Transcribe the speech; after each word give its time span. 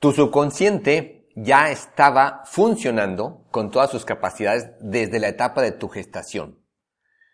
Tu 0.00 0.12
subconsciente 0.12 1.28
ya 1.34 1.72
estaba 1.72 2.42
funcionando 2.44 3.44
con 3.50 3.72
todas 3.72 3.90
sus 3.90 4.04
capacidades 4.04 4.70
desde 4.80 5.18
la 5.18 5.26
etapa 5.26 5.60
de 5.60 5.72
tu 5.72 5.88
gestación. 5.88 6.64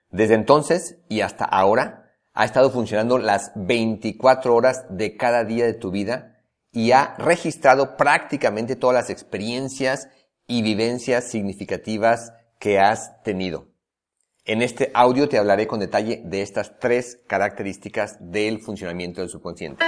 Desde 0.08 0.34
entonces 0.34 0.98
y 1.10 1.20
hasta 1.20 1.44
ahora 1.44 2.12
ha 2.32 2.46
estado 2.46 2.70
funcionando 2.70 3.18
las 3.18 3.52
24 3.54 4.54
horas 4.54 4.86
de 4.88 5.14
cada 5.18 5.44
día 5.44 5.66
de 5.66 5.74
tu 5.74 5.90
vida 5.90 6.40
y 6.72 6.92
ha 6.92 7.14
registrado 7.18 7.98
prácticamente 7.98 8.76
todas 8.76 8.94
las 8.94 9.10
experiencias 9.10 10.08
y 10.46 10.62
vivencias 10.62 11.24
significativas 11.24 12.32
que 12.58 12.78
has 12.80 13.22
tenido. 13.22 13.68
En 14.46 14.62
este 14.62 14.90
audio 14.94 15.28
te 15.28 15.36
hablaré 15.36 15.66
con 15.66 15.80
detalle 15.80 16.22
de 16.24 16.40
estas 16.40 16.78
tres 16.78 17.20
características 17.26 18.16
del 18.20 18.60
funcionamiento 18.60 19.20
del 19.20 19.28
subconsciente. 19.28 19.84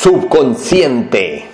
Subconsciente. 0.00 1.44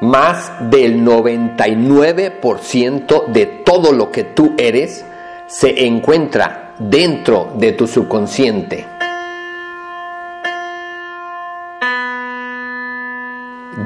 Más 0.00 0.52
del 0.70 1.04
99% 1.04 3.26
de 3.26 3.46
todo 3.46 3.92
lo 3.92 4.12
que 4.12 4.22
tú 4.22 4.54
eres 4.56 5.04
se 5.48 5.84
encuentra 5.84 6.76
dentro 6.78 7.50
de 7.56 7.72
tu 7.72 7.88
subconsciente. 7.88 8.86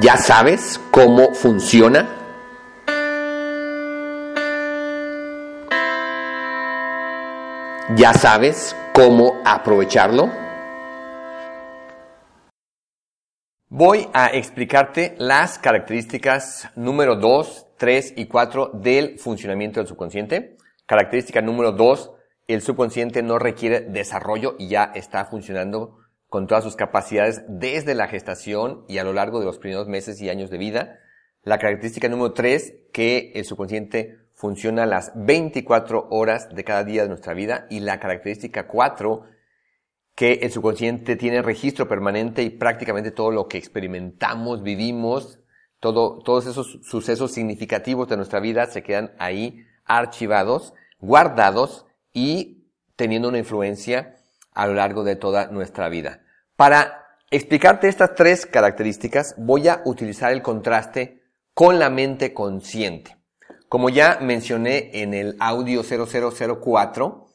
¿Ya 0.03 0.19
sabes 0.19 0.79
cómo 0.91 1.33
funciona? 1.33 2.07
¿Ya 7.97 8.13
sabes 8.13 8.77
cómo 8.93 9.41
aprovecharlo? 9.47 10.31
Voy 13.71 14.09
a 14.13 14.27
explicarte 14.27 15.15
las 15.17 15.59
características 15.59 16.69
número 16.77 17.17
2, 17.17 17.69
3 17.79 18.13
y 18.19 18.27
4 18.27 18.73
del 18.75 19.19
funcionamiento 19.19 19.81
del 19.81 19.87
subconsciente. 19.87 20.59
Característica 20.85 21.41
número 21.41 21.73
2, 21.73 22.13
el 22.47 22.61
subconsciente 22.61 23.23
no 23.23 23.39
requiere 23.39 23.81
desarrollo 23.81 24.55
y 24.59 24.69
ya 24.69 24.93
está 24.95 25.25
funcionando 25.25 25.97
con 26.29 26.47
todas 26.47 26.65
sus 26.65 26.77
capacidades 26.77 27.43
desde 27.49 27.95
la 27.95 28.09
gestación 28.09 28.85
y 28.87 28.99
a 28.99 29.05
lo 29.05 29.15
largo 29.15 29.41
de 29.41 29.47
los 29.47 29.59
primeros 29.59 29.89
meses 29.89 30.21
y 30.21 30.29
años 30.29 30.51
de 30.51 30.59
vida. 30.59 30.99
La 31.43 31.57
característica 31.57 32.11
número 32.11 32.35
tres, 32.35 32.75
que 32.93 33.33
el 33.35 33.47
subconsciente 33.47 34.28
funciona 34.39 34.87
las 34.87 35.11
24 35.17 36.07
horas 36.11 36.49
de 36.55 36.63
cada 36.63 36.85
día 36.85 37.03
de 37.03 37.09
nuestra 37.09 37.35
vida. 37.35 37.67
Y 37.71 37.81
la 37.81 37.99
característica 37.99 38.69
cuatro, 38.69 39.25
que 40.15 40.35
el 40.35 40.53
subconsciente 40.53 41.17
tiene 41.17 41.43
registro 41.43 41.89
permanente 41.89 42.45
y 42.45 42.51
prácticamente 42.51 43.11
todo 43.11 43.33
lo 43.33 43.49
que 43.49 43.59
experimentamos, 43.59 44.63
vivimos, 44.63 45.41
todo, 45.81 46.21
todos 46.21 46.47
esos 46.47 46.79
sucesos 46.85 47.33
significativos 47.33 48.09
de 48.09 48.17
nuestra 48.17 48.39
vida 48.39 48.67
se 48.67 48.85
quedan 48.85 49.13
ahí 49.19 49.67
archivados, 49.85 50.73
guardados 51.01 51.87
y 52.13 52.71
teniendo 52.95 53.31
una 53.31 53.39
influencia 53.39 54.17
a 54.53 54.69
lo 54.69 54.75
largo 54.75 55.03
de 55.03 55.17
toda 55.17 55.49
nuestra 55.49 55.89
vida. 55.89 56.23
Para 56.55 57.07
explicarte 57.33 57.89
estas 57.89 58.15
tres 58.15 58.47
características, 58.47 59.35
voy 59.37 59.67
a 59.67 59.83
utilizar 59.85 60.33
el 60.33 60.43
contraste 60.43 61.25
con 61.55 61.81
la 61.81 61.91
mente 61.91 62.33
consciente. 62.33 63.18
Como 63.69 63.91
ya 63.91 64.19
mencioné 64.23 64.91
en 64.95 65.13
el 65.13 65.37
audio 65.41 65.83
0004, 65.83 67.29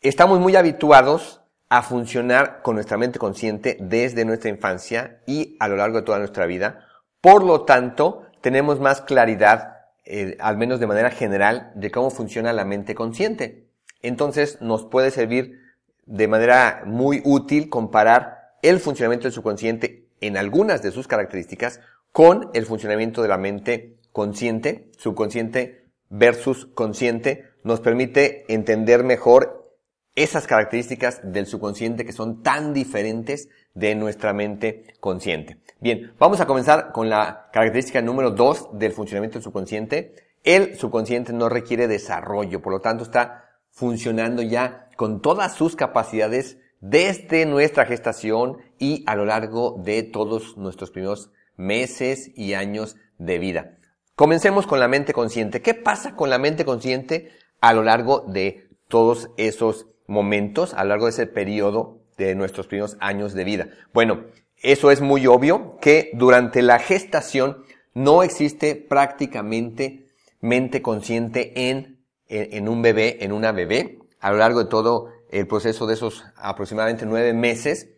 estamos 0.00 0.40
muy 0.40 0.56
habituados 0.56 1.42
a 1.68 1.82
funcionar 1.82 2.60
con 2.62 2.74
nuestra 2.74 2.96
mente 2.96 3.20
consciente 3.20 3.76
desde 3.80 4.24
nuestra 4.24 4.50
infancia 4.50 5.20
y 5.28 5.56
a 5.60 5.68
lo 5.68 5.76
largo 5.76 5.98
de 5.98 6.02
toda 6.02 6.18
nuestra 6.18 6.46
vida. 6.46 6.88
Por 7.20 7.44
lo 7.44 7.62
tanto, 7.62 8.22
tenemos 8.40 8.80
más 8.80 9.00
claridad, 9.00 9.76
eh, 10.04 10.36
al 10.40 10.56
menos 10.56 10.80
de 10.80 10.88
manera 10.88 11.10
general, 11.10 11.70
de 11.76 11.92
cómo 11.92 12.10
funciona 12.10 12.52
la 12.52 12.64
mente 12.64 12.96
consciente. 12.96 13.68
Entonces, 14.02 14.60
nos 14.60 14.86
puede 14.86 15.12
servir 15.12 15.60
de 16.04 16.26
manera 16.26 16.82
muy 16.84 17.22
útil 17.24 17.68
comparar 17.68 18.56
el 18.60 18.80
funcionamiento 18.80 19.24
del 19.24 19.32
subconsciente 19.32 20.08
en 20.20 20.36
algunas 20.36 20.82
de 20.82 20.90
sus 20.90 21.06
características 21.06 21.80
con 22.10 22.50
el 22.54 22.66
funcionamiento 22.66 23.22
de 23.22 23.28
la 23.28 23.38
mente 23.38 23.95
consciente, 24.16 24.90
subconsciente 24.96 25.90
versus 26.08 26.64
consciente, 26.72 27.50
nos 27.64 27.80
permite 27.80 28.50
entender 28.50 29.04
mejor 29.04 29.76
esas 30.14 30.46
características 30.46 31.20
del 31.22 31.44
subconsciente 31.44 32.06
que 32.06 32.14
son 32.14 32.42
tan 32.42 32.72
diferentes 32.72 33.50
de 33.74 33.94
nuestra 33.94 34.32
mente 34.32 34.94
consciente. 35.00 35.58
Bien, 35.80 36.14
vamos 36.18 36.40
a 36.40 36.46
comenzar 36.46 36.92
con 36.92 37.10
la 37.10 37.50
característica 37.52 38.00
número 38.00 38.30
dos 38.30 38.70
del 38.72 38.92
funcionamiento 38.92 39.34
del 39.34 39.44
subconsciente. 39.44 40.14
El 40.42 40.78
subconsciente 40.78 41.34
no 41.34 41.50
requiere 41.50 41.86
desarrollo, 41.86 42.62
por 42.62 42.72
lo 42.72 42.80
tanto 42.80 43.04
está 43.04 43.44
funcionando 43.68 44.40
ya 44.40 44.88
con 44.96 45.20
todas 45.20 45.54
sus 45.54 45.76
capacidades 45.76 46.56
desde 46.80 47.44
nuestra 47.44 47.84
gestación 47.84 48.56
y 48.78 49.04
a 49.06 49.14
lo 49.14 49.26
largo 49.26 49.78
de 49.84 50.04
todos 50.04 50.56
nuestros 50.56 50.90
primeros 50.90 51.30
meses 51.58 52.30
y 52.34 52.54
años 52.54 52.96
de 53.18 53.38
vida. 53.38 53.75
Comencemos 54.16 54.66
con 54.66 54.80
la 54.80 54.88
mente 54.88 55.12
consciente. 55.12 55.62
¿Qué 55.62 55.74
pasa 55.74 56.16
con 56.16 56.30
la 56.30 56.38
mente 56.38 56.64
consciente 56.64 57.30
a 57.60 57.72
lo 57.72 57.82
largo 57.82 58.24
de 58.26 58.68
todos 58.88 59.30
esos 59.36 59.86
momentos, 60.06 60.74
a 60.74 60.82
lo 60.82 60.90
largo 60.90 61.04
de 61.04 61.10
ese 61.10 61.26
periodo 61.26 62.00
de 62.16 62.34
nuestros 62.34 62.66
primeros 62.66 62.96
años 62.98 63.34
de 63.34 63.44
vida? 63.44 63.68
Bueno, 63.92 64.24
eso 64.56 64.90
es 64.90 65.00
muy 65.00 65.26
obvio 65.26 65.76
que 65.80 66.10
durante 66.14 66.62
la 66.62 66.78
gestación 66.78 67.64
no 67.94 68.22
existe 68.22 68.74
prácticamente 68.74 70.06
mente 70.40 70.82
consciente 70.82 71.70
en 71.70 71.96
en, 72.28 72.68
un 72.68 72.82
bebé, 72.82 73.24
en 73.24 73.32
una 73.32 73.52
bebé, 73.52 73.98
a 74.20 74.30
lo 74.30 74.38
largo 74.38 74.64
de 74.64 74.70
todo 74.70 75.12
el 75.30 75.46
proceso 75.46 75.86
de 75.86 75.94
esos 75.94 76.24
aproximadamente 76.36 77.06
nueve 77.06 77.32
meses, 77.32 77.88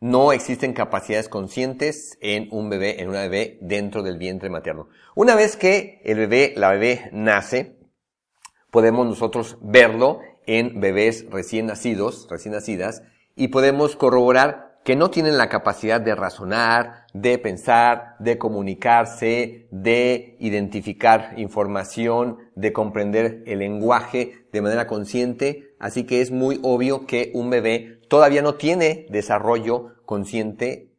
no 0.00 0.32
existen 0.32 0.72
capacidades 0.72 1.28
conscientes 1.28 2.18
en 2.20 2.48
un 2.52 2.70
bebé, 2.70 3.02
en 3.02 3.08
una 3.08 3.22
bebé 3.22 3.58
dentro 3.60 4.02
del 4.02 4.18
vientre 4.18 4.50
materno. 4.50 4.88
Una 5.14 5.34
vez 5.34 5.56
que 5.56 6.00
el 6.04 6.18
bebé, 6.18 6.54
la 6.56 6.70
bebé 6.70 7.10
nace, 7.12 7.76
podemos 8.70 9.06
nosotros 9.06 9.58
verlo 9.60 10.20
en 10.46 10.80
bebés 10.80 11.26
recién 11.30 11.66
nacidos, 11.66 12.28
recién 12.30 12.54
nacidas, 12.54 13.02
y 13.34 13.48
podemos 13.48 13.96
corroborar 13.96 14.68
que 14.84 14.96
no 14.96 15.10
tienen 15.10 15.36
la 15.36 15.48
capacidad 15.48 16.00
de 16.00 16.14
razonar, 16.14 17.04
de 17.12 17.38
pensar, 17.38 18.16
de 18.20 18.38
comunicarse, 18.38 19.68
de 19.70 20.36
identificar 20.38 21.34
información, 21.36 22.38
de 22.54 22.72
comprender 22.72 23.42
el 23.46 23.58
lenguaje 23.58 24.46
de 24.50 24.62
manera 24.62 24.86
consciente. 24.86 25.67
Así 25.78 26.04
que 26.04 26.20
es 26.20 26.30
muy 26.30 26.60
obvio 26.62 27.06
que 27.06 27.30
un 27.34 27.50
bebé 27.50 28.00
todavía 28.08 28.42
no 28.42 28.54
tiene 28.54 29.06
desarrollo 29.10 29.94
consciente 30.04 30.92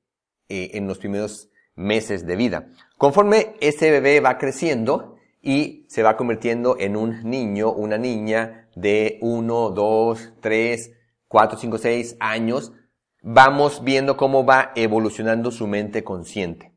eh, 0.47 0.72
en 0.73 0.88
los 0.88 0.97
primeros 0.97 1.50
meses 1.75 2.25
de 2.25 2.35
vida. 2.35 2.69
Conforme 2.97 3.56
ese 3.62 3.91
bebé 3.91 4.19
va 4.19 4.38
creciendo 4.38 5.16
y 5.41 5.85
se 5.88 6.03
va 6.03 6.17
convirtiendo 6.17 6.78
en 6.79 6.95
un 6.95 7.23
niño, 7.23 7.72
una 7.72 7.97
niña 7.97 8.69
de 8.75 9.17
1, 9.22 9.69
2, 9.69 10.34
3, 10.41 10.91
4, 11.28 11.57
5, 11.59 11.78
6 11.78 12.17
años, 12.19 12.73
vamos 13.22 13.84
viendo 13.84 14.17
cómo 14.17 14.46
va 14.46 14.72
evolucionando 14.75 15.51
su 15.51 15.67
mente 15.67 16.03
consciente. 16.03 16.73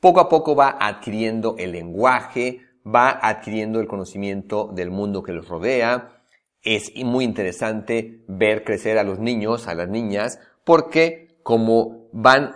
Poco 0.00 0.20
a 0.20 0.28
poco 0.28 0.54
va 0.54 0.76
adquiriendo 0.80 1.56
el 1.58 1.72
lenguaje, 1.72 2.60
va 2.86 3.10
adquiriendo 3.10 3.80
el 3.80 3.86
conocimiento 3.86 4.70
del 4.72 4.90
mundo 4.90 5.22
que 5.22 5.32
los 5.32 5.48
rodea. 5.48 6.15
Es 6.66 6.92
muy 6.96 7.24
interesante 7.24 8.24
ver 8.26 8.64
crecer 8.64 8.98
a 8.98 9.04
los 9.04 9.20
niños, 9.20 9.68
a 9.68 9.74
las 9.74 9.88
niñas, 9.88 10.40
porque 10.64 11.28
como 11.44 12.08
van 12.12 12.54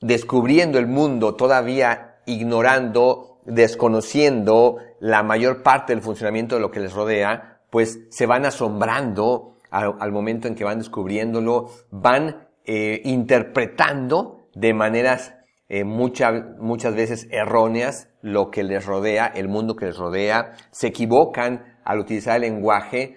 descubriendo 0.00 0.78
el 0.78 0.86
mundo, 0.86 1.34
todavía 1.34 2.20
ignorando, 2.26 3.40
desconociendo 3.44 4.76
la 5.00 5.24
mayor 5.24 5.64
parte 5.64 5.92
del 5.92 6.00
funcionamiento 6.00 6.54
de 6.54 6.60
lo 6.60 6.70
que 6.70 6.78
les 6.78 6.92
rodea, 6.92 7.60
pues 7.70 7.98
se 8.10 8.26
van 8.26 8.46
asombrando 8.46 9.56
al, 9.70 10.12
momento 10.12 10.46
en 10.46 10.54
que 10.54 10.62
van 10.62 10.78
descubriéndolo, 10.78 11.70
van 11.90 12.48
eh, 12.64 13.00
interpretando 13.04 14.48
de 14.54 14.74
maneras 14.74 15.34
eh, 15.68 15.82
muchas 15.82 16.94
veces 16.94 17.26
erróneas 17.32 18.08
lo 18.22 18.52
que 18.52 18.62
les 18.62 18.86
rodea, 18.86 19.26
el 19.26 19.48
mundo 19.48 19.74
que 19.74 19.86
les 19.86 19.96
rodea, 19.96 20.52
se 20.70 20.86
equivocan 20.86 21.78
al 21.84 21.98
utilizar 21.98 22.36
el 22.36 22.42
lenguaje. 22.42 23.16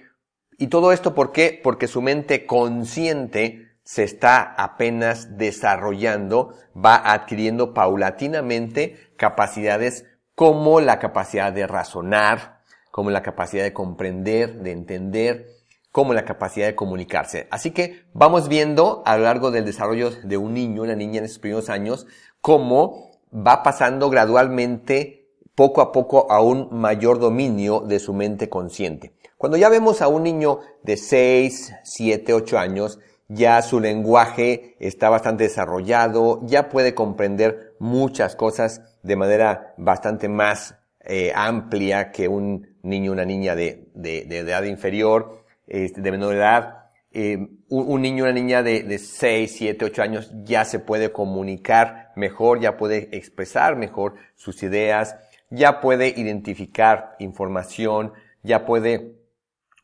Y 0.58 0.68
todo 0.68 0.92
esto, 0.92 1.16
¿por 1.16 1.32
qué? 1.32 1.60
Porque 1.64 1.88
su 1.88 2.02
mente 2.02 2.46
consciente 2.46 3.74
se 3.84 4.04
está 4.04 4.42
apenas 4.42 5.38
desarrollando, 5.38 6.56
va 6.74 7.12
adquiriendo 7.12 7.74
paulatinamente 7.74 9.12
capacidades 9.18 10.06
como 10.36 10.80
la 10.80 11.00
capacidad 11.00 11.52
de 11.52 11.68
razonar, 11.68 12.62
como 12.92 13.10
la 13.10 13.22
capacidad 13.22 13.64
de 13.64 13.74
comprender, 13.74 14.62
de 14.62 14.72
entender, 14.72 15.48
como 15.92 16.14
la 16.14 16.26
capacidad 16.26 16.68
de 16.68 16.76
comunicarse. 16.76 17.48
Así 17.52 17.72
que 17.72 18.06
vamos 18.14 18.48
viendo 18.48 19.04
a 19.06 19.18
lo 19.18 19.24
largo 19.24 19.52
del 19.52 19.66
desarrollo 19.66 20.10
de 20.10 20.38
un 20.38 20.54
niño, 20.54 20.82
una 20.82 20.96
niña 20.96 21.20
en 21.20 21.26
esos 21.26 21.40
primeros 21.40 21.70
años, 21.70 22.08
cómo 22.42 23.12
va 23.32 23.64
pasando 23.64 24.10
gradualmente, 24.10 25.28
poco 25.56 25.82
a 25.82 25.92
poco, 25.92 26.32
a 26.32 26.42
un 26.42 26.70
mayor 26.72 27.20
dominio 27.20 27.82
de 27.82 28.00
su 28.00 28.14
mente 28.14 28.50
consciente. 28.50 29.14
Cuando 29.44 29.58
ya 29.58 29.68
vemos 29.68 30.02
a 30.02 30.08
un 30.08 30.24
niño 30.24 30.62
de 30.84 30.96
6, 30.96 31.74
7, 31.84 32.34
8 32.34 32.58
años, 32.58 33.00
ya 33.28 33.62
su 33.62 33.82
lenguaje 33.82 34.78
está 34.80 35.10
bastante 35.10 35.44
desarrollado, 35.44 36.40
ya 36.46 36.70
puede 36.70 36.96
comprender 36.96 37.76
muchas 37.78 38.38
cosas 38.38 38.82
de 39.02 39.18
manera 39.18 39.74
bastante 39.78 40.30
más 40.30 40.78
eh, 41.02 41.34
amplia 41.36 42.14
que 42.14 42.30
un 42.30 42.78
niño, 42.84 43.12
una 43.12 43.26
niña 43.26 43.54
de, 43.54 43.92
edad 44.02 44.64
inferior, 44.64 45.44
este, 45.68 46.00
de 46.00 46.12
menor 46.12 46.36
edad. 46.36 46.86
Eh, 47.12 47.36
un, 47.68 47.92
un, 47.92 48.02
niño, 48.02 48.24
una 48.24 48.32
niña 48.32 48.64
de, 48.64 48.84
de 48.84 48.98
6, 48.98 49.56
7, 49.58 49.84
8 49.84 50.02
años 50.04 50.32
ya 50.46 50.64
se 50.64 50.80
puede 50.80 51.12
comunicar 51.12 52.14
mejor, 52.16 52.62
ya 52.62 52.78
puede 52.78 53.10
expresar 53.12 53.76
mejor 53.76 54.16
sus 54.36 54.64
ideas, 54.64 55.18
ya 55.50 55.82
puede 55.82 56.14
identificar 56.16 57.18
información, 57.20 58.14
ya 58.42 58.66
puede 58.66 59.22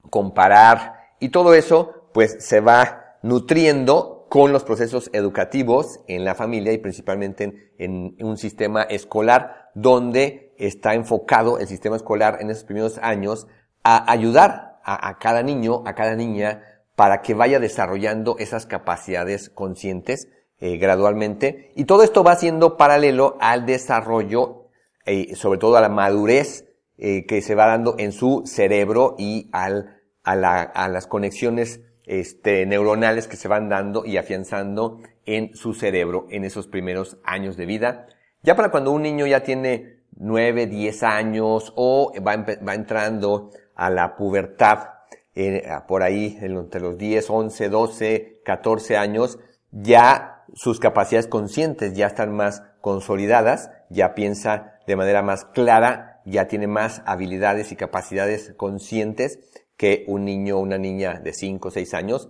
comparar 0.10 1.14
y 1.20 1.30
todo 1.30 1.54
eso 1.54 2.10
pues 2.14 2.38
se 2.40 2.60
va 2.60 3.18
nutriendo 3.22 4.28
con 4.30 4.54
los 4.54 4.64
procesos 4.64 5.10
educativos 5.14 6.00
en 6.08 6.24
la 6.24 6.36
familia 6.36 6.72
y 6.72 6.78
principalmente 6.78 7.72
en, 7.78 8.16
un 8.22 8.38
sistema 8.38 8.84
escolar 8.84 9.70
donde 9.74 10.54
está 10.58 10.94
enfocado 10.94 11.58
el 11.60 11.68
sistema 11.68 11.96
escolar 11.96 12.38
en 12.40 12.50
esos 12.50 12.64
primeros 12.64 13.00
años 13.00 13.48
a 13.84 14.12
ayudar 14.12 14.80
a, 14.84 15.10
a 15.10 15.18
cada 15.18 15.42
niño, 15.42 15.84
a 15.86 15.96
cada 15.96 16.16
niña, 16.16 16.64
para 16.96 17.22
que 17.22 17.34
vaya 17.34 17.60
desarrollando 17.60 18.36
esas 18.40 18.66
capacidades 18.66 19.50
conscientes 19.50 20.28
eh, 20.62 20.78
gradualmente. 20.78 21.72
Y 21.76 21.86
todo 21.86 22.04
esto 22.04 22.22
va 22.22 22.36
siendo 22.36 22.76
paralelo 22.76 23.38
al 23.40 23.66
desarrollo, 23.66 24.66
eh, 25.06 25.34
sobre 25.36 25.58
todo 25.58 25.78
a 25.78 25.82
la 25.82 25.88
madurez 25.88 26.66
eh, 27.00 27.26
que 27.26 27.42
se 27.42 27.56
va 27.56 27.66
dando 27.66 27.96
en 27.98 28.12
su 28.12 28.44
cerebro 28.46 29.16
y 29.18 29.50
al, 29.52 30.02
a, 30.24 30.36
la, 30.36 30.62
a 30.62 30.90
las 30.90 31.08
conexiones 31.08 31.82
este, 32.06 32.66
neuronales 32.66 33.28
que 33.28 33.38
se 33.38 33.48
van 33.48 33.70
dando 33.70 34.06
y 34.06 34.18
afianzando 34.18 35.00
en 35.26 35.56
su 35.56 35.74
cerebro 35.74 36.28
en 36.30 36.44
esos 36.44 36.68
primeros 36.68 37.18
años 37.24 37.56
de 37.56 37.66
vida. 37.66 38.08
Ya 38.42 38.56
para 38.56 38.72
cuando 38.72 38.92
un 38.92 39.04
niño 39.04 39.28
ya 39.28 39.44
tiene 39.44 40.00
9, 40.18 40.68
10 40.68 41.04
años 41.04 41.72
o 41.76 42.12
va, 42.26 42.34
entrando 42.74 43.52
a 43.76 43.90
la 43.90 44.16
pubertad, 44.16 44.90
eh, 45.36 45.64
por 45.88 46.04
ahí 46.04 46.38
entre 46.42 46.82
los 46.82 46.98
10, 46.98 47.30
11, 47.30 47.70
12, 47.70 48.42
14 48.44 48.98
años, 48.98 49.40
ya 49.72 50.44
sus 50.54 50.80
capacidades 50.80 51.28
conscientes 51.28 51.94
ya 51.94 52.08
están 52.08 52.36
más 52.36 52.64
consolidadas, 52.82 53.70
ya 53.90 54.16
piensa 54.16 54.80
de 54.88 54.96
manera 54.96 55.22
más 55.22 55.46
clara, 55.46 56.09
ya 56.30 56.48
tiene 56.48 56.68
más 56.68 57.02
habilidades 57.06 57.72
y 57.72 57.76
capacidades 57.76 58.54
conscientes 58.58 59.40
que 59.78 60.04
un 60.08 60.26
niño 60.26 60.58
o 60.58 60.62
una 60.62 60.78
niña 60.78 61.20
de 61.20 61.34
5 61.34 61.68
o 61.68 61.72
6 61.72 61.94
años. 61.94 62.30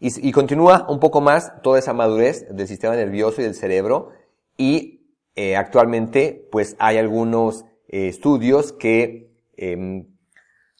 Y, 0.00 0.30
continúa 0.30 0.86
un 0.88 1.00
poco 1.00 1.20
más 1.20 1.60
toda 1.62 1.78
esa 1.80 1.92
madurez 1.92 2.46
del 2.50 2.68
sistema 2.68 2.94
nervioso 2.94 3.40
y 3.40 3.44
del 3.44 3.56
cerebro. 3.56 4.10
Y 4.56 5.12
eh, 5.34 5.56
actualmente, 5.56 6.48
pues 6.52 6.76
hay 6.78 6.98
algunos 6.98 7.64
eh, 7.88 8.08
estudios 8.08 8.72
que 8.72 9.32
eh, 9.56 10.06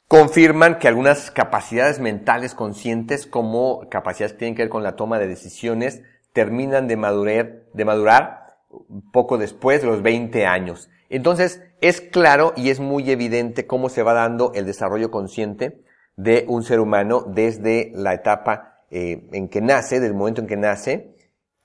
confirman 0.06 0.78
que 0.78 0.88
algunas 0.88 1.30
capacidades 1.32 1.98
mentales 1.98 2.54
conscientes, 2.54 3.26
como 3.26 3.88
capacidades 3.88 4.32
que 4.32 4.38
tienen 4.38 4.54
que 4.54 4.62
ver 4.62 4.70
con 4.70 4.84
la 4.84 4.94
toma 4.94 5.18
de 5.18 5.26
decisiones, 5.26 6.02
terminan 6.32 6.86
de 6.86 6.96
madurar, 6.96 7.64
de 7.72 7.84
madurar 7.84 8.56
poco 9.12 9.36
después 9.38 9.82
de 9.82 9.88
los 9.88 10.02
20 10.02 10.46
años. 10.46 10.88
Entonces, 11.08 11.62
es 11.80 12.00
claro 12.00 12.52
y 12.56 12.70
es 12.70 12.80
muy 12.80 13.10
evidente 13.10 13.66
cómo 13.66 13.88
se 13.88 14.02
va 14.02 14.12
dando 14.12 14.52
el 14.54 14.66
desarrollo 14.66 15.10
consciente 15.10 15.82
de 16.16 16.44
un 16.48 16.62
ser 16.62 16.80
humano 16.80 17.24
desde 17.26 17.92
la 17.94 18.14
etapa 18.14 18.84
eh, 18.90 19.28
en 19.32 19.48
que 19.48 19.60
nace, 19.60 20.00
del 20.00 20.14
momento 20.14 20.40
en 20.40 20.46
que 20.46 20.56
nace, 20.56 21.14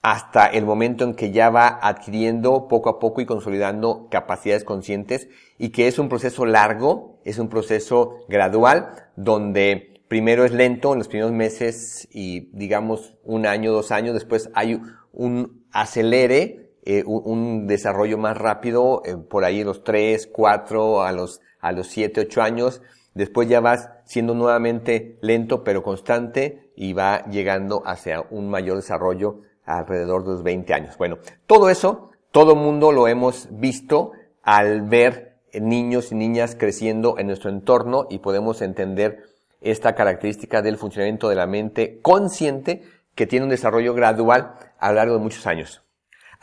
hasta 0.03 0.47
el 0.47 0.65
momento 0.65 1.05
en 1.05 1.15
que 1.15 1.31
ya 1.31 1.49
va 1.49 1.79
adquiriendo 1.81 2.67
poco 2.67 2.89
a 2.89 2.99
poco 2.99 3.21
y 3.21 3.25
consolidando 3.25 4.09
capacidades 4.11 4.65
conscientes 4.65 5.29
y 5.57 5.69
que 5.69 5.87
es 5.87 5.97
un 5.97 6.09
proceso 6.09 6.45
largo, 6.45 7.21
es 7.23 7.39
un 7.39 7.47
proceso 7.47 8.25
gradual, 8.27 8.89
donde 9.15 10.03
primero 10.09 10.43
es 10.43 10.51
lento 10.51 10.91
en 10.91 10.99
los 10.99 11.07
primeros 11.07 11.31
meses 11.31 12.07
y 12.11 12.49
digamos 12.51 13.15
un 13.23 13.45
año, 13.45 13.71
dos 13.71 13.91
años, 13.91 14.13
después 14.13 14.49
hay 14.53 14.81
un 15.13 15.65
acelere, 15.71 16.62
eh, 16.85 17.03
un, 17.05 17.67
desarrollo 17.67 18.17
más 18.17 18.37
rápido, 18.37 19.01
eh, 19.05 19.15
por 19.17 19.45
ahí 19.45 19.63
los 19.63 19.83
tres, 19.83 20.27
cuatro, 20.27 21.03
a 21.03 21.11
los, 21.11 21.41
a 21.59 21.71
los 21.71 21.87
siete, 21.87 22.21
ocho 22.21 22.41
años, 22.41 22.81
Después 23.13 23.47
ya 23.47 23.59
vas 23.59 23.89
siendo 24.05 24.33
nuevamente 24.33 25.17
lento 25.21 25.63
pero 25.63 25.83
constante 25.83 26.71
y 26.75 26.93
va 26.93 27.23
llegando 27.25 27.83
hacia 27.85 28.25
un 28.31 28.49
mayor 28.49 28.77
desarrollo 28.77 29.41
alrededor 29.65 30.23
de 30.23 30.31
los 30.31 30.43
20 30.43 30.73
años. 30.73 30.97
Bueno, 30.97 31.19
todo 31.45 31.69
eso, 31.69 32.09
todo 32.31 32.55
mundo 32.55 32.91
lo 32.91 33.07
hemos 33.07 33.47
visto 33.51 34.13
al 34.41 34.81
ver 34.81 35.37
niños 35.53 36.11
y 36.11 36.15
niñas 36.15 36.55
creciendo 36.55 37.19
en 37.19 37.27
nuestro 37.27 37.51
entorno 37.51 38.07
y 38.09 38.17
podemos 38.17 38.61
entender 38.63 39.23
esta 39.61 39.93
característica 39.93 40.61
del 40.61 40.77
funcionamiento 40.77 41.29
de 41.29 41.35
la 41.35 41.45
mente 41.45 41.99
consciente 42.01 42.81
que 43.13 43.27
tiene 43.27 43.43
un 43.45 43.51
desarrollo 43.51 43.93
gradual 43.93 44.55
a 44.79 44.89
lo 44.89 44.95
largo 44.95 45.13
de 45.13 45.21
muchos 45.21 45.45
años. 45.45 45.83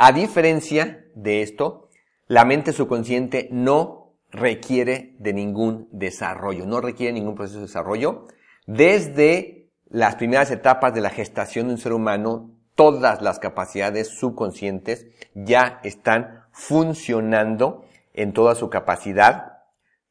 A 0.02 0.12
diferencia 0.12 1.04
de 1.14 1.42
esto, 1.42 1.90
la 2.26 2.46
mente 2.46 2.72
subconsciente 2.72 3.50
no 3.52 4.14
requiere 4.30 5.14
de 5.18 5.34
ningún 5.34 5.90
desarrollo, 5.92 6.64
no 6.64 6.80
requiere 6.80 7.12
ningún 7.12 7.34
proceso 7.34 7.58
de 7.58 7.66
desarrollo. 7.66 8.26
Desde 8.66 9.70
las 9.90 10.14
primeras 10.14 10.50
etapas 10.50 10.94
de 10.94 11.02
la 11.02 11.10
gestación 11.10 11.66
de 11.66 11.74
un 11.74 11.78
ser 11.78 11.92
humano, 11.92 12.50
todas 12.74 13.20
las 13.20 13.38
capacidades 13.40 14.08
subconscientes 14.08 15.06
ya 15.34 15.80
están 15.84 16.44
funcionando 16.50 17.84
en 18.14 18.32
toda 18.32 18.54
su 18.54 18.70
capacidad. 18.70 19.58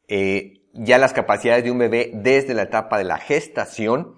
Eh, 0.07 0.68
ya 0.74 1.00
las 1.00 1.13
capacidades 1.13 1.63
de 1.63 1.71
un 1.71 1.80
bebé 1.80 2.12
desde 2.13 2.53
la 2.53 2.62
etapa 2.62 3.00
de 3.00 3.06
la 3.06 3.18
gestación, 3.18 4.18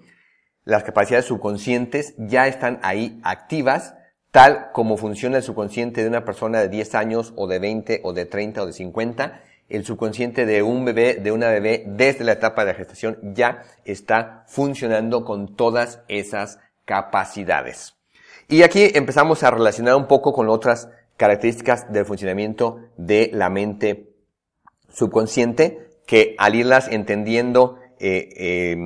las 0.64 0.84
capacidades 0.84 1.24
subconscientes 1.24 2.14
ya 2.18 2.46
están 2.46 2.78
ahí 2.82 3.18
activas, 3.24 3.94
tal 4.32 4.72
como 4.72 4.96
funciona 4.96 5.36
el 5.36 5.42
subconsciente 5.44 6.02
de 6.02 6.08
una 6.08 6.24
persona 6.24 6.58
de 6.60 6.68
10 6.68 6.94
años 6.96 7.32
o 7.36 7.46
de 7.46 7.60
20 7.60 8.00
o 8.02 8.12
de 8.12 8.26
30 8.26 8.62
o 8.62 8.66
de 8.66 8.72
50 8.72 9.42
el 9.72 9.86
subconsciente 9.86 10.44
de 10.44 10.62
un 10.62 10.84
bebé, 10.84 11.14
de 11.14 11.32
una 11.32 11.48
bebé, 11.48 11.84
desde 11.86 12.24
la 12.24 12.32
etapa 12.32 12.62
de 12.64 12.72
la 12.72 12.78
gestación, 12.78 13.18
ya 13.34 13.62
está 13.86 14.44
funcionando 14.46 15.24
con 15.24 15.56
todas 15.56 16.00
esas 16.08 16.58
capacidades. 16.84 17.94
Y 18.48 18.64
aquí 18.64 18.90
empezamos 18.94 19.42
a 19.42 19.50
relacionar 19.50 19.94
un 19.94 20.08
poco 20.08 20.34
con 20.34 20.50
otras 20.50 20.90
características 21.16 21.90
del 21.90 22.04
funcionamiento 22.04 22.80
de 22.98 23.30
la 23.32 23.48
mente 23.48 24.10
subconsciente, 24.90 25.88
que 26.06 26.34
al 26.36 26.54
irlas 26.54 26.88
entendiendo 26.88 27.78
eh, 27.98 28.28
eh, 28.36 28.76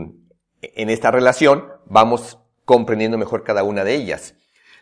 en 0.61 0.91
esta 0.91 1.11
relación, 1.11 1.65
vamos 1.87 2.39
comprendiendo 2.65 3.19
mejor 3.19 3.43
cada 3.43 3.65
una 3.65 3.83
de 3.83 3.95
ellas. 3.95 4.35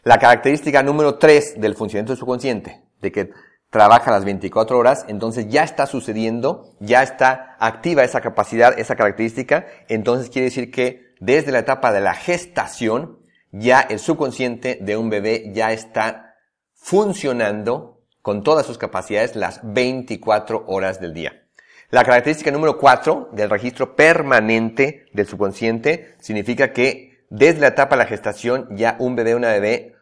La 0.04 0.18
característica 0.18 0.82
número 0.82 1.16
tres 1.16 1.58
del 1.58 1.74
funcionamiento 1.74 2.14
subconsciente, 2.14 2.82
de 3.00 3.10
que 3.10 3.30
trabaja 3.70 4.10
las 4.10 4.26
24 4.26 4.78
horas, 4.78 5.06
entonces 5.08 5.48
ya 5.48 5.64
está 5.64 5.86
sucediendo, 5.86 6.76
ya 6.78 7.02
está 7.02 7.56
activa 7.58 8.04
esa 8.04 8.20
capacidad, 8.20 8.78
esa 8.78 8.96
característica, 8.96 9.66
entonces 9.88 10.28
quiere 10.28 10.48
decir 10.48 10.70
que 10.70 11.14
desde 11.20 11.52
la 11.52 11.60
etapa 11.60 11.90
de 11.90 12.02
la 12.02 12.12
gestación, 12.12 13.18
ya 13.50 13.80
el 13.80 13.98
subconsciente 13.98 14.78
de 14.78 14.94
un 14.98 15.08
bebé 15.08 15.50
ya 15.54 15.72
está 15.72 16.34
funcionando 16.74 18.02
con 18.20 18.42
todas 18.42 18.66
sus 18.66 18.76
capacidades 18.76 19.36
las 19.36 19.60
24 19.62 20.64
horas 20.66 21.00
del 21.00 21.14
día. 21.14 21.46
La 21.88 22.04
característica 22.04 22.50
número 22.50 22.76
4 22.76 23.30
del 23.32 23.48
registro 23.48 23.96
permanente 23.96 25.06
del 25.14 25.26
subconsciente 25.26 26.16
significa 26.20 26.72
que 26.74 27.24
desde 27.30 27.60
la 27.60 27.68
etapa 27.68 27.96
de 27.96 28.02
la 28.02 28.08
gestación 28.08 28.68
ya 28.76 28.96
un 28.98 29.16
bebé, 29.16 29.34
una 29.34 29.48
bebé, 29.48 29.93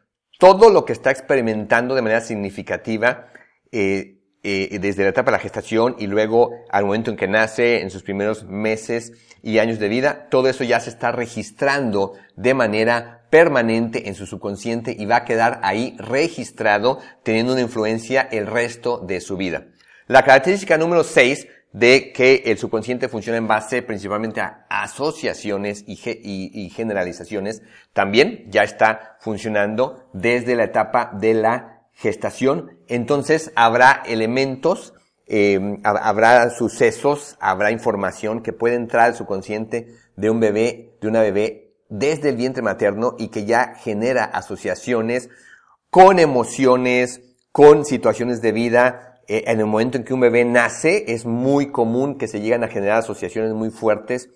todo 0.43 0.71
lo 0.71 0.85
que 0.85 0.93
está 0.93 1.13
experimentando 1.13 1.95
de 1.95 2.03
manera 2.03 2.21
significativa 2.21 3.29
eh, 3.71 4.17
eh, 4.43 4.77
desde 4.81 5.05
la 5.05 5.11
etapa 5.11 5.31
de 5.31 5.37
la 5.37 5.43
gestación 5.43 5.95
y 6.01 6.09
luego 6.09 6.51
al 6.69 6.85
momento 6.85 7.13
en 7.13 7.17
que 7.17 7.29
nace, 7.29 7.81
en 7.81 7.91
sus 7.91 8.03
primeros 8.03 8.43
meses 8.43 9.13
y 9.41 9.61
años 9.61 9.79
de 9.79 9.87
vida, 9.87 10.27
todo 10.31 10.49
eso 10.49 10.65
ya 10.65 10.81
se 10.81 10.91
está 10.91 11.13
registrando 11.13 12.15
de 12.35 12.55
manera 12.55 13.29
permanente 13.31 14.09
en 14.09 14.17
su 14.17 14.27
subconsciente 14.27 14.97
y 14.99 15.07
va 15.07 15.19
a 15.19 15.25
quedar 15.25 15.61
ahí 15.63 15.95
registrado 15.97 16.99
teniendo 17.23 17.53
una 17.53 17.63
influencia 17.63 18.23
el 18.33 18.49
resto 18.49 18.99
de 18.99 19.21
su 19.21 19.37
vida. 19.37 19.69
La 20.09 20.25
característica 20.25 20.77
número 20.77 21.05
6 21.05 21.47
de 21.73 22.13
que 22.13 22.43
el 22.47 22.59
subconsciente 22.59 23.09
funciona 23.09 23.39
en 23.39 23.49
base 23.49 23.83
principalmente 23.83 24.41
a 24.41 24.67
asociaciones 24.69 25.85
y, 25.87 26.71
generalizaciones, 26.71 27.63
también 27.93 28.45
ya 28.51 28.63
está 28.63 29.17
funcionando 29.21 30.09
desde 30.13 30.55
la 30.55 30.65
etapa 30.65 31.11
de 31.15 31.35
la 31.35 31.83
gestación. 31.93 32.79
Entonces 32.89 33.53
habrá 33.57 34.03
elementos, 34.07 34.95
eh, 35.27 35.79
habrá 35.85 36.51
sucesos, 36.51 37.37
habrá 37.41 37.71
información 37.71 38.43
que 38.43 38.53
puede 38.53 38.75
entrar 38.75 39.07
al 39.07 39.15
subconsciente 39.15 39.95
de 40.17 40.31
un 40.31 40.41
bebé, 40.41 40.97
de 41.01 41.09
una 41.09 41.23
bebé 41.23 41.75
desde 41.89 42.31
el 42.31 42.37
vientre 42.37 42.63
materno 42.63 43.17
y 43.19 43.29
que 43.29 43.45
ya 43.45 43.75
genera 43.77 44.25
asociaciones 44.25 45.29
con 45.91 46.19
emociones, 46.19 47.21
con 47.51 47.85
situaciones 47.85 48.41
de 48.41 48.53
vida. 48.53 49.12
Eh, 49.33 49.45
en 49.47 49.61
el 49.61 49.65
momento 49.65 49.97
en 49.97 50.05
que 50.05 50.13
un 50.13 50.21
bebé 50.21 50.45
nace, 50.45 51.11
es 51.11 51.25
muy 51.25 51.69
común 51.73 52.19
que 52.19 52.29
se 52.29 52.43
lleguen 52.43 52.65
a 52.65 52.69
generar 52.69 52.99
asociaciones 52.99 53.55
muy 53.55 53.71
fuertes 53.71 54.29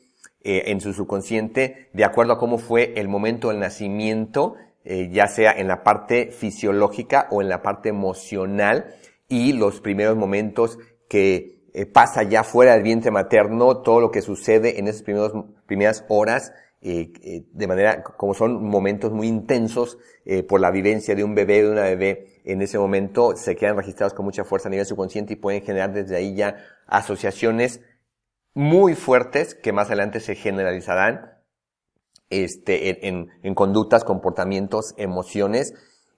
eh, 0.43 0.63
en 0.69 0.81
su 0.81 0.95
subconsciente, 0.95 1.91
de 1.93 2.03
acuerdo 2.03 2.33
a 2.33 2.39
cómo 2.39 2.57
fue 2.57 2.95
el 2.97 3.07
momento 3.07 3.51
del 3.51 3.59
nacimiento, 3.59 4.55
eh, 4.85 5.11
ya 5.13 5.27
sea 5.29 5.53
en 5.53 5.69
la 5.69 5.83
parte 5.83 6.31
fisiológica 6.31 7.29
o 7.31 7.43
en 7.43 7.51
la 7.51 7.61
parte 7.61 7.91
emocional, 7.91 8.95
y 9.29 9.53
los 9.53 9.83
primeros 9.83 10.17
momentos 10.17 10.79
que 11.11 11.61
pasa 11.93 12.23
ya 12.23 12.43
fuera 12.43 12.73
del 12.73 12.83
vientre 12.83 13.11
materno, 13.11 13.83
todo 13.83 14.01
lo 14.01 14.11
que 14.11 14.23
sucede 14.23 14.79
en 14.79 14.89
esas 14.89 15.03
primeras 15.03 16.07
horas, 16.09 16.55
de 16.81 17.67
manera 17.67 18.03
como 18.03 18.33
son 18.33 18.65
momentos 18.65 19.13
muy 19.13 19.27
intensos 19.27 19.99
por 20.49 20.61
la 20.61 20.71
vivencia 20.71 21.15
de 21.15 21.25
un 21.25 21.35
bebé, 21.35 21.65
de 21.65 21.71
una 21.71 21.83
bebé 21.83 22.36
en 22.47 22.63
ese 22.63 22.79
momento 22.79 23.37
se 23.37 23.57
quedan 23.57 23.77
registrados 23.77 24.15
con 24.15 24.25
mucha 24.25 24.45
fuerza 24.45 24.69
a 24.69 24.71
nivel 24.71 24.87
subconsciente 24.87 25.35
y 25.35 25.37
pueden 25.37 25.63
generar 25.63 25.93
desde 25.93 26.17
ahí 26.17 26.35
ya 26.35 26.57
asociaciones 26.87 27.81
muy 28.55 28.95
fuertes 28.95 29.55
que 29.55 29.73
más 29.73 29.89
adelante 29.89 30.21
se 30.21 30.37
generalizarán 30.37 31.33
este, 32.31 33.07
en, 33.09 33.29
en, 33.43 33.55
conductas, 33.55 34.05
comportamientos, 34.05 34.95
emociones. 34.97 35.75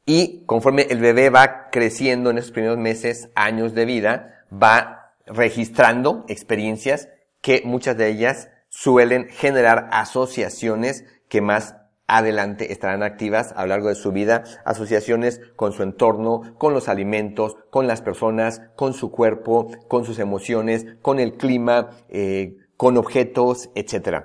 Y 0.06 0.44
conforme 0.44 0.82
el 0.82 1.00
bebé 1.00 1.30
va 1.30 1.68
creciendo 1.70 2.30
en 2.30 2.38
esos 2.38 2.52
primeros 2.52 2.78
meses, 2.78 3.30
años 3.34 3.74
de 3.74 3.86
vida, 3.86 4.44
va 4.50 5.14
registrando 5.26 6.24
experiencias 6.28 7.08
que 7.40 7.62
muchas 7.64 7.96
de 7.96 8.08
ellas 8.08 8.50
suelen 8.68 9.28
generar 9.28 9.88
asociaciones 9.92 11.04
que 11.28 11.40
más 11.40 11.74
adelante 12.08 12.72
estarán 12.72 13.02
activas 13.02 13.52
a 13.54 13.62
lo 13.62 13.68
largo 13.68 13.88
de 13.88 13.94
su 13.94 14.10
vida 14.10 14.42
asociaciones 14.64 15.40
con 15.54 15.72
su 15.72 15.82
entorno, 15.84 16.54
con 16.58 16.72
los 16.72 16.88
alimentos, 16.88 17.56
con 17.70 17.86
las 17.86 18.02
personas, 18.02 18.62
con 18.74 18.94
su 18.94 19.12
cuerpo, 19.12 19.70
con 19.86 20.04
sus 20.04 20.18
emociones, 20.18 20.86
con 21.02 21.20
el 21.20 21.34
clima, 21.34 21.90
eh, 22.08 22.56
con 22.76 22.96
objetos, 22.96 23.70
etc. 23.74 24.24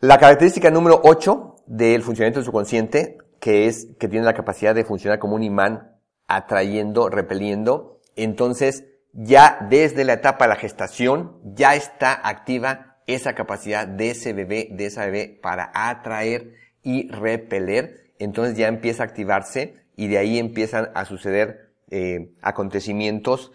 La 0.00 0.18
característica 0.18 0.70
número 0.70 1.00
8 1.02 1.56
del 1.66 2.02
funcionamiento 2.02 2.40
del 2.40 2.46
subconsciente, 2.46 3.18
que 3.40 3.66
es 3.66 3.88
que 3.98 4.08
tiene 4.08 4.26
la 4.26 4.34
capacidad 4.34 4.74
de 4.74 4.84
funcionar 4.84 5.18
como 5.18 5.34
un 5.34 5.42
imán, 5.42 5.96
atrayendo, 6.28 7.08
repeliendo, 7.08 8.00
entonces 8.16 8.84
ya 9.12 9.66
desde 9.70 10.04
la 10.04 10.14
etapa 10.14 10.44
de 10.44 10.48
la 10.50 10.56
gestación 10.56 11.38
ya 11.42 11.74
está 11.74 12.12
activa 12.12 12.98
esa 13.06 13.34
capacidad 13.34 13.86
de 13.86 14.10
ese 14.10 14.32
bebé, 14.32 14.68
de 14.72 14.86
esa 14.86 15.06
bebé 15.06 15.38
para 15.40 15.70
atraer 15.72 16.52
y 16.86 17.08
repeler, 17.10 18.14
entonces 18.20 18.56
ya 18.56 18.68
empieza 18.68 19.02
a 19.02 19.06
activarse 19.06 19.74
y 19.96 20.06
de 20.06 20.18
ahí 20.18 20.38
empiezan 20.38 20.90
a 20.94 21.04
suceder 21.04 21.74
eh, 21.90 22.36
acontecimientos 22.42 23.50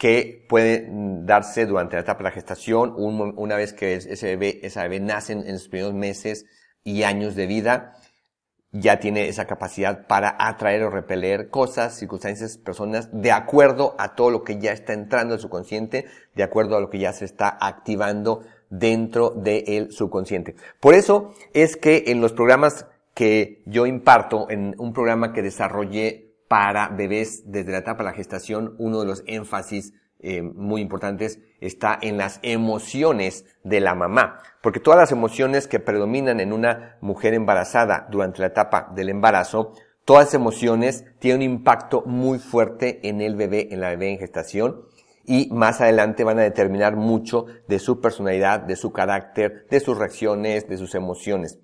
que 0.00 0.44
pueden 0.48 1.26
darse 1.26 1.64
durante 1.64 1.94
la 1.94 2.02
etapa 2.02 2.18
de 2.18 2.24
la 2.24 2.30
gestación, 2.32 2.92
una 2.96 3.54
vez 3.54 3.72
que 3.72 3.94
ese 3.94 4.36
bebé, 4.36 4.60
nace 5.00 5.32
en, 5.32 5.58
sus 5.60 5.68
primeros 5.68 5.94
meses 5.94 6.44
y 6.82 7.04
años 7.04 7.36
de 7.36 7.46
vida, 7.46 7.94
ya 8.72 8.98
tiene 8.98 9.28
esa 9.28 9.46
capacidad 9.46 10.08
para 10.08 10.36
atraer 10.36 10.82
o 10.82 10.90
repeler 10.90 11.50
cosas, 11.50 11.96
circunstancias, 11.96 12.58
personas, 12.58 13.08
de 13.12 13.30
acuerdo 13.30 13.94
a 13.98 14.16
todo 14.16 14.30
lo 14.30 14.42
que 14.42 14.58
ya 14.58 14.72
está 14.72 14.92
entrando 14.92 15.34
en 15.34 15.40
su 15.40 15.48
consciente, 15.48 16.06
de 16.34 16.42
acuerdo 16.42 16.76
a 16.76 16.80
lo 16.80 16.90
que 16.90 16.98
ya 16.98 17.12
se 17.12 17.26
está 17.26 17.56
activando 17.60 18.42
dentro 18.70 19.30
del 19.30 19.92
subconsciente. 19.92 20.56
Por 20.80 20.94
eso 20.94 21.34
es 21.52 21.76
que 21.76 22.04
en 22.08 22.20
los 22.20 22.32
programas 22.32 22.86
que 23.14 23.62
yo 23.64 23.86
imparto, 23.86 24.50
en 24.50 24.74
un 24.78 24.92
programa 24.92 25.32
que 25.32 25.42
desarrollé 25.42 26.34
para 26.48 26.88
bebés 26.88 27.50
desde 27.50 27.72
la 27.72 27.78
etapa 27.78 28.02
de 28.02 28.10
la 28.10 28.16
gestación, 28.16 28.74
uno 28.78 29.00
de 29.00 29.06
los 29.06 29.22
énfasis 29.26 29.94
eh, 30.18 30.42
muy 30.42 30.80
importantes 30.80 31.40
está 31.60 31.98
en 32.00 32.16
las 32.16 32.40
emociones 32.42 33.44
de 33.64 33.80
la 33.80 33.94
mamá, 33.94 34.40
porque 34.62 34.80
todas 34.80 34.98
las 34.98 35.12
emociones 35.12 35.68
que 35.68 35.80
predominan 35.80 36.40
en 36.40 36.52
una 36.52 36.96
mujer 37.00 37.34
embarazada 37.34 38.06
durante 38.10 38.40
la 38.40 38.48
etapa 38.48 38.92
del 38.94 39.08
embarazo, 39.08 39.72
todas 40.04 40.26
las 40.26 40.34
emociones 40.34 41.04
tienen 41.18 41.48
un 41.50 41.56
impacto 41.56 42.02
muy 42.06 42.38
fuerte 42.38 43.06
en 43.08 43.20
el 43.20 43.36
bebé, 43.36 43.68
en 43.70 43.80
la 43.80 43.90
bebé 43.90 44.10
en 44.10 44.18
gestación, 44.18 44.82
y 45.26 45.48
más 45.52 45.80
adelante 45.80 46.24
van 46.24 46.38
a 46.38 46.42
determinar 46.42 46.96
mucho 46.96 47.46
de 47.68 47.78
su 47.78 48.00
personalidad, 48.00 48.60
de 48.60 48.76
su 48.76 48.92
carácter, 48.92 49.66
de 49.70 49.80
sus 49.80 49.98
reacciones, 49.98 50.68
de 50.68 50.78
sus 50.78 50.94
emociones. 50.94 51.58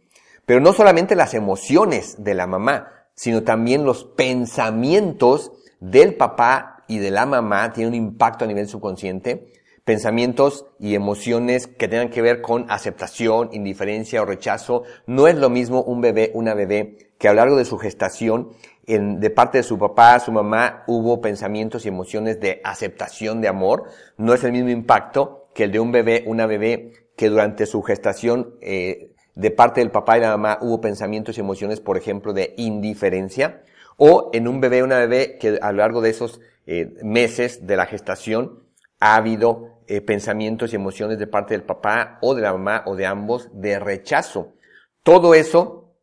Pero 0.46 0.60
no 0.60 0.72
solamente 0.72 1.14
las 1.14 1.34
emociones 1.34 2.22
de 2.22 2.34
la 2.34 2.46
mamá, 2.46 3.06
sino 3.14 3.42
también 3.42 3.84
los 3.84 4.04
pensamientos 4.04 5.52
del 5.80 6.14
papá 6.14 6.84
y 6.88 6.98
de 6.98 7.10
la 7.10 7.26
mamá 7.26 7.72
tienen 7.72 7.94
un 7.94 8.06
impacto 8.06 8.44
a 8.44 8.48
nivel 8.48 8.68
subconsciente. 8.68 9.52
Pensamientos 9.84 10.66
y 10.78 10.94
emociones 10.94 11.66
que 11.66 11.88
tengan 11.88 12.10
que 12.10 12.22
ver 12.22 12.40
con 12.40 12.70
aceptación, 12.70 13.50
indiferencia 13.52 14.22
o 14.22 14.24
rechazo. 14.24 14.84
No 15.06 15.26
es 15.26 15.36
lo 15.36 15.50
mismo 15.50 15.82
un 15.82 16.00
bebé, 16.00 16.30
una 16.34 16.54
bebé 16.54 17.12
que 17.18 17.28
a 17.28 17.32
lo 17.32 17.38
largo 17.38 17.56
de 17.56 17.64
su 17.64 17.78
gestación 17.78 18.50
en, 18.86 19.20
de 19.20 19.30
parte 19.30 19.58
de 19.58 19.64
su 19.64 19.78
papá, 19.78 20.18
su 20.18 20.32
mamá, 20.32 20.84
hubo 20.86 21.20
pensamientos 21.20 21.84
y 21.84 21.88
emociones 21.88 22.40
de 22.40 22.60
aceptación 22.64 23.40
de 23.40 23.48
amor. 23.48 23.84
No 24.16 24.34
es 24.34 24.44
el 24.44 24.52
mismo 24.52 24.70
impacto 24.70 25.48
que 25.54 25.64
el 25.64 25.72
de 25.72 25.80
un 25.80 25.92
bebé, 25.92 26.24
una 26.26 26.46
bebé 26.46 26.92
que 27.16 27.28
durante 27.28 27.66
su 27.66 27.82
gestación, 27.82 28.56
eh, 28.60 29.12
de 29.34 29.50
parte 29.50 29.80
del 29.80 29.90
papá 29.90 30.18
y 30.18 30.20
la 30.20 30.30
mamá, 30.30 30.58
hubo 30.60 30.80
pensamientos 30.80 31.36
y 31.36 31.40
emociones, 31.40 31.80
por 31.80 31.96
ejemplo, 31.96 32.32
de 32.32 32.54
indiferencia. 32.56 33.62
O 33.96 34.30
en 34.32 34.48
un 34.48 34.60
bebé, 34.60 34.82
una 34.82 34.98
bebé 34.98 35.38
que 35.38 35.58
a 35.60 35.72
lo 35.72 35.78
largo 35.78 36.00
de 36.00 36.10
esos 36.10 36.40
eh, 36.66 36.94
meses 37.02 37.66
de 37.66 37.76
la 37.76 37.86
gestación 37.86 38.62
ha 39.00 39.16
habido 39.16 39.80
eh, 39.86 40.00
pensamientos 40.00 40.72
y 40.72 40.76
emociones 40.76 41.18
de 41.18 41.26
parte 41.26 41.54
del 41.54 41.64
papá 41.64 42.18
o 42.22 42.34
de 42.34 42.42
la 42.42 42.52
mamá 42.52 42.82
o 42.86 42.96
de 42.96 43.06
ambos 43.06 43.48
de 43.52 43.78
rechazo. 43.78 44.54
Todo 45.02 45.34
eso, 45.34 45.94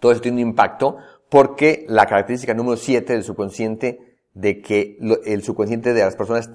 todo 0.00 0.12
eso 0.12 0.20
tiene 0.20 0.42
un 0.42 0.48
impacto 0.48 0.96
porque 1.30 1.86
la 1.88 2.06
característica 2.06 2.52
número 2.52 2.76
7 2.76 3.12
del 3.12 3.24
subconsciente 3.24 4.10
de 4.34 4.60
que 4.60 4.98
el 5.26 5.42
subconsciente 5.42 5.92
de 5.92 6.04
las 6.04 6.14
personas 6.14 6.50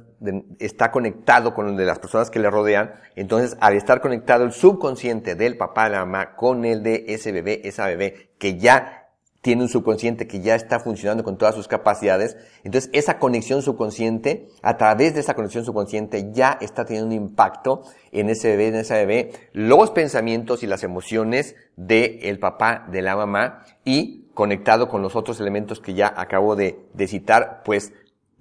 está 0.60 0.92
conectado 0.92 1.54
con 1.54 1.68
el 1.68 1.78
de 1.78 1.86
las 1.86 2.00
personas 2.00 2.30
que 2.30 2.40
le 2.40 2.50
rodean, 2.50 2.94
entonces 3.16 3.58
al 3.60 3.74
estar 3.76 4.00
conectado 4.02 4.46
el 4.46 4.54
subconsciente 4.54 5.36
del 5.36 5.58
papá, 5.58 5.90
la 5.90 6.06
mamá, 6.06 6.36
con 6.36 6.64
el 6.64 6.84
de 6.84 7.06
ese 7.10 7.32
bebé, 7.32 7.62
esa 7.66 7.88
bebé, 7.88 8.30
que 8.38 8.58
ya 8.58 9.02
tiene 9.42 9.62
un 9.62 9.70
subconsciente 9.70 10.26
que 10.26 10.40
ya 10.40 10.56
está 10.56 10.80
funcionando 10.80 11.24
con 11.24 11.38
todas 11.38 11.54
sus 11.54 11.68
capacidades, 11.68 12.36
entonces 12.64 12.90
esa 12.94 13.20
conexión 13.20 13.62
subconsciente, 13.62 14.48
a 14.64 14.78
través 14.78 15.14
de 15.14 15.20
esa 15.20 15.36
conexión 15.36 15.66
subconsciente 15.66 16.32
ya 16.32 16.58
está 16.62 16.86
teniendo 16.86 17.08
un 17.08 17.24
impacto 17.24 17.84
en 18.12 18.30
ese 18.30 18.50
bebé, 18.50 18.70
en 18.70 18.76
esa 18.76 18.96
bebé, 18.96 19.32
los 19.52 19.92
pensamientos 19.92 20.64
y 20.64 20.68
las 20.68 20.84
emociones 20.84 21.56
del 21.76 22.20
el 22.24 22.40
papá, 22.40 22.88
de 22.90 23.02
la 23.04 23.16
mamá 23.16 23.66
y 23.84 24.25
conectado 24.36 24.88
con 24.88 25.02
los 25.02 25.16
otros 25.16 25.40
elementos 25.40 25.80
que 25.80 25.96
ya 25.96 26.14
acabo 26.16 26.56
de, 26.56 26.78
citar, 27.08 27.64
pues 27.64 27.94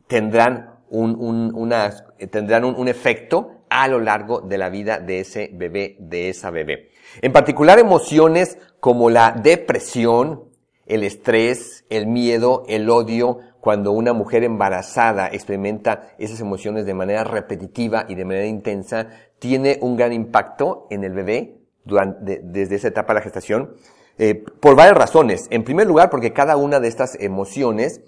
tendrán 0.07 0.81
un, 0.91 1.53
una, 1.55 1.95
tendrán 2.31 2.65
un, 2.65 2.89
efecto 2.89 3.65
a 3.71 3.89
lo 3.89 4.01
largo 4.01 4.41
de 4.41 4.59
la 4.59 4.69
vida 4.69 4.99
de 4.99 5.21
ese 5.21 5.51
bebé, 5.55 5.97
de 6.01 6.29
esa 6.29 6.51
bebé. 6.51 6.91
En 7.23 7.33
particular 7.33 7.79
emociones 7.79 8.59
como 8.81 9.09
la 9.09 9.33
depresión, 9.33 10.51
el 10.85 11.05
estrés, 11.05 11.85
el 11.89 12.07
miedo, 12.09 12.65
el 12.69 12.91
odio, 12.91 13.39
cuando 13.61 13.93
una 13.93 14.13
mujer 14.13 14.45
embarazada 14.45 15.29
experimenta 15.29 16.09
esas 16.19 16.41
emociones 16.41 16.87
de 16.87 16.95
manera 16.95 17.25
repetitiva 17.25 18.05
y 18.09 18.17
de 18.17 18.25
manera 18.25 18.47
intensa, 18.47 19.09
tiene 19.39 19.79
un 19.81 19.97
gran 19.97 20.13
impacto 20.13 20.87
en 20.91 21.05
el 21.05 21.13
bebé 21.13 21.61
durante, 21.85 22.41
desde 22.43 22.75
esa 22.75 22.89
etapa 22.89 23.15
de 23.15 23.21
la 23.21 23.25
gestación 23.25 23.77
eh, 24.19 24.45
por 24.61 24.77
varias 24.77 24.97
razones. 24.97 25.49
En 25.51 25.65
primer 25.65 25.87
lugar, 25.87 26.11
porque 26.11 26.33
cada 26.33 26.57
una 26.57 26.81
de 26.81 26.89
estas 26.89 27.17
emociones 27.21 28.01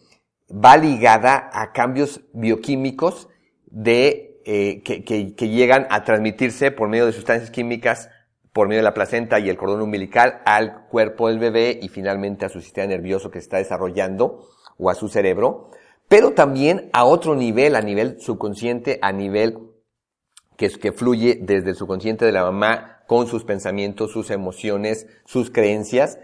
va 0.50 0.76
ligada 0.76 1.50
a 1.52 1.72
cambios 1.72 2.20
bioquímicos 2.32 3.28
de, 3.66 4.40
eh, 4.44 4.82
que, 4.84 5.04
que, 5.04 5.34
que, 5.34 5.48
llegan 5.48 5.86
a 5.90 6.04
transmitirse 6.04 6.70
por 6.70 6.88
medio 6.88 7.06
de 7.06 7.12
sustancias 7.12 7.50
químicas 7.50 8.08
por 8.52 8.68
medio 8.68 8.78
de 8.78 8.84
la 8.84 8.94
placenta 8.94 9.38
y 9.38 9.50
el 9.50 9.58
cordón 9.58 9.82
umbilical 9.82 10.40
al 10.46 10.86
cuerpo 10.88 11.28
del 11.28 11.38
bebé 11.38 11.78
y 11.82 11.88
finalmente 11.88 12.46
a 12.46 12.48
su 12.48 12.62
sistema 12.62 12.86
nervioso 12.86 13.30
que 13.30 13.38
se 13.38 13.44
está 13.44 13.58
desarrollando 13.58 14.48
o 14.78 14.88
a 14.88 14.94
su 14.94 15.08
cerebro, 15.08 15.70
pero 16.08 16.32
también 16.32 16.88
a 16.94 17.04
otro 17.04 17.34
nivel, 17.34 17.76
a 17.76 17.82
nivel 17.82 18.18
subconsciente, 18.18 18.98
a 19.02 19.12
nivel 19.12 19.58
que, 20.56 20.68
que 20.70 20.92
fluye 20.92 21.38
desde 21.40 21.70
el 21.70 21.76
subconsciente 21.76 22.24
de 22.24 22.32
la 22.32 22.42
mamá 22.42 23.02
con 23.06 23.26
sus 23.26 23.44
pensamientos, 23.44 24.12
sus 24.12 24.30
emociones, 24.30 25.06
sus 25.24 25.50
creencias 25.50 26.18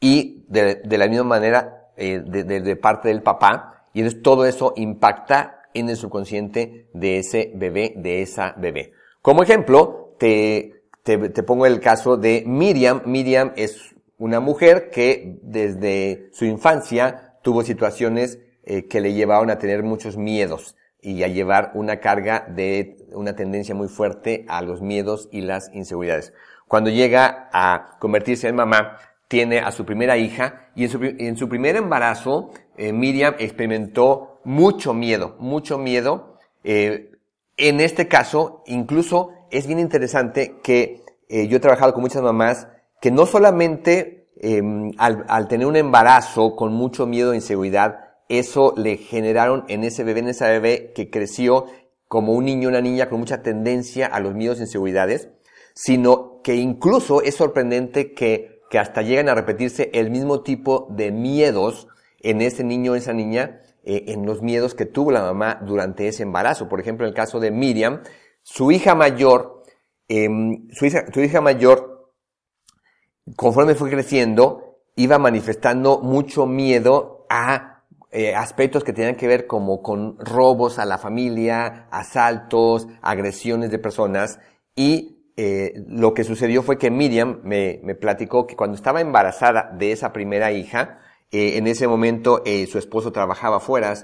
y 0.00 0.44
de, 0.48 0.76
de 0.76 0.98
la 0.98 1.06
misma 1.06 1.24
manera 1.24 1.90
eh, 1.96 2.22
de, 2.24 2.44
de, 2.44 2.76
parte 2.76 3.08
del 3.08 3.22
papá. 3.22 3.84
Y 3.92 4.00
entonces 4.00 4.22
todo 4.22 4.46
eso 4.46 4.72
impacta 4.76 5.62
en 5.74 5.88
el 5.88 5.96
subconsciente 5.96 6.88
de 6.92 7.18
ese 7.18 7.52
bebé, 7.54 7.94
de 7.96 8.22
esa 8.22 8.54
bebé. 8.58 8.92
Como 9.20 9.42
ejemplo, 9.42 10.16
te, 10.18 10.84
te, 11.04 11.28
te 11.28 11.42
pongo 11.42 11.66
el 11.66 11.80
caso 11.80 12.16
de 12.16 12.42
Miriam. 12.46 13.02
Miriam 13.06 13.52
es 13.56 13.94
una 14.18 14.40
mujer 14.40 14.90
que 14.90 15.38
desde 15.42 16.30
su 16.32 16.44
infancia 16.44 17.38
tuvo 17.42 17.62
situaciones 17.62 18.38
eh, 18.64 18.86
que 18.86 19.00
le 19.00 19.12
llevaron 19.12 19.50
a 19.50 19.58
tener 19.58 19.82
muchos 19.82 20.16
miedos 20.16 20.76
y 21.02 21.24
a 21.24 21.28
llevar 21.28 21.72
una 21.74 21.98
carga 21.98 22.46
de 22.48 22.96
una 23.12 23.34
tendencia 23.34 23.74
muy 23.74 23.88
fuerte 23.88 24.46
a 24.48 24.62
los 24.62 24.80
miedos 24.80 25.28
y 25.32 25.40
las 25.40 25.68
inseguridades. 25.74 26.32
Cuando 26.68 26.90
llega 26.90 27.50
a 27.52 27.98
convertirse 27.98 28.48
en 28.48 28.54
mamá, 28.54 28.98
tiene 29.26 29.58
a 29.58 29.72
su 29.72 29.84
primera 29.84 30.16
hija 30.16 30.70
y 30.74 30.84
en 30.84 30.90
su, 30.90 31.02
en 31.02 31.36
su 31.36 31.48
primer 31.48 31.76
embarazo, 31.76 32.50
eh, 32.76 32.92
Miriam 32.92 33.34
experimentó 33.38 34.40
mucho 34.44 34.94
miedo, 34.94 35.36
mucho 35.38 35.76
miedo. 35.76 36.38
Eh, 36.64 37.10
en 37.56 37.80
este 37.80 38.08
caso, 38.08 38.62
incluso 38.66 39.32
es 39.50 39.66
bien 39.66 39.80
interesante 39.80 40.56
que 40.62 41.02
eh, 41.28 41.48
yo 41.48 41.56
he 41.56 41.60
trabajado 41.60 41.92
con 41.94 42.02
muchas 42.02 42.22
mamás 42.22 42.68
que 43.00 43.10
no 43.10 43.26
solamente 43.26 44.28
em, 44.40 44.92
al, 44.98 45.24
al 45.28 45.48
tener 45.48 45.66
un 45.66 45.76
embarazo 45.76 46.54
con 46.54 46.72
mucho 46.72 47.06
miedo 47.06 47.32
e 47.32 47.36
inseguridad, 47.36 48.11
eso 48.28 48.74
le 48.76 48.96
generaron 48.96 49.64
en 49.68 49.84
ese 49.84 50.04
bebé, 50.04 50.20
en 50.20 50.28
esa 50.28 50.48
bebé 50.48 50.92
que 50.94 51.10
creció 51.10 51.66
como 52.08 52.32
un 52.32 52.44
niño, 52.44 52.68
una 52.68 52.80
niña 52.80 53.08
con 53.08 53.20
mucha 53.20 53.42
tendencia 53.42 54.06
a 54.06 54.20
los 54.20 54.34
miedos 54.34 54.58
e 54.58 54.62
inseguridades, 54.62 55.30
sino 55.74 56.40
que 56.42 56.56
incluso 56.56 57.22
es 57.22 57.36
sorprendente 57.36 58.12
que, 58.12 58.60
que 58.70 58.78
hasta 58.78 59.02
llegan 59.02 59.28
a 59.28 59.34
repetirse 59.34 59.90
el 59.94 60.10
mismo 60.10 60.42
tipo 60.42 60.88
de 60.90 61.10
miedos 61.10 61.88
en 62.20 62.42
ese 62.42 62.64
niño 62.64 62.92
o 62.92 62.94
esa 62.94 63.12
niña, 63.12 63.62
eh, 63.84 64.04
en 64.08 64.26
los 64.26 64.42
miedos 64.42 64.74
que 64.74 64.86
tuvo 64.86 65.10
la 65.10 65.22
mamá 65.22 65.60
durante 65.62 66.06
ese 66.06 66.22
embarazo. 66.22 66.68
Por 66.68 66.80
ejemplo, 66.80 67.06
en 67.06 67.10
el 67.10 67.16
caso 67.16 67.40
de 67.40 67.50
Miriam, 67.50 68.02
su 68.42 68.70
hija 68.70 68.94
mayor, 68.94 69.64
em, 70.08 70.68
su, 70.70 70.86
hija, 70.86 71.06
su 71.12 71.20
hija 71.20 71.40
mayor, 71.40 72.12
conforme 73.36 73.74
fue 73.74 73.90
creciendo, 73.90 74.78
iba 74.96 75.18
manifestando 75.18 76.00
mucho 76.00 76.46
miedo 76.46 77.26
a 77.28 77.71
eh, 78.12 78.34
aspectos 78.34 78.84
que 78.84 78.92
tenían 78.92 79.16
que 79.16 79.26
ver 79.26 79.46
como 79.46 79.82
con 79.82 80.18
robos 80.18 80.78
a 80.78 80.84
la 80.84 80.98
familia, 80.98 81.88
asaltos, 81.90 82.86
agresiones 83.00 83.70
de 83.70 83.78
personas. 83.78 84.38
Y 84.76 85.22
eh, 85.36 85.82
lo 85.88 86.12
que 86.12 86.24
sucedió 86.24 86.62
fue 86.62 86.78
que 86.78 86.90
Miriam 86.90 87.40
me, 87.42 87.78
platicó 88.00 88.46
que 88.46 88.56
cuando 88.56 88.76
estaba 88.76 89.00
embarazada 89.00 89.72
de 89.76 89.92
esa 89.92 90.12
primera 90.12 90.52
hija, 90.52 91.00
eh, 91.30 91.56
en 91.56 91.66
ese 91.66 91.88
momento 91.88 92.42
eh, 92.44 92.66
su 92.66 92.78
esposo 92.78 93.12
trabajaba 93.12 93.56
afuera 93.56 93.94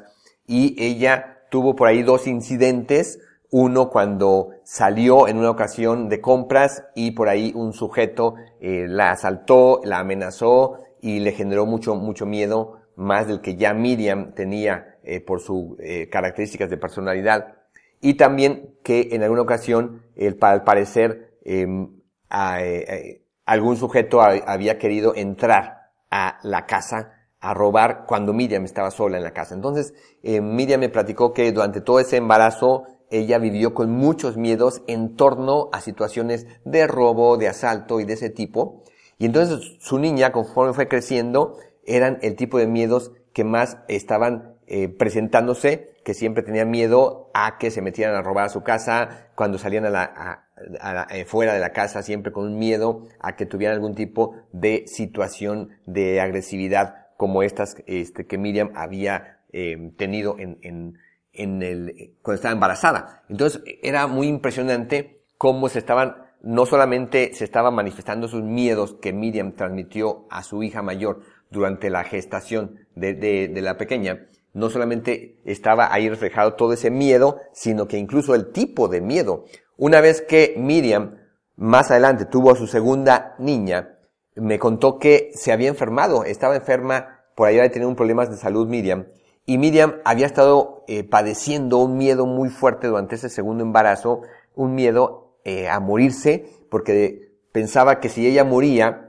y 0.46 0.74
ella 0.82 1.42
tuvo 1.50 1.76
por 1.76 1.88
ahí 1.88 2.02
dos 2.02 2.26
incidentes, 2.26 3.20
uno 3.50 3.90
cuando 3.90 4.50
salió 4.64 5.28
en 5.28 5.38
una 5.38 5.50
ocasión 5.50 6.08
de 6.08 6.20
compras 6.20 6.84
y 6.94 7.10
por 7.10 7.28
ahí 7.28 7.52
un 7.54 7.74
sujeto 7.74 8.34
eh, 8.60 8.86
la 8.88 9.10
asaltó, 9.10 9.80
la 9.84 9.98
amenazó 9.98 10.80
y 11.00 11.20
le 11.20 11.32
generó 11.32 11.66
mucho, 11.66 11.94
mucho 11.94 12.24
miedo 12.24 12.77
más 12.98 13.28
del 13.28 13.40
que 13.40 13.54
ya 13.54 13.72
Miriam 13.74 14.32
tenía 14.34 14.98
eh, 15.04 15.20
por 15.20 15.40
sus 15.40 15.78
eh, 15.78 16.08
características 16.10 16.68
de 16.68 16.76
personalidad. 16.76 17.54
Y 18.00 18.14
también 18.14 18.74
que 18.82 19.10
en 19.12 19.22
alguna 19.22 19.42
ocasión, 19.42 20.02
el, 20.16 20.36
al 20.40 20.64
parecer, 20.64 21.38
em, 21.44 22.00
eh, 22.30 23.22
algún 23.46 23.76
sujeto 23.76 24.20
había 24.20 24.78
querido 24.78 25.14
entrar 25.14 25.92
a 26.10 26.38
la 26.42 26.66
casa 26.66 27.14
a 27.40 27.54
robar 27.54 28.04
cuando 28.06 28.32
Miriam 28.32 28.64
estaba 28.64 28.90
sola 28.90 29.16
en 29.16 29.22
la 29.22 29.32
casa. 29.32 29.54
Entonces, 29.54 29.94
Miriam 30.22 30.80
me 30.80 30.88
platicó 30.88 31.32
que 31.32 31.50
durante 31.52 31.80
todo 31.80 32.00
ese 32.00 32.16
embarazo 32.16 32.84
ella 33.10 33.38
vivió 33.38 33.74
con 33.74 33.90
muchos 33.90 34.36
miedos 34.36 34.82
en 34.86 35.16
torno 35.16 35.70
a 35.72 35.80
situaciones 35.80 36.46
de 36.64 36.86
robo, 36.86 37.36
de 37.36 37.48
asalto 37.48 38.00
y 38.00 38.04
de 38.04 38.14
ese 38.14 38.28
tipo. 38.28 38.82
Y 39.18 39.26
entonces 39.26 39.78
su 39.80 39.98
niña, 39.98 40.32
conforme 40.32 40.74
fue 40.74 40.88
creciendo, 40.88 41.56
eran 41.88 42.18
el 42.22 42.36
tipo 42.36 42.58
de 42.58 42.66
miedos 42.66 43.12
que 43.32 43.44
más 43.44 43.78
estaban 43.88 44.54
eh, 44.66 44.88
presentándose, 44.88 45.94
que 46.04 46.14
siempre 46.14 46.42
tenían 46.42 46.70
miedo 46.70 47.30
a 47.34 47.58
que 47.58 47.70
se 47.70 47.82
metieran 47.82 48.14
a 48.14 48.22
robar 48.22 48.44
a 48.44 48.48
su 48.50 48.62
casa, 48.62 49.28
cuando 49.34 49.58
salían 49.58 49.86
a 49.86 49.90
la, 49.90 50.44
a, 50.80 51.06
eh, 51.10 51.24
fuera 51.24 51.54
de 51.54 51.60
la 51.60 51.72
casa, 51.72 52.02
siempre 52.02 52.32
con 52.32 52.44
un 52.44 52.58
miedo 52.58 53.04
a 53.18 53.36
que 53.36 53.46
tuvieran 53.46 53.76
algún 53.76 53.94
tipo 53.94 54.34
de 54.52 54.84
situación 54.86 55.70
de 55.86 56.20
agresividad 56.20 57.06
como 57.16 57.42
estas 57.42 57.76
este, 57.86 58.26
que 58.26 58.38
Miriam 58.38 58.72
había 58.74 59.40
eh, 59.52 59.92
tenido 59.96 60.38
en, 60.38 60.58
en, 60.62 60.98
en 61.32 61.62
el, 61.62 62.14
cuando 62.22 62.36
estaba 62.36 62.52
embarazada. 62.52 63.24
Entonces 63.28 63.62
era 63.82 64.06
muy 64.06 64.28
impresionante 64.28 65.22
cómo 65.38 65.68
se 65.68 65.78
estaban, 65.78 66.16
no 66.42 66.66
solamente 66.66 67.32
se 67.34 67.44
estaban 67.44 67.74
manifestando 67.74 68.28
sus 68.28 68.42
miedos 68.42 68.94
que 69.00 69.12
Miriam 69.12 69.52
transmitió 69.52 70.26
a 70.30 70.42
su 70.42 70.62
hija 70.62 70.82
mayor, 70.82 71.20
durante 71.50 71.90
la 71.90 72.04
gestación 72.04 72.86
de, 72.94 73.14
de, 73.14 73.48
de, 73.48 73.62
la 73.62 73.76
pequeña, 73.76 74.26
no 74.52 74.70
solamente 74.70 75.36
estaba 75.44 75.92
ahí 75.92 76.08
reflejado 76.08 76.54
todo 76.54 76.72
ese 76.72 76.90
miedo, 76.90 77.40
sino 77.52 77.86
que 77.88 77.98
incluso 77.98 78.34
el 78.34 78.52
tipo 78.52 78.88
de 78.88 79.00
miedo. 79.00 79.44
Una 79.76 80.00
vez 80.00 80.22
que 80.22 80.54
Miriam 80.56 81.18
más 81.56 81.90
adelante 81.90 82.24
tuvo 82.24 82.52
a 82.52 82.56
su 82.56 82.66
segunda 82.66 83.34
niña, 83.38 83.98
me 84.36 84.58
contó 84.58 84.98
que 84.98 85.30
se 85.34 85.52
había 85.52 85.68
enfermado, 85.68 86.24
estaba 86.24 86.56
enferma, 86.56 87.20
por 87.34 87.48
ahí 87.48 87.58
había 87.58 87.70
tenido 87.70 87.88
un 87.88 87.96
problema 87.96 88.26
de 88.26 88.36
salud 88.36 88.68
Miriam, 88.68 89.06
y 89.44 89.58
Miriam 89.58 89.96
había 90.04 90.26
estado 90.26 90.84
eh, 90.88 91.04
padeciendo 91.04 91.78
un 91.78 91.96
miedo 91.96 92.26
muy 92.26 92.48
fuerte 92.50 92.86
durante 92.86 93.16
ese 93.16 93.28
segundo 93.28 93.64
embarazo, 93.64 94.22
un 94.54 94.74
miedo 94.74 95.38
eh, 95.44 95.68
a 95.68 95.80
morirse, 95.80 96.44
porque 96.70 97.32
pensaba 97.50 97.98
que 97.98 98.08
si 98.08 98.26
ella 98.26 98.44
moría, 98.44 99.07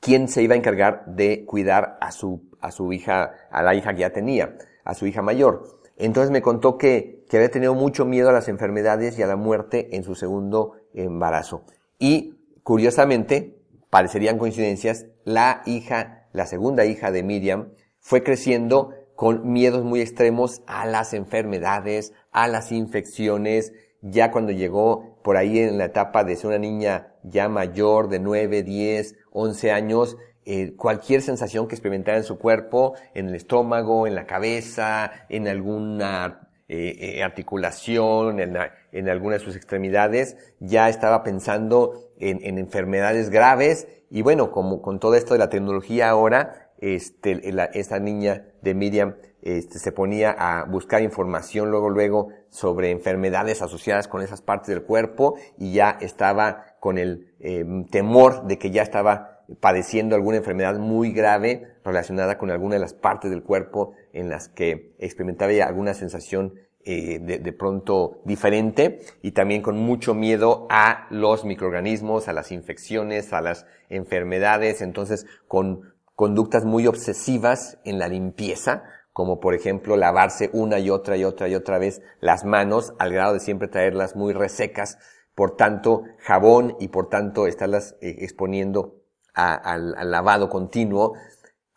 quién 0.00 0.28
se 0.28 0.42
iba 0.42 0.54
a 0.54 0.58
encargar 0.58 1.04
de 1.06 1.44
cuidar 1.44 1.98
a 2.00 2.10
su, 2.10 2.42
a 2.60 2.70
su 2.70 2.92
hija, 2.92 3.34
a 3.50 3.62
la 3.62 3.74
hija 3.74 3.94
que 3.94 4.00
ya 4.00 4.10
tenía, 4.10 4.56
a 4.84 4.94
su 4.94 5.06
hija 5.06 5.22
mayor. 5.22 5.80
Entonces 5.96 6.30
me 6.30 6.42
contó 6.42 6.78
que, 6.78 7.24
que 7.28 7.36
había 7.36 7.50
tenido 7.50 7.74
mucho 7.74 8.06
miedo 8.06 8.30
a 8.30 8.32
las 8.32 8.48
enfermedades 8.48 9.18
y 9.18 9.22
a 9.22 9.26
la 9.26 9.36
muerte 9.36 9.94
en 9.94 10.02
su 10.02 10.14
segundo 10.14 10.76
embarazo. 10.94 11.64
Y 11.98 12.34
curiosamente, 12.62 13.58
parecerían 13.90 14.38
coincidencias, 14.38 15.06
la 15.24 15.62
hija, 15.66 16.28
la 16.32 16.46
segunda 16.46 16.86
hija 16.86 17.10
de 17.10 17.22
Miriam, 17.22 17.68
fue 17.98 18.22
creciendo 18.22 18.94
con 19.14 19.52
miedos 19.52 19.84
muy 19.84 20.00
extremos 20.00 20.62
a 20.66 20.86
las 20.86 21.12
enfermedades, 21.12 22.14
a 22.32 22.48
las 22.48 22.72
infecciones, 22.72 23.74
ya 24.00 24.30
cuando 24.30 24.52
llegó 24.52 25.18
por 25.22 25.36
ahí 25.36 25.58
en 25.58 25.76
la 25.76 25.86
etapa 25.86 26.24
de 26.24 26.36
ser 26.36 26.46
una 26.46 26.58
niña 26.58 27.09
ya 27.22 27.48
mayor 27.48 28.08
de 28.08 28.18
9, 28.18 28.62
10, 28.62 29.16
11 29.32 29.72
años, 29.72 30.16
eh, 30.44 30.74
cualquier 30.76 31.22
sensación 31.22 31.68
que 31.68 31.74
experimentara 31.74 32.16
en 32.16 32.24
su 32.24 32.38
cuerpo, 32.38 32.94
en 33.14 33.28
el 33.28 33.34
estómago, 33.34 34.06
en 34.06 34.14
la 34.14 34.26
cabeza, 34.26 35.12
en 35.28 35.46
alguna 35.46 36.48
eh, 36.68 37.18
eh, 37.18 37.22
articulación, 37.22 38.40
en, 38.40 38.56
en, 38.92 39.08
alguna 39.08 39.34
de 39.34 39.40
sus 39.40 39.56
extremidades, 39.56 40.36
ya 40.58 40.88
estaba 40.88 41.22
pensando 41.22 42.10
en, 42.18 42.40
en, 42.42 42.58
enfermedades 42.58 43.28
graves. 43.30 43.86
Y 44.08 44.22
bueno, 44.22 44.50
como 44.50 44.80
con 44.80 44.98
todo 44.98 45.14
esto 45.14 45.34
de 45.34 45.38
la 45.38 45.50
tecnología 45.50 46.08
ahora, 46.08 46.70
este, 46.78 47.52
la, 47.52 47.64
esta 47.64 47.98
niña 47.98 48.46
de 48.62 48.74
Miriam 48.74 49.16
este, 49.42 49.78
se 49.78 49.92
ponía 49.92 50.30
a 50.30 50.64
buscar 50.64 51.02
información 51.02 51.70
luego, 51.70 51.90
luego 51.90 52.28
sobre 52.50 52.90
enfermedades 52.90 53.62
asociadas 53.62 54.08
con 54.08 54.22
esas 54.22 54.42
partes 54.42 54.68
del 54.68 54.82
cuerpo 54.82 55.36
y 55.56 55.72
ya 55.72 55.96
estaba 56.00 56.76
con 56.80 56.98
el 56.98 57.32
eh, 57.40 57.64
temor 57.90 58.46
de 58.46 58.58
que 58.58 58.70
ya 58.70 58.82
estaba 58.82 59.44
padeciendo 59.60 60.14
alguna 60.14 60.36
enfermedad 60.36 60.78
muy 60.78 61.12
grave 61.12 61.66
relacionada 61.84 62.38
con 62.38 62.50
alguna 62.50 62.74
de 62.74 62.80
las 62.80 62.94
partes 62.94 63.30
del 63.30 63.42
cuerpo 63.42 63.94
en 64.12 64.28
las 64.28 64.48
que 64.48 64.94
experimentaba 64.98 65.52
alguna 65.64 65.94
sensación 65.94 66.54
eh, 66.82 67.18
de, 67.20 67.38
de, 67.38 67.52
pronto 67.52 68.22
diferente 68.24 69.00
y 69.22 69.32
también 69.32 69.60
con 69.60 69.76
mucho 69.76 70.14
miedo 70.14 70.66
a 70.70 71.06
los 71.10 71.44
microorganismos, 71.44 72.26
a 72.26 72.32
las 72.32 72.52
infecciones, 72.52 73.34
a 73.34 73.42
las 73.42 73.66
enfermedades, 73.90 74.80
entonces 74.80 75.26
con 75.46 75.92
conductas 76.14 76.64
muy 76.64 76.86
obsesivas 76.86 77.78
en 77.84 77.98
la 77.98 78.08
limpieza, 78.08 78.84
como 79.12 79.40
por 79.40 79.54
ejemplo 79.54 79.96
lavarse 79.96 80.50
una 80.52 80.78
y 80.78 80.90
otra 80.90 81.16
y 81.16 81.24
otra 81.24 81.48
y 81.48 81.54
otra 81.54 81.78
vez 81.78 82.02
las 82.20 82.44
manos 82.44 82.94
al 82.98 83.12
grado 83.12 83.34
de 83.34 83.40
siempre 83.40 83.68
traerlas 83.68 84.16
muy 84.16 84.32
resecas, 84.32 84.98
por 85.34 85.56
tanto 85.56 86.04
jabón 86.18 86.76
y 86.80 86.88
por 86.88 87.08
tanto 87.08 87.46
estarlas 87.46 87.96
eh, 88.00 88.16
exponiendo 88.20 88.96
al 89.34 90.10
lavado 90.10 90.48
continuo, 90.48 91.14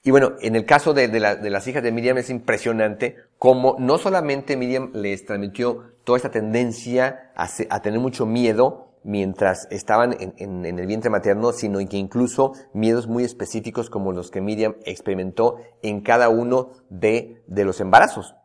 Y 0.05 0.11
bueno, 0.11 0.33
en 0.41 0.57
el 0.57 0.65
caso 0.65 0.93
de, 0.93 1.07
las 1.07 1.67
hijas 1.67 1.81
de 1.81 1.91
Miriam 1.93 2.17
es 2.17 2.29
impresionante 2.29 3.15
cómo 3.37 3.77
no 3.79 3.97
solamente 3.97 4.57
Miriam 4.57 4.91
les 4.93 5.25
transmitió 5.25 5.93
toda 6.03 6.17
esta 6.17 6.31
tendencia 6.31 7.31
a, 7.35 7.81
tener 7.81 8.01
mucho 8.01 8.25
miedo 8.25 8.92
mientras 9.03 9.67
estaban 9.71 10.15
en, 10.19 10.65
el 10.65 10.85
vientre 10.85 11.09
materno, 11.09 11.51
sino 11.51 11.79
que 11.87 11.97
incluso 11.97 12.53
miedos 12.73 13.07
muy 13.07 13.23
específicos 13.23 13.89
como 13.89 14.11
los 14.11 14.31
que 14.31 14.41
Miriam 14.41 14.75
experimentó 14.85 15.57
en 15.81 16.01
cada 16.01 16.29
uno 16.29 16.71
de, 16.89 17.43
los 17.47 17.79
embarazos. 17.81 18.35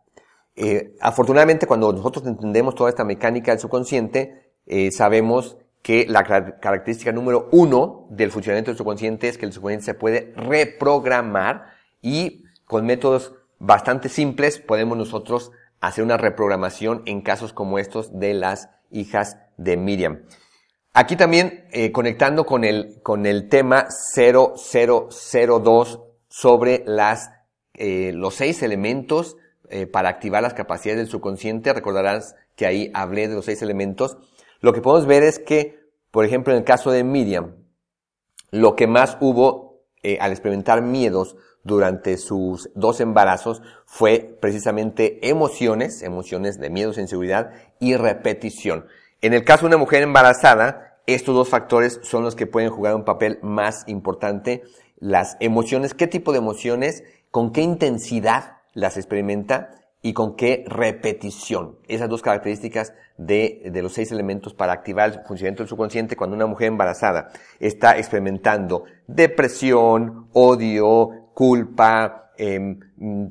Eh, 0.57 0.97
afortunadamente, 1.01 1.67
cuando 1.67 1.93
nosotros 1.93 2.27
entendemos 2.27 2.75
toda 2.75 2.91
esta 2.91 3.05
mecánica 3.05 3.53
del 3.53 3.61
subconsciente, 3.61 4.53
eh, 4.67 4.91
sabemos 4.91 5.57
que 5.83 6.07
la 6.09 6.25
característica 6.25 7.13
número 7.13 7.49
uno 7.53 8.07
del 8.11 8.31
funcionamiento 8.31 8.71
del 8.71 8.79
subconsciente 8.79 9.29
es 9.29 9.39
que 9.39 9.47
el 9.47 9.53
subconsciente 9.53 9.87
se 9.87 9.95
puede 9.95 10.33
reprogramar 10.37 11.67
y 12.03 12.45
con 12.65 12.85
métodos 12.85 13.35
bastante 13.59 14.09
simples 14.09 14.59
podemos 14.59 14.99
nosotros 14.99 15.53
hacer 15.81 16.05
una 16.05 16.17
reprogramación 16.17 17.03
en 17.07 17.23
casos 17.23 17.53
como 17.53 17.79
estos 17.79 18.19
de 18.19 18.35
las 18.35 18.69
hijas 18.91 19.39
de 19.57 19.77
Miriam. 19.77 20.23
Aquí 20.93 21.17
también 21.17 21.67
eh, 21.73 21.93
conectando 21.93 22.45
con 22.47 22.65
el, 22.65 23.01
con 23.03 23.27
el 23.27 23.49
tema 23.49 23.87
0002 24.15 26.01
sobre 26.29 26.83
las, 26.87 27.31
eh, 27.75 28.13
los 28.15 28.35
seis 28.35 28.63
elementos 28.63 29.37
eh, 29.71 29.87
para 29.87 30.09
activar 30.09 30.43
las 30.43 30.55
capacidades 30.55 30.99
del 30.99 31.11
subconsciente. 31.11 31.73
Recordarás 31.73 32.35
que 32.57 32.67
ahí 32.67 32.91
hablé 32.95 33.29
de 33.29 33.35
los 33.37 33.45
seis 33.45 33.63
elementos 33.63 34.19
lo 34.61 34.73
que 34.73 34.81
podemos 34.81 35.07
ver 35.07 35.23
es 35.23 35.39
que, 35.39 35.79
por 36.11 36.25
ejemplo, 36.25 36.53
en 36.53 36.59
el 36.59 36.65
caso 36.65 36.91
de 36.91 37.05
Miriam, 37.05 37.55
lo 38.51 38.75
que 38.75 38.87
más 38.87 39.17
hubo 39.21 39.85
eh, 40.03 40.19
al 40.21 40.33
experimentar 40.33 40.83
miedos 40.83 41.37
durante 41.63 42.17
sus 42.17 42.71
dos 42.75 43.01
embarazos 43.01 43.63
fue 43.85 44.37
precisamente 44.41 45.29
emociones, 45.29 46.03
emociones 46.03 46.59
de 46.59 46.71
miedos, 46.71 46.99
inseguridad 46.99 47.53
y 47.79 47.95
repetición. 47.95 48.87
En 49.21 49.35
el 49.35 49.45
caso 49.45 49.63
de 49.63 49.69
una 49.69 49.79
mujer 49.79 50.03
embarazada, 50.05 50.99
estos 51.07 51.35
dos 51.35 51.49
factores 51.49 51.99
son 52.03 52.23
los 52.23 52.37
que 52.37 52.47
pueden 52.47 52.71
jugar 52.71 52.95
un 52.95 53.05
papel 53.05 53.41
más 53.43 53.83
importante. 53.89 54.63
Las 55.01 55.37
emociones, 55.41 55.93
qué 55.93 56.07
tipo 56.07 56.31
de 56.31 56.39
emociones, 56.39 57.03
con 57.33 57.51
qué 57.51 57.63
intensidad 57.63 58.59
las 58.75 58.97
experimenta 58.97 59.71
y 60.03 60.13
con 60.13 60.37
qué 60.37 60.65
repetición. 60.69 61.79
Esas 61.89 62.09
dos 62.09 62.23
características 62.23 62.95
de, 63.17 63.69
los 63.83 63.93
seis 63.93 64.13
elementos 64.13 64.55
para 64.55 64.73
activar 64.73 65.11
el 65.11 65.21
funcionamiento 65.27 65.65
del 65.65 65.69
subconsciente 65.69 66.15
cuando 66.15 66.37
una 66.37 66.47
mujer 66.47 66.69
embarazada 66.69 67.31
está 67.59 67.99
experimentando 67.99 68.85
depresión, 69.09 70.29
odio, 70.33 71.31
culpa, 71.35 72.31
em, 72.37 72.79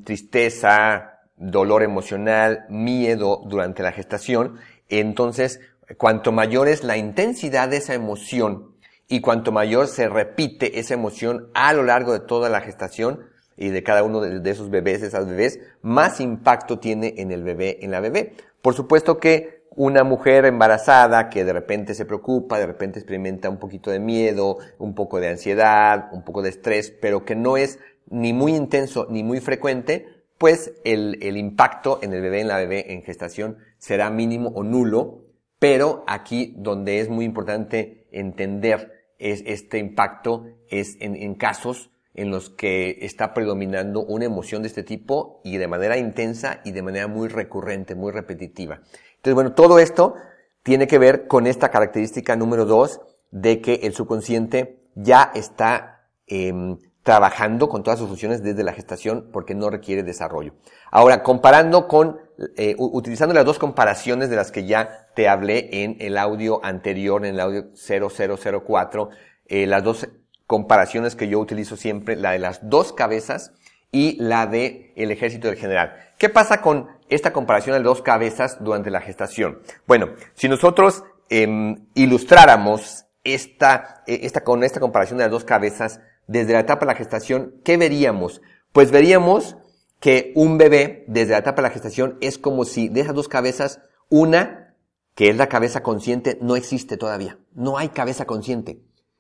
tristeza, 0.03 1.21
dolor 1.37 1.83
emocional, 1.83 2.65
miedo 2.67 3.41
durante 3.45 3.83
la 3.83 3.93
gestación. 3.93 4.57
Entonces, 4.89 5.61
cuanto 5.97 6.31
mayor 6.31 6.67
es 6.67 6.83
la 6.83 6.97
intensidad 6.97 7.69
de 7.69 7.77
esa 7.77 7.93
emoción 7.93 8.75
y 9.07 9.21
cuanto 9.21 9.51
mayor 9.51 9.87
se 9.87 10.09
repite 10.09 10.79
esa 10.79 10.93
emoción 10.93 11.49
a 11.53 11.71
lo 11.73 11.83
largo 11.83 12.11
de 12.11 12.19
toda 12.19 12.49
la 12.49 12.61
gestación, 12.61 13.21
y 13.57 13.69
de 13.69 13.83
cada 13.83 14.03
uno 14.03 14.21
de, 14.21 14.49
esos 14.49 14.69
bebés, 14.69 15.01
esas 15.01 15.27
bebés, 15.27 15.59
más 15.81 16.21
impacto 16.21 16.79
tiene 16.79 17.15
en 17.17 17.31
el 17.31 17.43
bebé, 17.43 17.79
en 17.81 17.91
la 17.91 17.99
bebé. 17.99 18.33
Por 18.61 18.75
supuesto 18.75 19.17
que 19.17 19.63
una 19.71 20.03
mujer 20.03 20.45
embarazada 20.45 21.29
que 21.29 21.43
de 21.43 21.53
repente 21.53 21.95
se 21.95 22.05
preocupa, 22.05 22.59
de 22.59 22.67
repente 22.67 22.99
experimenta 22.99 23.49
un 23.49 23.57
poquito 23.57 23.89
de 23.89 23.99
miedo, 23.99 24.57
un 24.77 24.93
poco 24.93 25.19
de 25.19 25.29
ansiedad, 25.29 26.09
un 26.11 26.23
poco 26.23 26.43
de 26.43 26.49
estrés, 26.49 26.91
pero 26.91 27.25
que 27.25 27.35
no 27.35 27.57
es 27.57 27.79
ni 28.09 28.31
muy 28.31 28.55
intenso 28.55 29.07
ni 29.09 29.23
muy 29.23 29.39
frecuente, 29.39 30.05
pues 30.37 30.73
el, 30.85 31.17
el 31.21 31.35
impacto 31.35 31.99
en 32.03 32.13
el 32.13 32.21
bebé, 32.21 32.41
en 32.41 32.47
la 32.47 32.57
bebé 32.57 32.93
en 32.93 33.01
gestación 33.01 33.57
será 33.79 34.11
mínimo 34.11 34.49
o 34.49 34.63
nulo, 34.63 35.23
pero 35.59 36.03
aquí 36.07 36.53
donde 36.57 36.99
es 36.99 37.09
muy 37.09 37.25
importante 37.25 38.07
entender 38.11 38.97
es 39.19 39.41
este 39.45 39.79
impacto 39.79 40.45
es 40.69 40.97
en, 40.99 41.35
casos 41.35 41.89
en 42.13 42.29
los 42.31 42.49
que 42.49 42.99
está 43.01 43.33
predominando 43.33 44.03
una 44.03 44.25
emoción 44.25 44.61
de 44.61 44.67
este 44.67 44.83
tipo 44.83 45.41
y 45.43 45.57
de 45.57 45.67
manera 45.67 45.97
intensa 45.97 46.61
y 46.63 46.71
de 46.71 46.81
manera 46.81 47.07
muy 47.07 47.27
recurrente, 47.27 47.95
muy 47.95 48.11
repetitiva. 48.11 48.81
Entonces, 49.15 49.33
bueno, 49.33 49.53
todo 49.53 49.79
esto 49.79 50.15
tiene 50.63 50.87
que 50.87 50.97
ver 50.97 51.27
con 51.27 51.47
esta 51.47 51.69
característica 51.69 52.35
número 52.35 52.65
dos 52.65 53.01
de 53.31 53.61
que 53.61 53.75
el 53.83 53.93
subconsciente 53.93 54.79
ya 54.95 55.31
está 55.33 56.09
em, 56.27 56.77
trabajando 57.03 57.69
con 57.69 57.83
todas 57.83 57.99
sus 57.99 58.09
funciones 58.09 58.43
desde 58.43 58.63
la 58.63 58.73
gestación 58.73 59.29
porque 59.31 59.55
no 59.55 59.69
requiere 59.69 60.03
desarrollo. 60.03 60.53
Ahora, 60.91 61.23
comparando 61.23 61.87
con, 61.87 62.19
eh, 62.55 62.75
utilizando 62.77 63.33
las 63.33 63.45
dos 63.45 63.57
comparaciones 63.57 64.29
de 64.29 64.35
las 64.35 64.51
que 64.51 64.65
ya 64.65 65.07
te 65.15 65.27
hablé 65.27 65.83
en 65.83 65.97
el 65.99 66.17
audio 66.17 66.63
anterior, 66.63 67.25
en 67.25 67.33
el 67.33 67.39
audio 67.39 67.71
0004, 67.75 69.09
eh, 69.47 69.65
las 69.65 69.83
dos 69.83 70.07
comparaciones 70.45 71.15
que 71.15 71.27
yo 71.27 71.39
utilizo 71.39 71.77
siempre, 71.77 72.15
la 72.15 72.31
de 72.31 72.39
las 72.39 72.69
dos 72.69 72.93
cabezas 72.93 73.53
y 73.91 74.17
la 74.21 74.45
de 74.45 74.93
el 74.95 75.11
ejército 75.11 75.47
del 75.47 75.57
general. 75.57 75.95
¿Qué 76.19 76.29
pasa 76.29 76.61
con 76.61 76.89
esta 77.09 77.33
comparación 77.33 77.75
de 77.75 77.83
dos 77.83 78.01
cabezas 78.01 78.63
durante 78.63 78.91
la 78.91 79.01
gestación? 79.01 79.59
Bueno, 79.87 80.09
si 80.35 80.47
nosotros 80.47 81.03
em, 81.29 81.87
ilustráramos 81.95 83.05
esta, 83.23 84.03
e, 84.05 84.19
esta, 84.23 84.43
con 84.43 84.63
esta 84.63 84.79
comparación 84.79 85.17
de 85.17 85.25
las 85.25 85.31
dos 85.31 85.43
cabezas 85.43 86.01
desde 86.27 86.53
la 86.53 86.59
etapa 86.59 86.81
de 86.81 86.93
la 86.93 86.97
gestación, 86.97 87.55
¿qué 87.63 87.77
veríamos? 87.77 88.41
Pues 88.73 88.91
veríamos 88.91 89.57
que 89.99 90.31
un 90.35 90.57
bebé 90.57 91.03
desde 91.07 91.31
la 91.31 91.39
etapa 91.39 91.61
de 91.61 91.67
la 91.67 91.73
gestación 91.73 92.17
es 92.21 92.37
como 92.37 92.65
si 92.65 92.89
de 92.89 93.01
esas 93.01 93.15
dos 93.15 93.27
cabezas, 93.27 93.81
una, 94.09 94.75
que 95.15 95.29
es 95.29 95.37
la 95.37 95.49
cabeza 95.49 95.81
consciente, 95.81 96.37
no 96.41 96.55
existe 96.55 96.97
todavía. 96.97 97.39
No 97.53 97.77
hay 97.77 97.89
cabeza 97.89 98.25
consciente. 98.25 98.79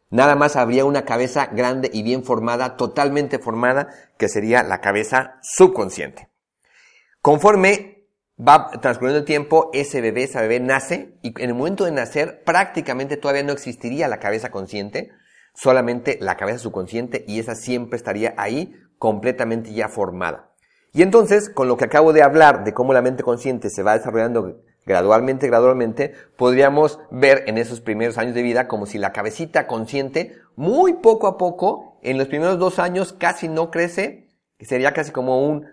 Nada 0.09 0.35
más 0.35 0.55
habría 0.55 0.85
una 0.85 1.03
cabeza 1.03 1.47
grande 1.47 1.89
y 1.91 2.03
bien 2.03 2.23
formada, 2.23 2.77
totalmente 2.77 3.39
formada, 3.39 3.89
que 4.17 4.29
sería 4.29 4.63
la 4.63 4.79
cabeza 4.79 5.39
subconsciente. 5.41 6.29
Conforme 7.21 8.05
va 8.39 8.69
transcurriendo 8.79 9.19
el 9.19 9.25
tiempo, 9.25 9.69
ese 9.73 9.99
bebé, 9.99 10.23
esa 10.23 10.41
bebé 10.41 10.59
nace 10.59 11.17
y 11.23 11.33
en 11.41 11.49
el 11.49 11.55
momento 11.55 11.83
de 11.83 11.91
nacer 11.91 12.43
prácticamente 12.43 13.17
todavía 13.17 13.43
no 13.43 13.51
existiría 13.51 14.07
la 14.07 14.19
cabeza 14.19 14.49
consciente, 14.49 15.09
solamente 15.53 16.17
la 16.21 16.37
cabeza 16.37 16.59
subconsciente 16.59 17.25
y 17.27 17.39
esa 17.39 17.55
siempre 17.55 17.97
estaría 17.97 18.33
ahí 18.37 18.75
completamente 18.99 19.73
ya 19.73 19.89
formada. 19.89 20.46
Y 20.97 21.03
entonces, 21.03 21.51
con 21.51 21.67
lo 21.67 21.77
que 21.77 21.85
acabo 21.85 22.11
de 22.11 22.23
hablar 22.23 22.63
de 22.63 22.73
cómo 22.73 22.91
la 22.91 23.03
mente 23.03 23.21
consciente 23.21 23.69
se 23.69 23.83
va 23.83 23.95
desarrollando 23.95 24.63
gradualmente, 24.83 25.45
gradualmente, 25.45 26.15
podríamos 26.35 26.99
ver 27.11 27.43
en 27.45 27.59
esos 27.59 27.81
primeros 27.81 28.17
años 28.17 28.33
de 28.33 28.41
vida 28.41 28.67
como 28.67 28.87
si 28.87 28.97
la 28.97 29.11
cabecita 29.11 29.67
consciente, 29.67 30.39
muy 30.55 30.93
poco 30.93 31.27
a 31.27 31.37
poco, 31.37 31.99
en 32.01 32.17
los 32.17 32.27
primeros 32.27 32.57
dos 32.57 32.79
años 32.79 33.13
casi 33.13 33.47
no 33.47 33.69
crece, 33.69 34.31
que 34.57 34.65
sería 34.65 34.91
casi 34.91 35.11
como 35.11 35.47
un, 35.47 35.67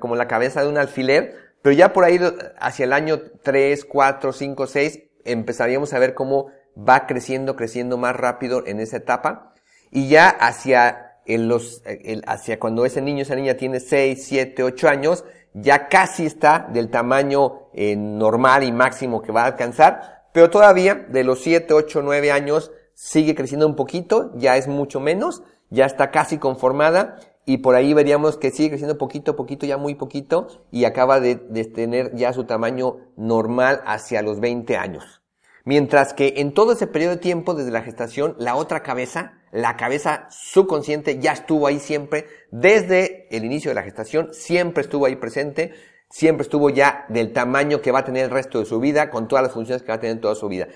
como 0.00 0.16
la 0.16 0.26
cabeza 0.26 0.62
de 0.62 0.68
un 0.68 0.76
alfiler, 0.76 1.36
pero 1.62 1.72
ya 1.72 1.92
por 1.92 2.02
ahí 2.02 2.18
hacia 2.58 2.86
el 2.86 2.94
año 2.94 3.20
3, 3.44 3.84
4, 3.84 4.32
5, 4.32 4.66
6, 4.66 5.02
empezaríamos 5.24 5.94
a 5.94 6.00
ver 6.00 6.14
cómo 6.14 6.48
va 6.76 7.06
creciendo, 7.06 7.54
creciendo 7.54 7.96
más 7.96 8.16
rápido 8.16 8.66
en 8.66 8.80
esa 8.80 8.96
etapa, 8.96 9.54
y 9.92 10.08
ya 10.08 10.28
hacia 10.28 11.13
en 11.26 11.48
los, 11.48 11.82
hacia 12.26 12.58
cuando 12.58 12.84
ese 12.84 13.00
niño, 13.00 13.22
esa 13.22 13.34
niña 13.34 13.54
tiene 13.54 13.80
6, 13.80 14.24
7, 14.24 14.62
8 14.62 14.88
años, 14.88 15.24
ya 15.54 15.88
casi 15.88 16.26
está 16.26 16.68
del 16.72 16.90
tamaño 16.90 17.68
eh, 17.72 17.96
normal 17.96 18.64
y 18.64 18.72
máximo 18.72 19.22
que 19.22 19.32
va 19.32 19.42
a 19.42 19.46
alcanzar, 19.46 20.24
pero 20.32 20.50
todavía 20.50 20.94
de 20.94 21.24
los 21.24 21.40
7, 21.42 21.72
8, 21.72 22.02
9 22.02 22.32
años 22.32 22.72
sigue 22.94 23.34
creciendo 23.34 23.66
un 23.66 23.76
poquito, 23.76 24.32
ya 24.36 24.56
es 24.56 24.68
mucho 24.68 25.00
menos, 25.00 25.42
ya 25.70 25.86
está 25.86 26.10
casi 26.10 26.38
conformada 26.38 27.18
y 27.46 27.58
por 27.58 27.74
ahí 27.74 27.94
veríamos 27.94 28.36
que 28.36 28.50
sigue 28.50 28.70
creciendo 28.70 28.98
poquito, 28.98 29.36
poquito, 29.36 29.66
ya 29.66 29.76
muy 29.76 29.94
poquito 29.94 30.48
y 30.70 30.84
acaba 30.84 31.20
de, 31.20 31.36
de 31.36 31.64
tener 31.64 32.14
ya 32.14 32.32
su 32.32 32.44
tamaño 32.44 32.96
normal 33.16 33.82
hacia 33.86 34.22
los 34.22 34.40
20 34.40 34.76
años. 34.76 35.23
Mientras 35.64 36.12
que 36.12 36.34
en 36.36 36.52
todo 36.52 36.72
ese 36.72 36.86
periodo 36.86 37.14
de 37.14 37.20
tiempo, 37.22 37.54
desde 37.54 37.70
la 37.70 37.82
gestación, 37.82 38.36
la 38.38 38.54
otra 38.54 38.82
cabeza, 38.82 39.40
la 39.50 39.76
cabeza 39.76 40.26
subconsciente, 40.30 41.18
ya 41.18 41.32
estuvo 41.32 41.66
ahí 41.66 41.80
siempre, 41.80 42.26
desde 42.50 43.34
el 43.34 43.44
inicio 43.44 43.70
de 43.70 43.76
la 43.76 43.82
gestación, 43.82 44.28
siempre 44.34 44.82
estuvo 44.82 45.06
ahí 45.06 45.16
presente, 45.16 45.72
siempre 46.10 46.42
estuvo 46.42 46.68
ya 46.68 47.06
del 47.08 47.32
tamaño 47.32 47.80
que 47.80 47.92
va 47.92 48.00
a 48.00 48.04
tener 48.04 48.24
el 48.24 48.30
resto 48.30 48.58
de 48.58 48.66
su 48.66 48.78
vida, 48.78 49.08
con 49.08 49.26
todas 49.26 49.42
las 49.42 49.52
funciones 49.52 49.82
que 49.82 49.88
va 49.88 49.94
a 49.94 50.00
tener 50.00 50.20
toda 50.20 50.34
su 50.34 50.48
vida. 50.48 50.68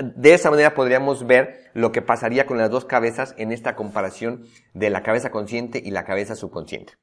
De 0.00 0.34
esa 0.34 0.50
manera 0.50 0.74
podríamos 0.74 1.24
ver 1.24 1.70
lo 1.72 1.92
que 1.92 2.02
pasaría 2.02 2.44
con 2.44 2.58
las 2.58 2.68
dos 2.68 2.84
cabezas 2.84 3.36
en 3.38 3.52
esta 3.52 3.76
comparación 3.76 4.44
de 4.74 4.90
la 4.90 5.04
cabeza 5.04 5.30
consciente 5.30 5.80
y 5.82 5.92
la 5.92 6.04
cabeza 6.04 6.34
subconsciente. 6.34 6.94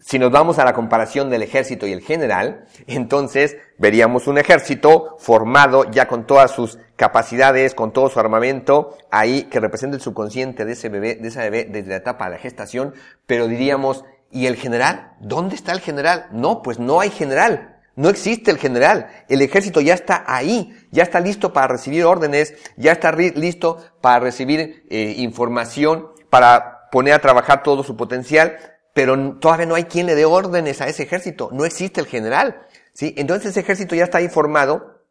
Si 0.00 0.18
nos 0.18 0.32
vamos 0.32 0.58
a 0.58 0.64
la 0.64 0.72
comparación 0.72 1.30
del 1.30 1.42
ejército 1.42 1.86
y 1.86 1.92
el 1.92 2.00
general, 2.00 2.64
entonces 2.88 3.56
veríamos 3.78 4.26
un 4.26 4.38
ejército 4.38 5.16
formado 5.20 5.88
ya 5.90 6.08
con 6.08 6.26
todas 6.26 6.50
sus 6.50 6.78
capacidades, 6.96 7.76
con 7.76 7.92
todo 7.92 8.08
su 8.08 8.18
armamento, 8.18 8.96
ahí 9.10 9.44
que 9.44 9.60
representa 9.60 9.96
el 9.96 10.02
subconsciente 10.02 10.64
de 10.64 10.72
ese 10.72 10.88
bebé, 10.88 11.14
de 11.14 11.28
esa 11.28 11.42
bebé 11.42 11.68
desde 11.70 11.90
la 11.90 11.96
etapa 11.96 12.24
de 12.24 12.32
la 12.32 12.38
gestación, 12.38 12.92
pero 13.26 13.46
diríamos, 13.46 14.04
¿y 14.32 14.46
el 14.46 14.56
general? 14.56 15.12
¿Dónde 15.20 15.54
está 15.54 15.70
el 15.72 15.80
general? 15.80 16.26
No, 16.32 16.60
pues 16.62 16.80
no 16.80 17.00
hay 17.00 17.10
general. 17.10 17.76
No 17.94 18.08
existe 18.08 18.50
el 18.50 18.58
general. 18.58 19.08
El 19.28 19.42
ejército 19.42 19.80
ya 19.80 19.94
está 19.94 20.24
ahí, 20.26 20.76
ya 20.90 21.04
está 21.04 21.20
listo 21.20 21.52
para 21.52 21.68
recibir 21.68 22.04
órdenes, 22.04 22.54
ya 22.76 22.92
está 22.92 23.12
listo 23.12 23.78
para 24.00 24.20
recibir 24.20 24.86
eh, 24.90 25.14
información, 25.18 26.08
para 26.30 26.88
poner 26.90 27.14
a 27.14 27.20
trabajar 27.20 27.62
todo 27.62 27.82
su 27.82 27.96
potencial, 27.96 28.56
pero 28.98 29.38
todavía 29.38 29.64
no 29.64 29.76
hay 29.76 29.84
quien 29.84 30.06
le 30.06 30.16
dé 30.16 30.24
órdenes 30.24 30.80
a 30.80 30.88
ese 30.88 31.04
ejército. 31.04 31.50
No 31.52 31.64
existe 31.64 32.00
el 32.00 32.08
general. 32.08 32.66
¿sí? 32.92 33.14
Entonces 33.16 33.52
ese 33.52 33.60
ejército 33.60 33.94
ya 33.94 34.02
está 34.02 34.18
ahí 34.18 34.28
formado, 34.28 35.04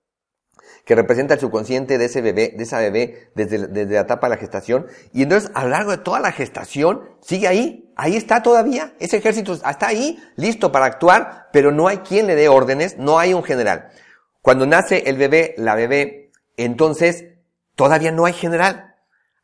que 0.84 0.94
representa 0.94 1.36
el 1.36 1.40
subconsciente 1.40 1.98
de 1.98 2.04
ese 2.04 2.22
bebé, 2.22 2.54
de 2.58 2.64
esa 2.66 2.80
bebé 2.80 3.30
desde, 3.34 3.66
desde 3.68 3.94
la 3.94 4.02
etapa 4.02 4.28
de 4.28 4.36
la 4.36 4.42
gestación. 4.42 4.88
Y 5.14 5.24
entonces 5.24 5.52
a 5.54 5.64
lo 5.64 5.70
largo 5.70 5.92
de 5.92 6.00
toda 6.00 6.20
la 6.20 6.34
gestación 6.34 7.12
sigue 7.22 7.48
ahí, 7.48 7.90
ahí 7.96 8.18
está 8.18 8.44
todavía. 8.44 8.94
Ese 9.00 9.16
ejército 9.16 9.54
está 9.54 9.88
ahí, 9.88 10.22
listo 10.36 10.70
para 10.70 10.86
actuar, 10.86 11.48
pero 11.54 11.72
no 11.72 11.88
hay 11.88 12.00
quien 12.00 12.28
le 12.28 12.36
dé 12.36 12.50
órdenes, 12.50 12.98
no 12.98 13.20
hay 13.20 13.34
un 13.34 13.44
general. 13.44 13.88
Cuando 14.42 14.66
nace 14.66 15.04
el 15.10 15.16
bebé, 15.16 15.56
la 15.58 15.76
bebé, 15.76 16.34
entonces 16.58 17.24
todavía 17.76 18.12
no 18.12 18.26
hay 18.26 18.34
general. 18.34 18.96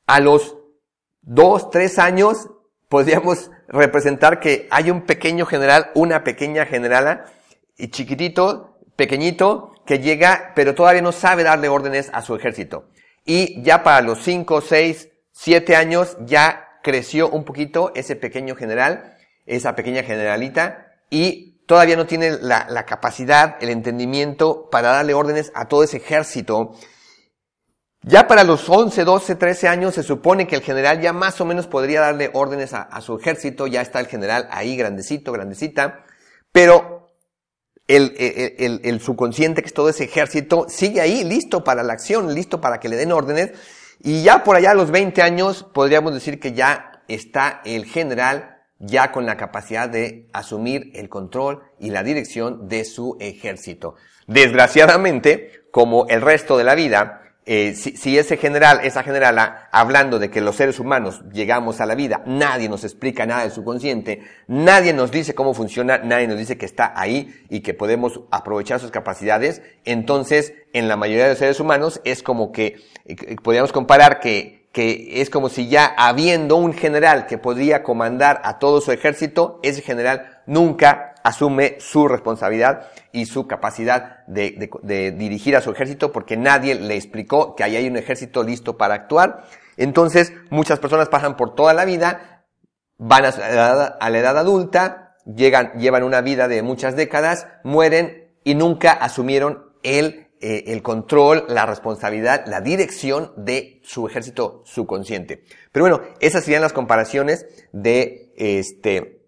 A 0.05 0.19
los 0.19 0.57
dos, 1.21 1.69
tres 1.69 1.97
años 1.97 2.49
podríamos 2.93 3.49
representar 3.69 4.39
que 4.39 4.67
hay 4.69 4.91
un 4.91 5.01
pequeño 5.01 5.47
general, 5.47 5.89
una 5.95 6.23
pequeña 6.23 6.67
generala, 6.67 7.25
y 7.75 7.87
chiquitito, 7.87 8.77
pequeñito, 8.95 9.73
que 9.83 9.97
llega, 9.97 10.51
pero 10.55 10.75
todavía 10.75 11.01
no 11.01 11.11
sabe 11.11 11.41
darle 11.41 11.69
órdenes 11.69 12.11
a 12.13 12.21
su 12.21 12.35
ejército. 12.35 12.91
Y 13.25 13.63
ya 13.63 13.81
para 13.81 14.01
los 14.01 14.19
cinco, 14.19 14.61
seis, 14.61 15.09
siete 15.31 15.75
años 15.75 16.17
ya 16.19 16.67
creció 16.83 17.29
un 17.29 17.45
poquito 17.45 17.91
ese 17.95 18.15
pequeño 18.15 18.55
general, 18.55 19.17
esa 19.47 19.73
pequeña 19.73 20.03
generalita, 20.03 20.85
y 21.09 21.63
todavía 21.65 21.95
no 21.95 22.05
tiene 22.05 22.37
la 22.41 22.85
capacidad, 22.85 23.55
el 23.59 23.69
entendimiento 23.69 24.69
para 24.69 24.89
darle 24.89 25.15
órdenes 25.15 25.51
a 25.55 25.67
todo 25.67 25.83
ese 25.83 25.97
ejército 25.97 26.75
ya 28.03 28.27
para 28.27 28.43
los 28.43 28.69
11, 28.69 29.03
12, 29.03 29.35
13 29.35 29.67
años 29.67 29.95
se 29.95 30.03
supone 30.03 30.45
que 30.45 30.55
el 30.55 30.61
general 30.61 31.01
ya 31.01 31.13
más 31.13 31.39
o 31.39 31.45
menos 31.45 31.67
podría 31.67 32.01
darle 32.01 32.29
órdenes 32.33 32.73
a, 32.73 33.01
su 33.01 33.17
ejército, 33.17 33.67
ya 33.67 33.81
está 33.81 33.99
el 33.99 34.07
general 34.07 34.47
ahí 34.51 34.75
grandecito, 34.75 35.31
grandecita, 35.31 36.03
pero 36.51 37.11
el, 37.87 38.13
el, 38.17 38.81
el, 38.83 38.99
subconsciente, 39.01 39.61
que 39.61 39.67
es 39.67 39.73
todo 39.73 39.89
ese 39.89 40.03
ejército, 40.03 40.65
sigue 40.67 41.01
ahí, 41.01 41.23
listo 41.23 41.63
para 41.63 41.83
la 41.83 41.93
acción, 41.93 42.33
listo 42.33 42.61
para 42.61 42.79
que 42.79 42.89
le 42.89 42.97
den 42.97 43.11
órdenes, 43.11 43.51
y 44.01 44.21
ya 44.23 44.43
por 44.43 44.55
allá 44.55 44.71
a 44.71 44.75
los 44.75 44.91
20 44.91 45.21
años 45.21 45.63
podríamos 45.73 46.13
decir 46.13 46.39
que 46.39 46.53
ya 46.53 47.03
está 47.07 47.61
el 47.63 47.85
general 47.85 48.53
ya 48.79 49.11
con 49.11 49.25
la 49.25 49.37
capacidad 49.37 49.87
de 49.87 50.27
asumir 50.33 50.91
el 50.93 51.07
control 51.07 51.63
y 51.79 51.89
la 51.89 52.03
dirección 52.03 52.67
de 52.67 52.83
su 52.83 53.15
ejército. 53.19 53.95
Desgraciadamente, 54.27 55.63
como 55.71 56.05
el 56.07 56.21
resto 56.21 56.57
de 56.57 56.65
la 56.65 56.75
vida, 56.75 57.22
eh, 57.45 57.73
si, 57.75 58.17
ese 58.17 58.37
general, 58.37 58.79
esa 58.83 59.03
generala, 59.03 59.67
hablando 59.71 60.17
de 60.17 60.29
que 60.29 60.39
los 60.39 60.55
seres 60.55 60.79
humanos 60.79 61.21
llegamos 61.33 61.81
a 61.81 61.85
la 61.85 61.93
vida, 61.93 62.21
nadie 62.25 62.69
nos 62.69 62.85
explica 62.85 63.25
nada 63.25 63.41
del 63.41 63.51
subconsciente, 63.51 64.21
nadie 64.47 64.93
nos 64.93 65.11
dice 65.11 65.35
cómo 65.35 65.53
funciona, 65.53 65.97
nadie 65.97 66.27
nos 66.27 66.37
dice 66.37 66.57
que 66.57 66.65
está 66.65 66.93
ahí 66.95 67.43
y 67.49 67.59
que 67.59 67.73
podemos 67.73 68.21
aprovechar 68.31 68.79
sus 68.79 68.91
capacidades, 68.91 69.61
entonces 69.83 70.53
en 70.71 70.87
la 70.87 70.95
mayoría 70.95 71.23
de 71.23 71.31
los 71.31 71.39
seres 71.39 71.59
humanos 71.59 71.99
es 72.05 72.23
como 72.23 72.53
que, 72.53 72.77
eh, 73.05 73.35
podríamos 73.43 73.73
comparar 73.73 74.21
que, 74.21 74.69
que 74.71 75.21
es 75.21 75.29
como 75.29 75.49
si 75.49 75.67
ya 75.67 75.93
habiendo 75.97 76.55
un 76.55 76.71
general 76.71 77.27
que 77.27 77.37
podría 77.37 77.83
comandar 77.83 78.41
a 78.45 78.57
todo 78.57 78.79
su 78.79 78.93
ejército, 78.93 79.59
ese 79.63 79.81
general 79.81 80.41
nunca 80.45 81.12
asume 81.23 81.77
su 81.79 82.07
responsabilidad 82.07 82.87
y 83.11 83.25
su 83.25 83.47
capacidad 83.47 84.25
de, 84.27 84.69
dirigir 85.17 85.55
a 85.55 85.61
su 85.61 85.71
ejército 85.71 86.11
porque 86.11 86.37
nadie 86.37 86.75
le 86.75 86.95
explicó 86.95 87.55
que 87.55 87.63
ahí 87.63 87.75
hay 87.75 87.87
un 87.87 87.97
ejército 87.97 88.43
listo 88.43 88.77
para 88.77 88.93
actuar. 88.93 89.45
Entonces, 89.77 90.33
muchas 90.49 90.79
personas 90.79 91.09
pasan 91.09 91.35
por 91.35 91.55
toda 91.55 91.73
la 91.73 91.85
vida, 91.85 92.45
van 92.97 93.25
a, 93.25 93.29
a 93.29 94.09
la 94.09 94.19
edad 94.19 94.37
adulta, 94.37 95.15
llegan, 95.25 95.71
llevan 95.79 96.03
una 96.03 96.21
vida 96.21 96.47
de 96.47 96.61
muchas 96.61 96.95
décadas, 96.95 97.47
mueren 97.63 98.31
y 98.43 98.55
nunca 98.55 98.91
asumieron 98.91 99.71
el, 99.83 100.27
eh, 100.41 100.65
el 100.67 100.81
control, 100.81 101.45
la 101.47 101.65
responsabilidad, 101.65 102.45
la 102.47 102.61
dirección 102.61 103.31
de 103.37 103.79
su 103.83 104.07
ejército 104.07 104.61
subconsciente. 104.65 105.45
Pero 105.71 105.85
bueno, 105.85 106.01
esas 106.19 106.43
serían 106.43 106.61
las 106.61 106.73
comparaciones 106.73 107.45
de 107.71 108.33
este, 108.35 109.21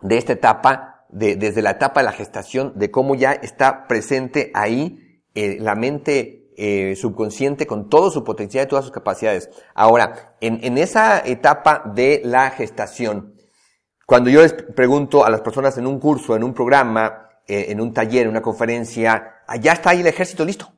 de 0.00 0.16
esta 0.16 0.32
etapa 0.32 0.95
desde 1.16 1.62
la 1.62 1.70
etapa 1.70 2.00
de 2.00 2.06
la 2.06 2.12
gestación, 2.12 2.72
de 2.76 2.90
cómo 2.90 3.14
ya 3.14 3.32
está 3.32 3.86
presente 3.86 4.50
ahí 4.54 5.22
eh, 5.34 5.56
la 5.60 5.74
mente 5.74 6.52
eh, 6.58 6.94
subconsciente 6.96 7.66
con 7.66 7.88
todo 7.88 8.10
su 8.10 8.22
potencial 8.22 8.66
y 8.66 8.68
todas 8.68 8.84
sus 8.84 8.92
capacidades. 8.92 9.48
Ahora, 9.74 10.36
en, 10.40 10.62
en 10.62 10.76
esa 10.76 11.18
etapa 11.20 11.90
de 11.94 12.20
la 12.22 12.50
gestación, 12.50 13.34
cuando 14.04 14.28
yo 14.28 14.42
les 14.42 14.52
pregunto 14.52 15.24
a 15.24 15.30
las 15.30 15.40
personas 15.40 15.78
en 15.78 15.86
un 15.86 15.98
curso, 15.98 16.36
en 16.36 16.44
un 16.44 16.52
programa, 16.52 17.30
eh, 17.46 17.66
en 17.70 17.80
un 17.80 17.94
taller, 17.94 18.24
en 18.24 18.30
una 18.30 18.42
conferencia, 18.42 19.42
allá 19.46 19.72
está 19.72 19.90
ahí 19.90 20.00
el 20.00 20.06
ejército 20.06 20.44
listo. 20.44 20.72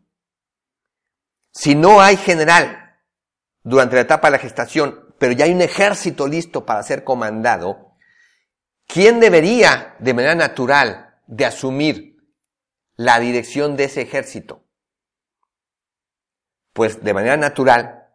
Si 1.52 1.74
no 1.74 2.00
hay 2.00 2.16
general 2.16 2.96
durante 3.62 3.96
la 3.96 4.02
etapa 4.02 4.28
de 4.28 4.32
la 4.32 4.38
gestación, 4.38 5.14
pero 5.18 5.32
ya 5.32 5.46
hay 5.46 5.52
un 5.52 5.62
ejército 5.62 6.28
listo 6.28 6.64
para 6.64 6.82
ser 6.84 7.02
comandado, 7.02 7.87
¿Quién 8.88 9.20
debería, 9.20 9.96
de 9.98 10.14
manera 10.14 10.34
natural, 10.34 11.14
de 11.26 11.44
asumir 11.44 12.16
la 12.96 13.20
dirección 13.20 13.76
de 13.76 13.84
ese 13.84 14.00
ejército? 14.00 14.64
Pues 16.72 17.04
de 17.04 17.12
manera 17.12 17.36
natural, 17.36 18.06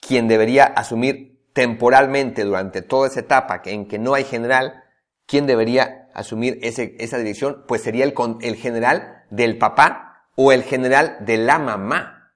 quien 0.00 0.26
debería 0.26 0.64
asumir 0.64 1.50
temporalmente 1.52 2.44
durante 2.44 2.80
toda 2.80 3.08
esa 3.08 3.20
etapa 3.20 3.60
en 3.66 3.86
que 3.86 3.98
no 3.98 4.14
hay 4.14 4.24
general, 4.24 4.84
¿quién 5.26 5.46
debería 5.46 6.08
asumir 6.14 6.58
ese, 6.62 6.96
esa 6.98 7.18
dirección? 7.18 7.64
Pues 7.68 7.82
sería 7.82 8.04
el, 8.06 8.14
el 8.40 8.56
general 8.56 9.24
del 9.28 9.58
papá 9.58 10.30
o 10.34 10.50
el 10.50 10.62
general 10.62 11.18
de 11.20 11.36
la 11.36 11.58
mamá. 11.58 12.32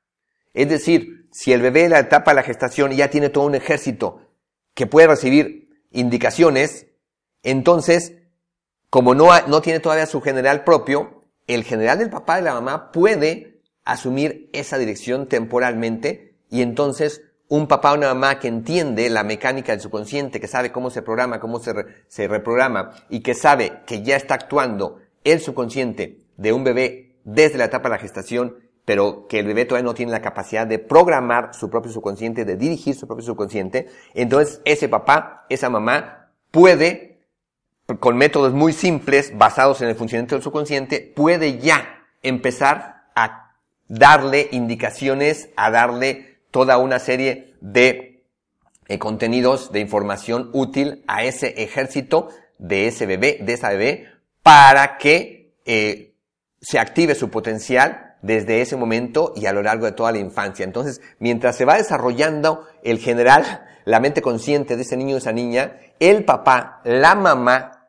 Es 0.52 0.68
decir, 0.68 1.28
si 1.32 1.54
el 1.54 1.62
bebé 1.62 1.84
en 1.84 1.92
la 1.92 2.00
etapa 2.00 2.32
de 2.32 2.36
la 2.36 2.42
gestación 2.42 2.92
ya 2.92 3.08
tiene 3.08 3.30
todo 3.30 3.44
un 3.44 3.54
ejército 3.54 4.34
que 4.74 4.86
puede 4.86 5.06
recibir 5.06 5.70
indicaciones, 5.90 6.89
entonces, 7.42 8.16
como 8.90 9.14
no, 9.14 9.28
no 9.46 9.60
tiene 9.60 9.80
todavía 9.80 10.06
su 10.06 10.20
general 10.20 10.64
propio, 10.64 11.24
el 11.46 11.64
general 11.64 11.98
del 11.98 12.10
papá 12.10 12.38
y 12.38 12.42
de 12.42 12.48
la 12.48 12.54
mamá 12.54 12.92
puede 12.92 13.60
asumir 13.84 14.50
esa 14.52 14.78
dirección 14.78 15.26
temporalmente 15.26 16.34
y 16.48 16.62
entonces 16.62 17.22
un 17.48 17.66
papá 17.66 17.92
o 17.92 17.96
una 17.96 18.14
mamá 18.14 18.38
que 18.38 18.46
entiende 18.46 19.10
la 19.10 19.24
mecánica 19.24 19.72
del 19.72 19.80
subconsciente, 19.80 20.40
que 20.40 20.46
sabe 20.46 20.70
cómo 20.70 20.90
se 20.90 21.02
programa, 21.02 21.40
cómo 21.40 21.58
se, 21.58 21.72
se 22.06 22.28
reprograma 22.28 22.92
y 23.08 23.20
que 23.20 23.34
sabe 23.34 23.82
que 23.86 24.02
ya 24.02 24.16
está 24.16 24.34
actuando 24.34 25.00
el 25.24 25.40
subconsciente 25.40 26.18
de 26.36 26.52
un 26.52 26.62
bebé 26.62 27.16
desde 27.24 27.58
la 27.58 27.64
etapa 27.64 27.88
de 27.88 27.96
la 27.96 28.00
gestación, 28.00 28.56
pero 28.84 29.26
que 29.26 29.40
el 29.40 29.46
bebé 29.46 29.64
todavía 29.64 29.84
no 29.84 29.94
tiene 29.94 30.12
la 30.12 30.22
capacidad 30.22 30.66
de 30.66 30.78
programar 30.78 31.52
su 31.52 31.68
propio 31.68 31.90
subconsciente, 31.90 32.44
de 32.44 32.56
dirigir 32.56 32.94
su 32.94 33.08
propio 33.08 33.24
subconsciente, 33.24 33.88
entonces 34.14 34.60
ese 34.64 34.88
papá, 34.88 35.46
esa 35.48 35.68
mamá 35.68 36.30
puede 36.52 37.09
con 37.98 38.16
métodos 38.16 38.52
muy 38.52 38.72
simples 38.72 39.36
basados 39.36 39.80
en 39.82 39.88
el 39.88 39.96
funcionamiento 39.96 40.34
del 40.34 40.44
subconsciente, 40.44 41.12
puede 41.14 41.58
ya 41.58 42.04
empezar 42.22 43.04
a 43.14 43.56
darle 43.88 44.48
indicaciones, 44.52 45.50
a 45.56 45.70
darle 45.70 46.38
toda 46.50 46.78
una 46.78 46.98
serie 46.98 47.54
de 47.60 48.24
eh, 48.88 48.98
contenidos 48.98 49.72
de 49.72 49.80
información 49.80 50.50
útil 50.52 51.04
a 51.06 51.24
ese 51.24 51.62
ejército 51.62 52.28
de 52.58 52.86
ese 52.88 53.06
bebé, 53.06 53.38
de 53.40 53.52
esa 53.52 53.70
bebé, 53.70 54.08
para 54.42 54.98
que 54.98 55.54
eh, 55.64 56.14
se 56.60 56.78
active 56.78 57.14
su 57.14 57.30
potencial 57.30 58.16
desde 58.22 58.60
ese 58.60 58.76
momento 58.76 59.32
y 59.34 59.46
a 59.46 59.52
lo 59.52 59.62
largo 59.62 59.86
de 59.86 59.92
toda 59.92 60.12
la 60.12 60.18
infancia. 60.18 60.64
Entonces, 60.64 61.00
mientras 61.18 61.56
se 61.56 61.64
va 61.64 61.76
desarrollando 61.76 62.66
el 62.82 62.98
general, 62.98 63.66
la 63.84 64.00
mente 64.00 64.22
consciente 64.22 64.76
de 64.76 64.82
ese 64.82 64.96
niño 64.96 65.14
o 65.14 65.18
esa 65.18 65.32
niña, 65.32 65.78
el 65.98 66.24
papá, 66.24 66.80
la 66.84 67.14
mamá, 67.14 67.79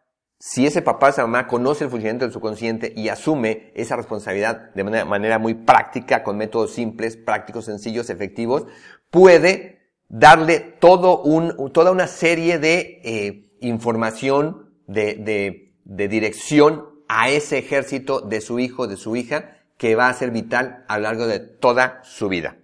si 0.43 0.65
ese 0.65 0.81
papá 0.81 1.05
o 1.05 1.09
esa 1.11 1.21
mamá 1.21 1.45
conoce 1.45 1.83
el 1.83 1.91
funcionamiento 1.91 2.25
del 2.25 2.33
subconsciente 2.33 2.91
y 2.95 3.09
asume 3.09 3.71
esa 3.75 3.95
responsabilidad 3.95 4.73
de 4.73 4.83
manera, 4.83 5.37
muy 5.37 5.53
práctica, 5.53 6.23
con 6.23 6.35
métodos 6.35 6.73
simples, 6.73 7.15
prácticos, 7.15 7.65
sencillos, 7.65 8.09
efectivos, 8.09 8.65
puede 9.11 9.91
darle 10.09 10.59
toda 10.59 11.91
una 11.91 12.07
serie 12.07 12.57
de 12.57 13.01
eh, 13.03 13.51
información, 13.59 14.73
de, 14.87 15.13
de, 15.13 15.75
de 15.85 16.07
dirección 16.07 16.89
a 17.07 17.29
ese 17.29 17.59
ejército 17.59 18.21
de 18.21 18.41
su 18.41 18.57
hijo, 18.57 18.87
de 18.87 18.97
su 18.97 19.15
hija, 19.15 19.57
que 19.77 19.93
va 19.93 20.09
a 20.09 20.13
ser 20.15 20.31
vital 20.31 20.85
a 20.87 20.97
lo 20.97 21.03
largo 21.03 21.27
de 21.27 21.39
toda 21.39 22.01
su 22.03 22.29
vida. 22.29 22.57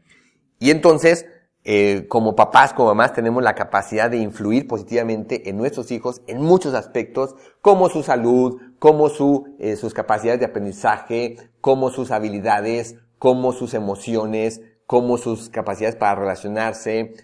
Y 0.58 0.72
entonces, 0.72 1.28
eh, 1.70 2.08
como 2.08 2.34
papás, 2.34 2.72
como 2.72 2.88
mamás, 2.88 3.12
tenemos 3.12 3.44
la 3.44 3.54
capacidad 3.54 4.10
de 4.10 4.20
influir 4.20 4.70
positivamente 4.70 5.50
en 5.50 5.58
nuestros 5.58 5.92
hijos 5.92 6.22
en 6.26 6.42
muchos 6.42 6.74
aspectos, 6.74 7.36
como 7.62 7.90
su 7.90 8.04
salud, 8.04 8.62
como 8.80 9.10
su, 9.10 9.54
eh, 9.60 9.76
sus 9.76 9.94
capacidades 9.94 10.40
de 10.40 10.46
aprendizaje, 10.46 11.36
como 11.60 11.90
sus 11.90 12.12
habilidades, 12.12 12.96
como 13.20 13.52
sus 13.52 13.74
emociones, 13.74 14.62
como 14.86 15.18
sus 15.18 15.50
capacidades 15.50 15.98
para 15.98 16.16
relacionarse, 16.16 17.16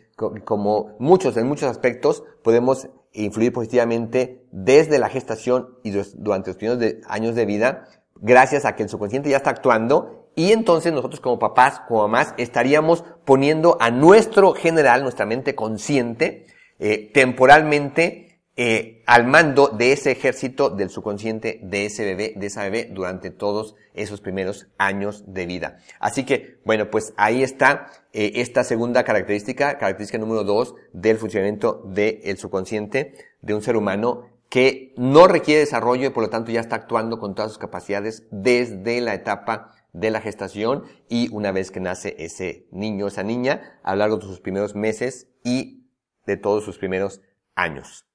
como 0.43 0.89
muchos, 0.99 1.37
en 1.37 1.47
muchos 1.47 1.69
aspectos, 1.69 2.25
podemos 2.43 2.89
influir 3.13 3.53
positivamente 3.53 4.45
desde 4.51 4.99
la 4.99 5.07
gestación 5.07 5.77
y 5.83 5.91
durante 5.91 6.49
los 6.49 6.57
primeros 6.57 6.83
años 7.07 7.35
de 7.35 7.45
vida, 7.45 7.85
gracias 8.17 8.65
a 8.65 8.75
que 8.75 8.83
el 8.83 8.89
subconsciente 8.89 9.29
ya 9.29 9.37
está 9.37 9.51
actuando 9.51 10.22
y 10.35 10.51
entonces 10.51 10.93
nosotros 10.93 11.19
como 11.19 11.39
papás, 11.39 11.81
como 11.87 12.01
mamás, 12.01 12.33
estaríamos 12.37 13.03
poniendo 13.25 13.77
a 13.79 13.91
nuestro 13.91 14.53
general, 14.53 15.03
nuestra 15.03 15.25
mente 15.25 15.55
consciente, 15.55 16.45
eh, 16.79 17.11
temporalmente 17.13 18.23
eh, 18.55 19.01
al 19.07 19.25
mando 19.25 19.69
de 19.69 19.93
ese 19.93 20.11
ejército 20.11 20.69
del 20.69 20.91
subconsciente 20.91 21.59
de 21.63 21.87
ese 21.87 22.05
bebé, 22.05 22.33
de 22.35 22.47
esa 22.47 22.63
bebé, 22.63 22.87
durante 22.91 23.31
todos 23.31 23.75
esos 23.95 24.21
primeros 24.21 24.67
años 24.77 25.23
de 25.25 25.47
vida. 25.47 25.77
Así 25.99 26.23
que, 26.23 26.59
bueno, 26.63 26.91
pues 26.91 27.13
ahí 27.17 27.41
está 27.41 27.87
eh, 28.11 28.33
esta 28.35 28.63
segunda 28.63 29.03
característica, 29.03 29.77
característica 29.79 30.19
número 30.19 30.43
dos 30.43 30.75
del 30.93 31.17
funcionamiento 31.17 31.81
del 31.85 32.37
subconsciente 32.37 33.15
de 33.41 33.53
un 33.55 33.63
ser 33.63 33.75
humano 33.75 34.29
que 34.49 34.93
no 34.97 35.25
requiere 35.25 35.61
desarrollo 35.61 36.05
y 36.05 36.11
por 36.11 36.21
lo 36.21 36.29
tanto 36.29 36.51
ya 36.51 36.59
está 36.59 36.75
actuando 36.75 37.17
con 37.17 37.33
todas 37.33 37.49
sus 37.49 37.57
capacidades 37.57 38.21
desde 38.29 39.01
la 39.01 39.15
etapa 39.15 39.71
de 39.93 40.11
la 40.11 40.21
gestación 40.21 40.83
y 41.07 41.29
una 41.31 41.51
vez 41.51 41.71
que 41.71 41.79
nace 41.79 42.15
ese 42.17 42.67
niño, 42.71 43.07
esa 43.07 43.23
niña, 43.23 43.79
a 43.83 43.93
lo 43.93 43.99
largo 43.99 44.17
de 44.17 44.25
sus 44.25 44.41
primeros 44.41 44.75
meses 44.75 45.27
y 45.43 45.87
de 46.25 46.35
todos 46.37 46.65
sus 46.65 46.77
primeros 46.77 47.21
años. 47.55 48.05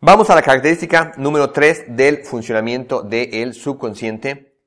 Vamos 0.00 0.30
a 0.30 0.34
la 0.34 0.42
característica 0.42 1.12
número 1.16 1.50
3 1.50 1.96
del 1.96 2.24
funcionamiento 2.24 3.02
del 3.02 3.54
subconsciente, 3.54 4.58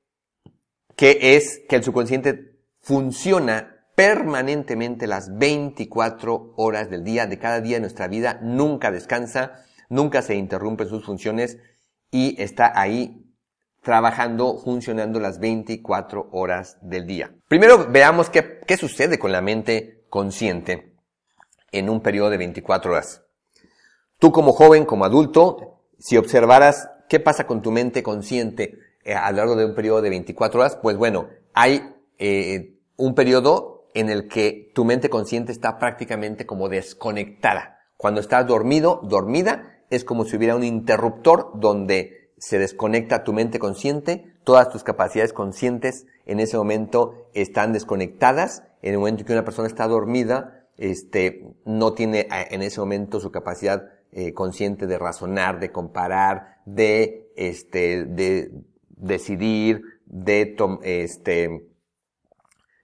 que 0.95 1.36
es 1.36 1.62
que 1.69 1.78
el 1.78 1.84
subconsciente 1.84 2.60
funciona 2.80 3.86
permanentemente 3.95 5.08
las 5.08 5.38
24 5.38 6.54
horas 6.58 6.89
del 6.89 7.04
día, 7.04 7.28
de 7.28 7.39
cada 7.39 7.62
día 7.62 7.78
de 7.78 7.82
nuestra 7.82 8.08
vida, 8.08 8.39
nunca 8.41 8.91
descansa, 8.91 9.63
nunca 9.89 10.21
se 10.21 10.36
interrumpen 10.36 10.89
sus 10.89 11.06
funciones 11.06 11.58
y 12.12 12.41
está 12.41 12.71
ahí 12.80 13.27
trabajando, 13.88 14.58
funcionando 14.58 15.17
las 15.17 15.39
24 15.39 16.28
horas 16.34 16.78
del 16.82 17.08
día. 17.08 17.34
Primero 17.47 17.88
veamos 17.89 18.30
qué, 18.30 18.60
qué 18.67 18.76
sucede 18.76 19.17
con 19.17 19.32
la 19.32 19.39
mente 19.39 20.04
consciente 20.10 20.97
en 21.71 21.89
un 21.89 22.02
periodo 22.02 22.30
de 22.30 22.38
24 22.38 22.91
horas. 22.91 23.23
Tú 24.19 24.34
como 24.34 24.52
joven, 24.52 24.84
como 24.84 25.06
adulto, 25.06 25.86
si 26.00 26.17
observaras 26.17 26.89
qué 27.08 27.21
pasa 27.21 27.47
con 27.47 27.62
tu 27.62 27.71
mente 27.71 28.04
consciente 28.04 28.78
eh, 29.06 29.13
a 29.13 29.32
lo 29.32 29.38
largo 29.38 29.56
de 29.56 29.63
un 29.63 29.73
periodo 29.73 30.02
de 30.02 30.10
24 30.10 30.60
horas, 30.60 30.78
pues 30.82 30.97
bueno, 30.97 31.30
hay 31.54 31.95
eh, 32.17 32.82
un 32.97 33.15
periodo 33.15 33.88
en 33.93 34.10
el 34.10 34.28
que 34.28 34.69
tu 34.76 34.84
mente 34.84 35.10
consciente 35.10 35.54
está 35.54 35.78
prácticamente 35.80 36.45
como 36.45 36.67
desconectada. 36.67 37.80
Cuando 37.95 38.19
estás 38.19 38.45
dormido, 38.45 39.00
dormida, 39.04 39.80
es 39.89 40.04
como 40.04 40.26
si 40.26 40.36
hubiera 40.36 40.58
un 40.58 40.65
interruptor 40.65 41.54
donde 41.56 42.27
se 42.38 42.60
desconecta 42.60 43.23
tu 43.23 43.34
mente 43.34 43.60
consciente, 43.60 44.34
todas 44.43 44.69
tus 44.69 44.84
capacidades 44.84 45.34
conscientes 45.34 46.06
en 46.26 46.39
ese 46.39 46.58
momento 46.58 47.30
están 47.34 47.73
desconectadas. 47.73 48.63
En 48.82 48.93
el 48.93 49.00
momento 49.00 49.21
en 49.21 49.28
que 49.28 49.34
una 49.34 49.45
persona 49.45 49.67
está 49.67 49.88
dormida, 49.88 50.67
este, 50.78 51.56
no 51.65 51.93
tiene 51.93 52.21
eh, 52.21 52.47
en 52.52 52.62
ese 52.62 52.80
momento 52.80 53.19
su 53.19 53.32
capacidad 53.32 53.89
eh, 54.12 54.34
consciente 54.34 54.88
de 54.88 54.97
razonar, 54.97 55.60
de 55.60 55.71
comparar, 55.71 56.62
de, 56.65 57.32
este, 57.36 58.06
de 58.06 58.52
decidir, 58.89 59.82
de, 60.06 60.56
este, 60.84 61.67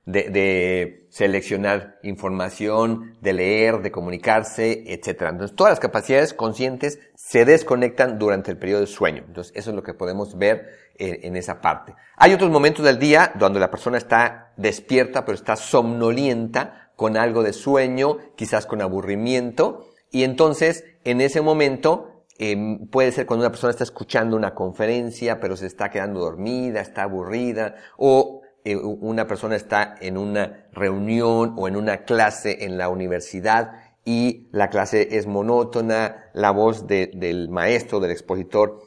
de, 0.05 0.29
de, 0.29 1.02
seleccionar 1.13 1.99
información, 2.01 3.15
de 3.21 3.33
leer, 3.33 3.83
de 3.83 3.91
comunicarse, 3.91 4.83
etc. 4.87 5.27
Entonces, 5.29 5.55
todas 5.55 5.73
las 5.73 5.79
capacidades 5.79 6.33
conscientes 6.33 6.97
se 7.13 7.45
desconectan 7.45 8.17
durante 8.17 8.49
el 8.49 8.57
periodo 8.57 8.81
de 8.81 8.87
sueño. 8.87 9.23
Entonces, 9.27 9.53
eso 9.55 9.69
es 9.69 9.75
lo 9.75 9.83
que 9.83 9.93
podemos 9.93 10.39
ver 10.39 10.71
en, 10.95 11.19
en 11.23 11.35
esa 11.35 11.61
parte. 11.61 11.93
Hay 12.17 12.33
otros 12.33 12.49
momentos 12.49 12.83
del 12.83 12.97
día 12.97 13.31
donde 13.35 13.59
la 13.59 13.69
persona 13.69 13.99
está 13.99 14.53
despierta, 14.57 15.23
pero 15.23 15.35
está 15.35 15.55
somnolienta, 15.55 16.89
con 16.95 17.15
algo 17.15 17.43
de 17.43 17.53
sueño, 17.53 18.17
quizás 18.35 18.65
con 18.65 18.81
aburrimiento, 18.81 19.85
y 20.09 20.23
entonces, 20.23 20.83
en 21.03 21.21
ese 21.21 21.41
momento, 21.41 22.25
eh, 22.39 22.57
puede 22.91 23.11
ser 23.11 23.27
cuando 23.27 23.45
una 23.45 23.51
persona 23.51 23.69
está 23.69 23.83
escuchando 23.83 24.35
una 24.35 24.55
conferencia, 24.55 25.39
pero 25.39 25.57
se 25.57 25.67
está 25.67 25.91
quedando 25.91 26.21
dormida, 26.21 26.81
está 26.81 27.03
aburrida, 27.03 27.75
o 27.97 28.41
eh, 28.41 28.42
una 28.65 29.27
persona 29.27 29.55
está 29.55 29.95
en 29.99 30.17
una 30.17 30.67
reunión 30.71 31.53
o 31.57 31.67
en 31.67 31.75
una 31.75 32.03
clase 32.03 32.65
en 32.65 32.77
la 32.77 32.89
universidad 32.89 33.73
y 34.05 34.47
la 34.51 34.69
clase 34.69 35.17
es 35.17 35.27
monótona, 35.27 36.29
la 36.33 36.51
voz 36.51 36.87
del 36.87 37.49
maestro, 37.49 37.99
del 37.99 38.11
expositor 38.11 38.81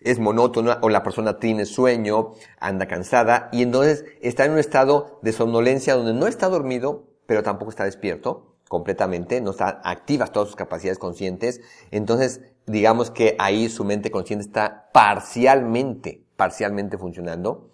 es 0.00 0.18
monótona 0.18 0.78
o 0.82 0.88
la 0.88 1.02
persona 1.02 1.38
tiene 1.38 1.66
sueño, 1.66 2.32
anda 2.58 2.86
cansada 2.86 3.48
y 3.52 3.62
entonces 3.62 4.04
está 4.22 4.44
en 4.44 4.52
un 4.52 4.58
estado 4.58 5.20
de 5.22 5.32
somnolencia 5.32 5.94
donde 5.94 6.14
no 6.14 6.26
está 6.26 6.48
dormido, 6.48 7.04
pero 7.26 7.42
tampoco 7.42 7.70
está 7.70 7.84
despierto 7.84 8.56
completamente, 8.68 9.40
no 9.40 9.50
está 9.50 9.80
activas 9.84 10.32
todas 10.32 10.48
sus 10.48 10.56
capacidades 10.56 10.98
conscientes, 10.98 11.60
entonces 11.90 12.40
digamos 12.66 13.10
que 13.10 13.36
ahí 13.38 13.68
su 13.68 13.84
mente 13.84 14.10
consciente 14.10 14.46
está 14.46 14.90
parcialmente, 14.92 16.24
parcialmente 16.36 16.96
funcionando 16.96 17.69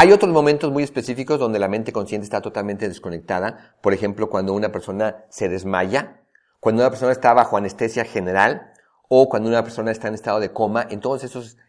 hay 0.00 0.12
otros 0.12 0.32
momentos 0.32 0.70
muy 0.70 0.84
específicos 0.84 1.40
donde 1.40 1.58
la 1.58 1.66
mente 1.66 1.92
consciente 1.92 2.22
está 2.22 2.40
totalmente 2.40 2.86
desconectada. 2.86 3.74
Por 3.80 3.92
ejemplo, 3.92 4.30
cuando 4.30 4.52
una 4.52 4.70
persona 4.70 5.24
se 5.28 5.48
desmaya, 5.48 6.22
cuando 6.60 6.82
una 6.82 6.90
persona 6.90 7.10
está 7.10 7.34
bajo 7.34 7.56
anestesia 7.56 8.04
general 8.04 8.74
o 9.08 9.28
cuando 9.28 9.48
una 9.48 9.64
persona 9.64 9.90
está 9.90 10.06
en 10.06 10.14
estado 10.14 10.38
de 10.38 10.52
coma. 10.52 10.86
En 10.88 11.00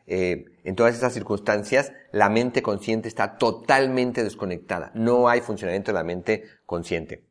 eh, 0.05 0.45
todas 0.75 0.95
esas 0.95 1.11
circunstancias, 1.11 1.91
la 2.11 2.29
mente 2.29 2.61
consciente 2.61 3.07
está 3.07 3.35
totalmente 3.35 4.23
desconectada. 4.23 4.91
No 4.93 5.27
hay 5.27 5.41
funcionamiento 5.41 5.91
de 5.91 5.97
la 5.97 6.03
mente 6.03 6.43
consciente. 6.67 7.25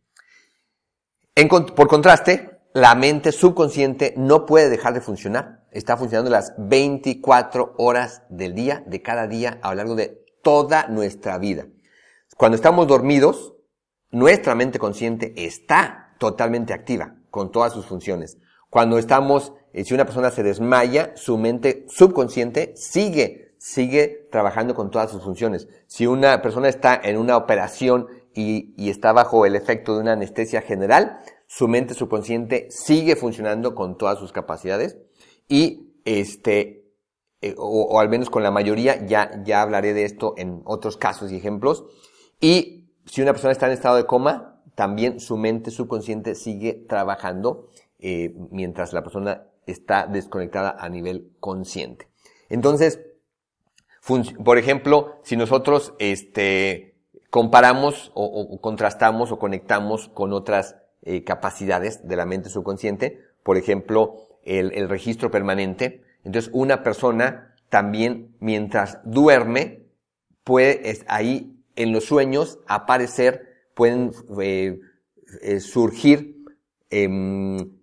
por 1.76 1.86
contraste, 1.86 2.58
la 2.74 2.96
mente 2.96 3.30
subconsciente 3.30 4.14
no 4.16 4.46
puede 4.46 4.68
dejar 4.68 4.94
de 4.94 5.00
funcionar. 5.00 5.62
Está 5.70 5.96
funcionando 5.96 6.28
las 6.28 6.54
24 6.58 7.76
horas 7.78 8.24
del 8.30 8.56
día, 8.56 8.82
de 8.84 9.00
cada 9.00 9.28
día, 9.28 9.60
a 9.62 9.68
lo 9.68 9.76
largo 9.76 9.94
de 9.94 10.26
toda 10.42 10.86
nuestra 10.88 11.38
vida. 11.38 11.66
Cuando 12.36 12.56
estamos 12.56 12.86
dormidos, 12.86 13.54
nuestra 14.10 14.54
mente 14.54 14.78
consciente 14.78 15.32
está 15.36 16.14
totalmente 16.18 16.72
activa 16.72 17.16
con 17.30 17.50
todas 17.50 17.72
sus 17.72 17.86
funciones. 17.86 18.38
Cuando 18.70 18.98
estamos, 18.98 19.52
eh, 19.72 19.84
si 19.84 19.94
una 19.94 20.04
persona 20.04 20.30
se 20.30 20.42
desmaya, 20.42 21.12
su 21.16 21.38
mente 21.38 21.86
subconsciente 21.88 22.74
sigue, 22.76 23.54
sigue 23.58 24.28
trabajando 24.30 24.74
con 24.74 24.90
todas 24.90 25.10
sus 25.10 25.22
funciones. 25.22 25.68
Si 25.86 26.06
una 26.06 26.42
persona 26.42 26.68
está 26.68 27.00
en 27.02 27.16
una 27.16 27.36
operación 27.36 28.06
y, 28.34 28.74
y 28.76 28.90
está 28.90 29.12
bajo 29.12 29.46
el 29.46 29.56
efecto 29.56 29.94
de 29.94 30.00
una 30.00 30.12
anestesia 30.12 30.60
general, 30.62 31.20
su 31.46 31.66
mente 31.66 31.94
subconsciente 31.94 32.68
sigue 32.70 33.16
funcionando 33.16 33.74
con 33.74 33.96
todas 33.96 34.18
sus 34.18 34.32
capacidades 34.32 34.98
y 35.48 35.94
este, 36.04 36.87
eh, 37.40 37.54
o, 37.56 38.00
al 38.00 38.08
menos 38.08 38.30
con 38.30 38.42
la 38.42 38.50
mayoría, 38.50 39.06
ya, 39.06 39.42
ya 39.44 39.62
hablaré 39.62 39.94
de 39.94 40.04
esto 40.04 40.34
en 40.36 40.62
otros 40.64 40.96
casos 40.96 41.30
y 41.30 41.36
ejemplos. 41.36 41.84
Y 42.40 42.90
si 43.06 43.22
una 43.22 43.32
persona 43.32 43.52
está 43.52 43.66
en 43.66 43.72
estado 43.72 43.96
de 43.96 44.06
coma, 44.06 44.60
también 44.74 45.20
su 45.20 45.36
mente 45.36 45.70
subconsciente 45.70 46.34
sigue 46.34 46.72
trabajando 46.88 47.68
eh, 47.98 48.34
mientras 48.50 48.92
la 48.92 49.02
persona 49.02 49.48
está 49.66 50.06
desconectada 50.06 50.76
a 50.78 50.88
nivel 50.88 51.32
consciente. 51.40 52.08
Entonces, 52.48 53.00
por 54.44 54.56
ejemplo, 54.58 55.18
si 55.22 55.36
nosotros 55.36 55.94
este, 55.98 56.96
comparamos 57.30 58.10
o, 58.14 58.60
contrastamos 58.60 59.32
o 59.32 59.38
conectamos 59.38 60.08
con 60.08 60.32
otras 60.32 60.76
eh, 61.02 61.24
capacidades 61.24 62.06
de 62.06 62.16
la 62.16 62.24
mente 62.24 62.48
subconsciente, 62.48 63.20
por 63.42 63.56
ejemplo, 63.56 64.16
el, 64.44 64.72
el 64.72 64.88
registro 64.88 65.30
permanente, 65.30 66.02
entonces, 66.24 66.50
una 66.52 66.82
persona 66.82 67.54
también, 67.68 68.36
mientras 68.40 68.98
duerme, 69.04 69.86
puede 70.44 70.98
ahí 71.08 71.62
en 71.76 71.92
los 71.92 72.04
sueños 72.04 72.58
aparecer, 72.66 73.70
pueden 73.74 74.10
eh, 74.40 74.80
eh, 75.42 75.60
surgir 75.60 76.44
em, 76.90 77.78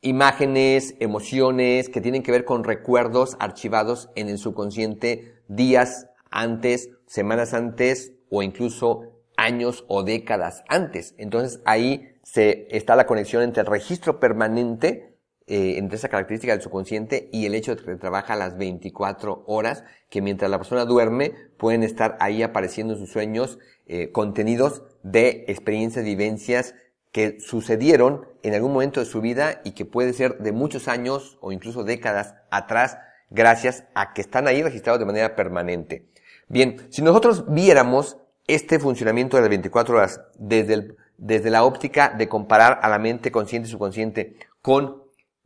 imágenes, 0.00 0.94
emociones 0.98 1.88
que 1.88 2.00
tienen 2.00 2.22
que 2.22 2.32
ver 2.32 2.44
con 2.44 2.64
recuerdos 2.64 3.36
archivados 3.38 4.10
en 4.16 4.28
el 4.28 4.38
subconsciente 4.38 5.36
días 5.48 6.08
antes, 6.30 6.90
semanas 7.06 7.54
antes 7.54 8.12
o 8.30 8.42
incluso 8.42 9.12
años 9.36 9.84
o 9.88 10.02
décadas 10.02 10.64
antes. 10.68 11.14
Entonces 11.18 11.60
ahí 11.64 12.16
se 12.22 12.66
está 12.70 12.96
la 12.96 13.06
conexión 13.06 13.42
entre 13.42 13.62
el 13.62 13.66
registro 13.66 14.18
permanente, 14.20 15.11
eh, 15.54 15.76
entre 15.76 15.98
esa 15.98 16.08
característica 16.08 16.54
del 16.54 16.62
subconsciente 16.62 17.28
y 17.30 17.44
el 17.44 17.54
hecho 17.54 17.76
de 17.76 17.84
que 17.84 17.96
trabaja 17.96 18.36
las 18.36 18.56
24 18.56 19.44
horas, 19.46 19.84
que 20.08 20.22
mientras 20.22 20.50
la 20.50 20.56
persona 20.56 20.86
duerme 20.86 21.34
pueden 21.58 21.82
estar 21.82 22.16
ahí 22.20 22.42
apareciendo 22.42 22.94
en 22.94 22.98
sus 22.98 23.12
sueños 23.12 23.58
eh, 23.86 24.10
contenidos 24.12 24.82
de 25.02 25.44
experiencias, 25.48 26.06
vivencias 26.06 26.74
que 27.10 27.38
sucedieron 27.38 28.26
en 28.42 28.54
algún 28.54 28.72
momento 28.72 29.00
de 29.00 29.04
su 29.04 29.20
vida 29.20 29.60
y 29.62 29.72
que 29.72 29.84
puede 29.84 30.14
ser 30.14 30.38
de 30.38 30.52
muchos 30.52 30.88
años 30.88 31.36
o 31.42 31.52
incluso 31.52 31.84
décadas 31.84 32.34
atrás, 32.50 32.96
gracias 33.28 33.84
a 33.94 34.14
que 34.14 34.22
están 34.22 34.48
ahí 34.48 34.62
registrados 34.62 35.00
de 35.00 35.04
manera 35.04 35.36
permanente. 35.36 36.08
Bien, 36.48 36.86
si 36.88 37.02
nosotros 37.02 37.44
viéramos 37.52 38.16
este 38.46 38.78
funcionamiento 38.78 39.36
de 39.36 39.42
las 39.42 39.50
24 39.50 39.96
horas 39.96 40.22
desde, 40.38 40.96
desde 41.18 41.50
la 41.50 41.64
óptica 41.64 42.08
de 42.08 42.26
comparar 42.26 42.80
a 42.82 42.88
la 42.88 42.98
mente 42.98 43.30
consciente 43.30 43.68
y 43.68 43.72
subconsciente 43.72 44.36
con 44.62 45.01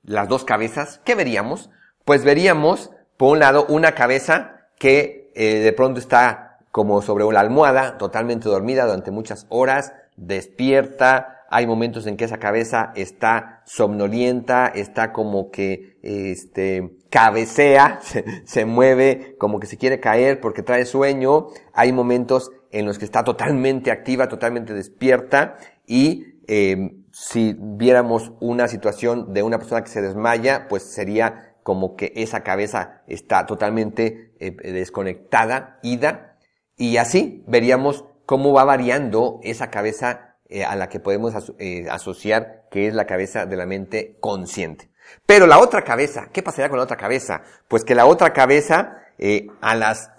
las 0.07 0.28
dos 0.28 0.44
cabezas, 0.44 1.00
¿qué 1.04 1.14
veríamos? 1.14 1.70
Pues 2.04 2.24
veríamos, 2.24 2.90
por 3.16 3.32
un 3.32 3.40
lado, 3.40 3.66
una 3.68 3.92
cabeza 3.92 4.68
que 4.78 5.32
eh, 5.34 5.57
de 5.57 5.72
pronto 5.72 6.00
está 6.00 6.59
como 6.70 7.02
sobre 7.02 7.24
una 7.24 7.40
almohada, 7.40 7.98
totalmente 7.98 8.48
dormida 8.48 8.84
durante 8.84 9.11
muchas 9.11 9.46
horas, 9.48 9.92
despierta, 10.16 11.36
hay 11.48 11.66
momentos 11.66 12.07
en 12.07 12.16
que 12.16 12.24
esa 12.24 12.38
cabeza 12.38 12.92
está 12.96 13.62
somnolienta, 13.64 14.66
está 14.68 15.12
como 15.12 15.50
que, 15.50 15.96
este, 16.02 16.96
cabecea, 17.11 18.00
se, 18.44 18.64
mueve, 18.64 19.36
como 19.38 19.61
que 19.61 19.66
se 19.66 19.76
quiere 19.76 20.00
caer 20.00 20.40
porque 20.40 20.62
trae 20.62 20.84
sueño. 20.84 21.48
Hay 21.72 21.92
momentos 21.92 22.50
en 22.72 22.84
los 22.86 22.98
que 22.98 23.04
está 23.04 23.24
totalmente 23.24 23.90
activa, 23.90 24.28
totalmente 24.28 24.74
despierta 24.74 25.57
y 25.86 26.40
eh, 26.48 26.96
si 27.18 27.56
viéramos 27.58 28.32
una 28.40 28.68
situación 28.68 29.32
de 29.32 29.42
una 29.42 29.56
persona 29.56 29.82
que 29.82 29.88
se 29.88 30.02
desmaya, 30.02 30.68
pues 30.68 30.82
sería 30.82 31.54
como 31.62 31.96
que 31.96 32.12
esa 32.14 32.42
cabeza 32.42 33.00
está 33.06 33.46
totalmente 33.46 34.34
eh, 34.38 34.50
desconectada, 34.50 35.78
ida, 35.82 36.36
y 36.76 36.98
así 36.98 37.42
veríamos 37.46 38.04
cómo 38.26 38.52
va 38.52 38.64
variando 38.64 39.40
esa 39.42 39.70
cabeza 39.70 40.36
eh, 40.50 40.62
a 40.62 40.76
la 40.76 40.90
que 40.90 41.00
podemos 41.00 41.32
eh, 41.58 41.86
asociar 41.90 42.66
que 42.70 42.86
es 42.86 42.92
la 42.92 43.06
cabeza 43.06 43.46
de 43.46 43.56
la 43.56 43.64
mente 43.64 44.18
consciente. 44.20 44.90
Pero 45.24 45.46
la 45.46 45.58
otra 45.58 45.84
cabeza, 45.84 46.28
¿qué 46.30 46.42
pasaría 46.42 46.68
con 46.68 46.76
la 46.76 46.84
otra 46.84 46.98
cabeza? 46.98 47.40
Pues 47.66 47.82
que 47.82 47.94
la 47.94 48.04
otra 48.04 48.34
cabeza 48.34 48.98
a 49.62 49.74
las 49.74 50.10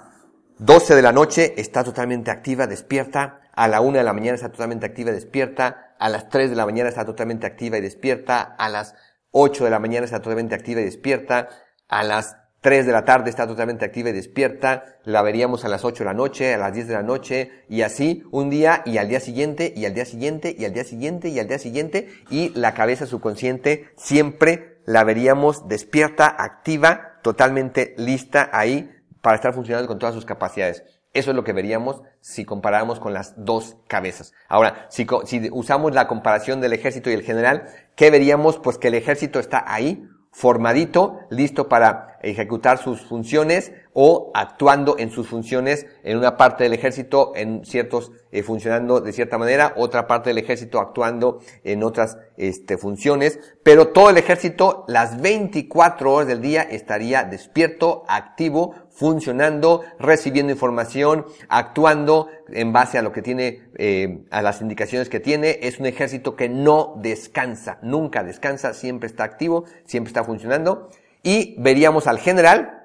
12 0.58 0.96
de 0.96 1.02
la 1.04 1.12
noche 1.12 1.54
está 1.58 1.84
totalmente 1.84 2.32
activa, 2.32 2.66
despierta, 2.66 3.42
a 3.54 3.68
la 3.68 3.82
1 3.82 4.00
de 4.00 4.04
la 4.04 4.14
mañana 4.14 4.34
está 4.34 4.50
totalmente 4.50 4.88
activa 4.88 5.12
despierta, 5.12 5.87
a 6.00 6.10
las 6.10 6.30
3 6.30 6.50
de 6.50 6.56
la 6.56 6.66
mañana 6.66 6.90
está 6.90 7.06
totalmente 7.06 7.48
activa 7.48 7.78
y 7.78 7.82
despierta, 7.82 8.42
a 8.42 8.70
las 8.70 8.96
8 9.32 9.66
de 9.66 9.70
la 9.70 9.80
mañana 9.80 10.06
está 10.06 10.20
totalmente 10.20 10.56
activa 10.56 10.82
y 10.82 10.86
despierta, 10.86 11.50
a 11.88 12.04
las 12.04 12.38
3 12.62 12.86
de 12.86 12.92
la 12.92 13.06
tarde 13.06 13.30
está 13.30 13.48
totalmente 13.48 13.86
activa 13.86 14.10
y 14.10 14.14
despierta, 14.14 14.98
la 15.04 15.22
veríamos 15.22 15.64
a 15.64 15.70
las 15.70 15.86
8 15.86 16.04
de 16.04 16.06
la 16.06 16.14
noche, 16.14 16.54
a 16.54 16.58
las 16.58 16.74
10 16.74 16.88
de 16.88 16.94
la 16.94 17.04
noche, 17.04 17.52
y 17.70 17.82
así 17.82 18.24
un 18.32 18.50
día 18.50 18.82
y 18.86 18.98
al 18.98 19.08
día 19.08 19.20
siguiente, 19.20 19.74
y 19.76 19.86
al 19.86 19.94
día 19.94 20.06
siguiente, 20.06 20.56
y 20.58 20.66
al 20.66 20.74
día 20.74 20.84
siguiente, 20.84 21.30
y 21.30 21.40
al 21.40 21.48
día 21.48 21.60
siguiente, 21.60 22.10
y 22.30 22.50
la 22.50 22.74
cabeza 22.74 23.06
subconsciente 23.06 23.92
siempre 23.96 24.80
la 24.86 25.04
veríamos 25.04 25.68
despierta, 25.68 26.28
activa, 26.28 27.20
totalmente 27.22 27.94
lista 27.98 28.50
ahí 28.54 28.92
para 29.22 29.36
estar 29.36 29.54
funcionando 29.54 29.88
con 29.88 30.00
todas 30.00 30.16
sus 30.16 30.26
capacidades. 30.26 30.84
Eso 31.14 31.32
es 31.32 31.36
lo 31.36 31.44
que 31.44 31.54
veríamos 31.54 32.02
si 32.22 32.46
comparáramos 32.46 33.00
con 33.00 33.14
las 33.14 33.34
dos 33.38 33.78
cabezas. 33.88 34.34
Ahora, 34.48 34.86
si, 34.90 35.08
si 35.26 35.50
usamos 35.52 35.94
la 35.94 36.08
comparación 36.08 36.62
del 36.62 36.74
ejército 36.74 37.10
y 37.10 37.14
el 37.14 37.24
general, 37.24 37.70
¿qué 37.96 38.12
veríamos? 38.12 38.60
Pues 38.60 38.78
que 38.78 38.90
el 38.90 38.94
ejército 38.94 39.40
está 39.40 39.64
ahí 39.66 40.08
formadito, 40.38 41.22
listo 41.32 41.68
para 41.68 42.20
ejecutar 42.22 42.78
sus 42.78 43.02
funciones 43.02 43.72
o 44.00 44.30
actuando 44.36 45.00
en 45.00 45.10
sus 45.10 45.28
funciones 45.28 45.88
en 46.04 46.20
una 46.20 46.38
parte 46.38 46.64
del 46.64 46.74
ejército, 46.74 47.32
en 47.36 47.66
ciertos, 47.66 48.12
eh, 48.32 48.44
funcionando 48.44 49.02
de 49.02 49.12
cierta 49.12 49.40
manera, 49.40 49.74
otra 49.76 50.06
parte 50.06 50.30
del 50.30 50.38
ejército 50.38 50.80
actuando 50.80 51.40
en 51.64 51.82
otras 51.82 52.20
este, 52.38 52.78
funciones, 52.78 53.40
pero 53.64 53.88
todo 53.88 54.12
el 54.12 54.18
ejército 54.18 54.86
las 54.88 55.20
24 55.20 56.14
horas 56.14 56.28
del 56.28 56.42
día 56.42 56.62
estaría 56.62 57.24
despierto, 57.24 58.04
activo, 58.08 58.76
funcionando, 58.92 59.82
recibiendo 59.98 60.54
información, 60.54 61.26
actuando 61.50 62.30
en 62.50 62.72
base 62.72 63.00
a 63.00 63.02
lo 63.02 63.12
que 63.12 63.24
tiene, 63.24 63.64
eh, 63.80 64.26
a 64.30 64.44
las 64.44 64.62
indicaciones 64.62 65.10
que 65.10 65.20
tiene. 65.20 65.58
Es 65.64 65.80
un 65.80 65.88
ejército 65.88 66.36
que 66.36 66.50
no 66.50 66.94
descansa, 67.02 67.80
nunca 67.82 68.24
descansa, 68.24 68.76
siempre 68.76 69.08
está 69.08 69.24
activo, 69.24 69.66
siempre 69.86 70.10
está 70.10 70.24
funcionando. 70.24 70.90
Y 71.24 71.56
veríamos 71.58 72.06
al 72.06 72.20
general, 72.20 72.77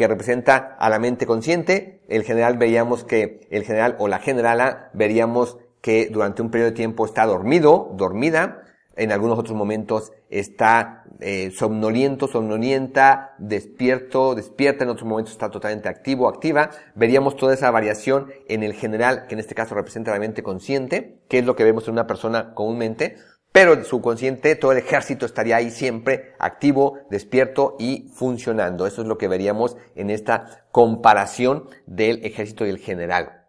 que 0.00 0.08
representa 0.08 0.78
a 0.78 0.88
la 0.88 0.98
mente 0.98 1.26
consciente. 1.26 2.00
El 2.08 2.24
general 2.24 2.56
veríamos 2.56 3.04
que, 3.04 3.46
el 3.50 3.64
general 3.64 3.96
o 3.98 4.08
la 4.08 4.18
generala 4.18 4.88
veríamos 4.94 5.58
que 5.82 6.08
durante 6.10 6.40
un 6.40 6.50
periodo 6.50 6.70
de 6.70 6.76
tiempo 6.76 7.04
está 7.04 7.26
dormido, 7.26 7.92
dormida, 7.98 8.62
en 8.96 9.12
algunos 9.12 9.38
otros 9.38 9.54
momentos 9.54 10.12
está 10.30 11.04
eh, 11.20 11.50
somnoliento, 11.50 12.28
somnolienta, 12.28 13.34
despierto, 13.36 14.34
despierta, 14.34 14.84
en 14.84 14.90
otros 14.90 15.06
momentos 15.06 15.32
está 15.32 15.50
totalmente 15.50 15.90
activo, 15.90 16.28
activa. 16.28 16.70
Veríamos 16.94 17.36
toda 17.36 17.52
esa 17.52 17.70
variación 17.70 18.32
en 18.48 18.62
el 18.62 18.72
general, 18.72 19.26
que 19.26 19.34
en 19.34 19.40
este 19.40 19.54
caso 19.54 19.74
representa 19.74 20.12
la 20.12 20.18
mente 20.18 20.42
consciente, 20.42 21.18
que 21.28 21.40
es 21.40 21.44
lo 21.44 21.56
que 21.56 21.64
vemos 21.64 21.86
en 21.88 21.92
una 21.92 22.06
persona 22.06 22.54
comúnmente, 22.54 23.16
pero 23.52 23.72
el 23.72 23.84
subconsciente, 23.84 24.54
todo 24.54 24.72
el 24.72 24.78
ejército 24.78 25.26
estaría 25.26 25.56
ahí 25.56 25.70
siempre 25.70 26.34
activo, 26.38 26.98
despierto 27.10 27.76
y 27.78 28.10
funcionando. 28.14 28.86
Eso 28.86 29.02
es 29.02 29.08
lo 29.08 29.18
que 29.18 29.28
veríamos 29.28 29.76
en 29.96 30.10
esta 30.10 30.66
comparación 30.70 31.68
del 31.86 32.24
ejército 32.24 32.64
y 32.64 32.70
el 32.70 32.78
general. 32.78 33.40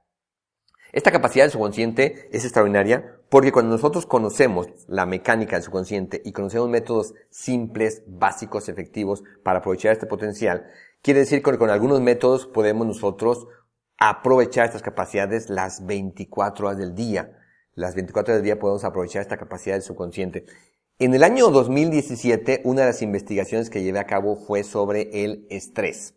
Esta 0.92 1.12
capacidad 1.12 1.46
del 1.46 1.52
subconsciente 1.52 2.30
es 2.32 2.44
extraordinaria 2.44 3.18
porque 3.30 3.54
cuando 3.54 3.72
nosotros 3.72 4.06
conocemos 4.06 4.68
la 4.88 5.06
mecánica 5.06 5.56
del 5.56 5.64
subconsciente 5.64 6.22
y 6.26 6.34
conocemos 6.34 6.68
métodos 6.68 7.14
simples, 7.30 8.04
básicos, 8.08 8.68
efectivos 8.68 9.24
para 9.44 9.60
aprovechar 9.60 9.94
este 9.94 10.06
potencial, 10.06 10.66
quiere 11.02 11.22
decir 11.22 11.42
que 11.42 11.58
con 11.58 11.70
algunos 11.70 12.02
métodos 12.02 12.46
podemos 12.46 12.86
nosotros 12.86 13.48
aprovechar 13.98 14.66
estas 14.66 14.82
capacidades 14.82 15.50
las 15.50 15.86
24 15.86 16.68
horas 16.68 16.78
del 16.78 16.94
día. 16.94 17.38
Las 17.82 17.96
24 17.96 18.32
horas 18.32 18.44
del 18.44 18.46
día 18.46 18.60
podemos 18.60 18.84
aprovechar 18.84 19.24
esta 19.24 19.38
capacidad 19.38 19.74
del 19.74 19.82
subconsciente. 19.82 20.46
En 21.00 21.16
el 21.16 21.24
año 21.24 21.50
2017, 21.50 22.62
una 22.64 22.82
de 22.82 22.88
las 22.88 23.02
investigaciones 23.02 23.72
que 23.72 23.82
llevé 23.82 23.98
a 23.98 24.06
cabo 24.06 24.36
fue 24.36 24.64
sobre 24.64 25.26
el 25.26 25.48
estrés. 25.50 26.14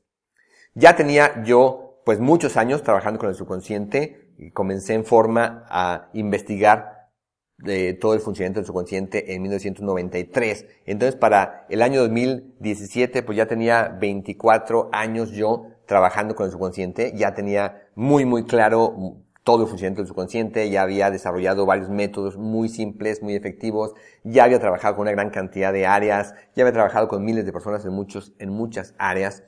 Ya 0.74 0.94
tenía 0.94 1.42
yo, 1.42 2.02
pues, 2.04 2.20
muchos 2.20 2.58
años 2.58 2.82
trabajando 2.82 3.18
con 3.18 3.30
el 3.30 3.34
subconsciente 3.34 4.34
y 4.36 4.50
comencé 4.50 4.92
en 4.92 5.06
forma 5.06 5.64
a 5.70 6.10
investigar 6.12 7.08
de 7.56 7.94
todo 7.94 8.12
el 8.12 8.20
funcionamiento 8.20 8.60
del 8.60 8.66
subconsciente 8.66 9.34
en 9.34 9.40
1993. 9.40 10.66
Entonces, 10.84 11.18
para 11.18 11.64
el 11.70 11.80
año 11.80 12.02
2017, 12.02 13.22
pues 13.22 13.38
ya 13.38 13.46
tenía 13.46 13.88
24 13.88 14.90
años 14.92 15.30
yo 15.30 15.68
trabajando 15.86 16.34
con 16.34 16.44
el 16.44 16.52
subconsciente, 16.52 17.14
ya 17.16 17.32
tenía 17.32 17.88
muy, 17.94 18.26
muy 18.26 18.44
claro 18.44 19.24
todo 19.44 19.62
el 19.62 19.68
funcionamiento 19.68 20.00
del 20.00 20.08
subconsciente, 20.08 20.70
ya 20.70 20.82
había 20.82 21.10
desarrollado 21.10 21.66
varios 21.66 21.90
métodos 21.90 22.38
muy 22.38 22.70
simples, 22.70 23.22
muy 23.22 23.36
efectivos, 23.36 23.92
ya 24.24 24.44
había 24.44 24.58
trabajado 24.58 24.96
con 24.96 25.02
una 25.02 25.12
gran 25.12 25.30
cantidad 25.30 25.72
de 25.72 25.86
áreas, 25.86 26.34
ya 26.56 26.62
había 26.62 26.72
trabajado 26.72 27.08
con 27.08 27.24
miles 27.24 27.44
de 27.44 27.52
personas 27.52 27.84
en 27.84 27.92
muchos, 27.92 28.32
en 28.38 28.48
muchas 28.48 28.94
áreas, 28.98 29.44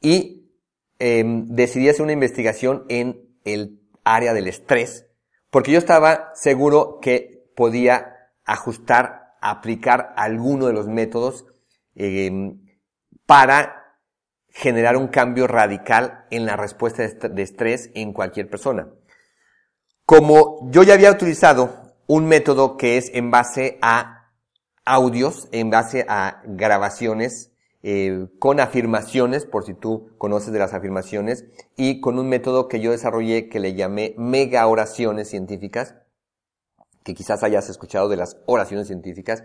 y 0.00 0.50
eh, 0.98 1.24
decidí 1.46 1.88
hacer 1.88 2.02
una 2.02 2.12
investigación 2.12 2.84
en 2.88 3.28
el 3.44 3.80
área 4.02 4.34
del 4.34 4.48
estrés, 4.48 5.06
porque 5.50 5.70
yo 5.70 5.78
estaba 5.78 6.32
seguro 6.34 6.98
que 7.00 7.48
podía 7.54 8.32
ajustar, 8.44 9.36
aplicar 9.40 10.14
alguno 10.16 10.66
de 10.66 10.72
los 10.72 10.88
métodos 10.88 11.46
eh, 11.94 12.56
para 13.24 13.78
generar 14.48 14.96
un 14.96 15.06
cambio 15.06 15.46
radical 15.46 16.26
en 16.30 16.44
la 16.44 16.56
respuesta 16.56 17.06
de 17.06 17.42
estrés 17.42 17.92
en 17.94 18.12
cualquier 18.12 18.50
persona. 18.50 18.88
Como 20.08 20.70
yo 20.70 20.84
ya 20.84 20.94
había 20.94 21.10
utilizado 21.10 21.92
un 22.06 22.28
método 22.28 22.78
que 22.78 22.96
es 22.96 23.10
en 23.12 23.30
base 23.30 23.76
a 23.82 24.30
audios, 24.86 25.48
en 25.52 25.68
base 25.68 26.06
a 26.08 26.40
grabaciones, 26.46 27.52
eh, 27.82 28.26
con 28.38 28.58
afirmaciones, 28.58 29.44
por 29.44 29.66
si 29.66 29.74
tú 29.74 30.08
conoces 30.16 30.50
de 30.50 30.60
las 30.60 30.72
afirmaciones, 30.72 31.44
y 31.76 32.00
con 32.00 32.18
un 32.18 32.26
método 32.26 32.68
que 32.68 32.80
yo 32.80 32.92
desarrollé 32.92 33.50
que 33.50 33.60
le 33.60 33.74
llamé 33.74 34.14
mega 34.16 34.66
oraciones 34.66 35.28
científicas, 35.28 35.94
que 37.04 37.12
quizás 37.14 37.42
hayas 37.42 37.68
escuchado 37.68 38.08
de 38.08 38.16
las 38.16 38.38
oraciones 38.46 38.86
científicas, 38.86 39.44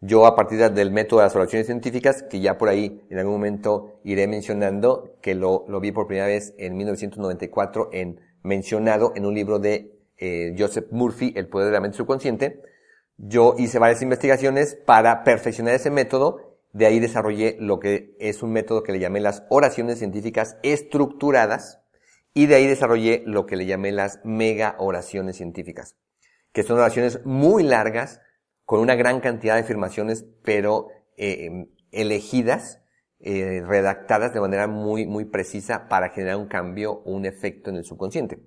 Yo 0.00 0.26
a 0.26 0.36
partir 0.36 0.70
del 0.70 0.92
método 0.92 1.18
de 1.18 1.26
las 1.26 1.34
oraciones 1.34 1.66
científicas, 1.66 2.22
que 2.22 2.38
ya 2.38 2.58
por 2.58 2.68
ahí 2.68 3.02
en 3.10 3.18
algún 3.18 3.32
momento 3.32 3.98
iré 4.04 4.28
mencionando, 4.28 5.16
que 5.20 5.34
lo, 5.34 5.64
lo 5.66 5.80
vi 5.80 5.90
por 5.90 6.06
primera 6.06 6.28
vez 6.28 6.54
en 6.58 6.76
1994 6.76 7.88
en 7.92 8.20
mencionado 8.46 9.12
en 9.16 9.26
un 9.26 9.34
libro 9.34 9.58
de 9.58 9.95
eh, 10.18 10.54
Joseph 10.58 10.86
Murphy, 10.90 11.32
El 11.36 11.48
poder 11.48 11.68
de 11.68 11.72
la 11.72 11.80
mente 11.80 11.96
subconsciente, 11.96 12.62
yo 13.18 13.54
hice 13.58 13.78
varias 13.78 14.02
investigaciones 14.02 14.74
para 14.74 15.24
perfeccionar 15.24 15.74
ese 15.74 15.90
método, 15.90 16.58
de 16.72 16.86
ahí 16.86 17.00
desarrollé 17.00 17.56
lo 17.58 17.80
que 17.80 18.14
es 18.18 18.42
un 18.42 18.52
método 18.52 18.82
que 18.82 18.92
le 18.92 18.98
llamé 18.98 19.20
las 19.20 19.44
oraciones 19.48 19.98
científicas 19.98 20.58
estructuradas, 20.62 21.80
y 22.34 22.46
de 22.46 22.56
ahí 22.56 22.66
desarrollé 22.66 23.22
lo 23.24 23.46
que 23.46 23.56
le 23.56 23.64
llamé 23.64 23.92
las 23.92 24.20
mega 24.22 24.76
oraciones 24.78 25.36
científicas, 25.36 25.96
que 26.52 26.62
son 26.62 26.78
oraciones 26.78 27.24
muy 27.24 27.62
largas, 27.62 28.20
con 28.66 28.80
una 28.80 28.94
gran 28.94 29.20
cantidad 29.20 29.54
de 29.54 29.60
afirmaciones, 29.60 30.26
pero 30.44 30.88
eh, 31.16 31.68
elegidas, 31.92 32.82
eh, 33.20 33.62
redactadas 33.66 34.34
de 34.34 34.40
manera 34.40 34.66
muy, 34.66 35.06
muy 35.06 35.24
precisa 35.24 35.88
para 35.88 36.10
generar 36.10 36.36
un 36.36 36.48
cambio 36.48 36.92
o 36.92 37.12
un 37.12 37.24
efecto 37.24 37.70
en 37.70 37.76
el 37.76 37.84
subconsciente. 37.84 38.40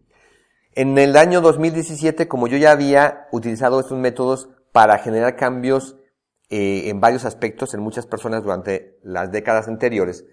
En 0.76 0.98
el 1.00 1.18
año 1.18 1.42
2017, 1.42 2.28
como 2.28 2.48
yo 2.48 2.58
ya 2.58 2.72
había 2.72 3.28
utilizado 3.32 3.80
estos 3.80 3.98
métodos 3.98 4.50
para 4.72 5.00
generar 5.00 5.36
cambios 5.36 5.98
eh, 6.50 6.90
en 6.90 7.02
varios 7.02 7.26
aspectos 7.26 7.74
en 7.74 7.82
muchas 7.82 8.06
personas 8.06 8.44
durante 8.44 9.00
las 9.02 9.32
décadas 9.32 9.68
anteriores, 9.68 10.26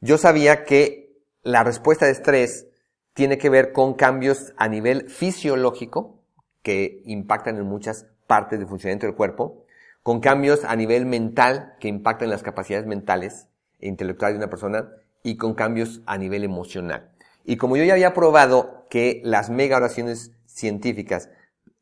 yo 0.00 0.16
sabía 0.16 0.64
que 0.64 1.20
la 1.42 1.64
respuesta 1.64 2.06
de 2.06 2.12
estrés 2.12 2.68
tiene 3.14 3.36
que 3.36 3.50
ver 3.50 3.72
con 3.72 3.94
cambios 3.94 4.52
a 4.56 4.68
nivel 4.68 5.10
fisiológico 5.10 6.22
que 6.62 7.02
impactan 7.04 7.56
en 7.56 7.66
muchas 7.66 8.06
partes 8.28 8.60
del 8.60 8.68
funcionamiento 8.68 9.06
del 9.06 9.16
cuerpo, 9.16 9.64
con 10.02 10.20
cambios 10.20 10.64
a 10.64 10.76
nivel 10.76 11.04
mental 11.04 11.74
que 11.80 11.88
impactan 11.88 12.26
en 12.26 12.30
las 12.30 12.42
capacidades 12.44 12.86
mentales 12.86 13.48
e 13.80 13.88
intelectuales 13.88 14.34
de 14.38 14.44
una 14.44 14.50
persona 14.50 14.88
y 15.24 15.36
con 15.36 15.54
cambios 15.54 16.00
a 16.06 16.16
nivel 16.16 16.44
emocional. 16.44 17.09
Y 17.44 17.56
como 17.56 17.76
yo 17.76 17.84
ya 17.84 17.94
había 17.94 18.14
probado 18.14 18.86
que 18.90 19.20
las 19.24 19.50
mega 19.50 19.76
oraciones 19.76 20.32
científicas 20.46 21.30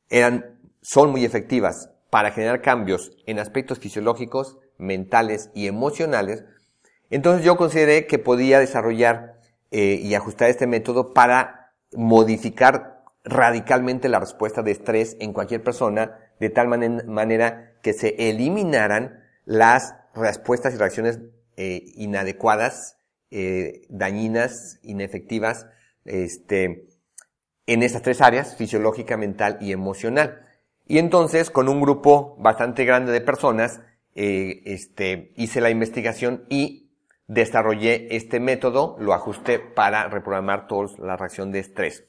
eran, 0.08 0.58
son 0.82 1.10
muy 1.10 1.24
efectivas 1.24 1.90
para 2.10 2.30
generar 2.30 2.62
cambios 2.62 3.12
en 3.26 3.38
aspectos 3.38 3.78
fisiológicos, 3.78 4.58
mentales 4.78 5.50
y 5.54 5.66
emocionales, 5.66 6.44
entonces 7.10 7.44
yo 7.44 7.56
consideré 7.56 8.06
que 8.06 8.18
podía 8.18 8.60
desarrollar 8.60 9.40
eh, 9.70 9.98
y 10.02 10.14
ajustar 10.14 10.50
este 10.50 10.66
método 10.66 11.12
para 11.12 11.72
modificar 11.92 13.02
radicalmente 13.24 14.08
la 14.08 14.20
respuesta 14.20 14.62
de 14.62 14.72
estrés 14.72 15.16
en 15.20 15.32
cualquier 15.32 15.62
persona, 15.62 16.18
de 16.38 16.50
tal 16.50 16.68
manera 16.68 17.72
que 17.82 17.92
se 17.92 18.30
eliminaran 18.30 19.24
las 19.44 19.94
respuestas 20.14 20.74
y 20.74 20.78
reacciones 20.78 21.20
eh, 21.56 21.82
inadecuadas, 21.94 22.97
eh, 23.30 23.82
dañinas, 23.88 24.78
inefectivas, 24.82 25.66
este, 26.04 26.88
en 27.66 27.82
estas 27.82 28.02
tres 28.02 28.20
áreas, 28.20 28.56
fisiológica, 28.56 29.16
mental 29.16 29.58
y 29.60 29.72
emocional. 29.72 30.46
Y 30.86 30.98
entonces, 30.98 31.50
con 31.50 31.68
un 31.68 31.80
grupo 31.80 32.36
bastante 32.38 32.84
grande 32.84 33.12
de 33.12 33.20
personas, 33.20 33.80
eh, 34.14 34.62
este, 34.64 35.32
hice 35.36 35.60
la 35.60 35.70
investigación 35.70 36.46
y 36.48 36.90
desarrollé 37.26 38.16
este 38.16 38.40
método, 38.40 38.96
lo 38.98 39.12
ajusté 39.12 39.58
para 39.58 40.08
reprogramar 40.08 40.66
toda 40.66 40.88
la 40.98 41.16
reacción 41.16 41.52
de 41.52 41.60
estrés. 41.60 42.04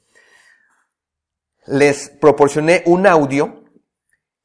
Les 1.66 2.08
proporcioné 2.08 2.82
un 2.86 3.06
audio 3.06 3.64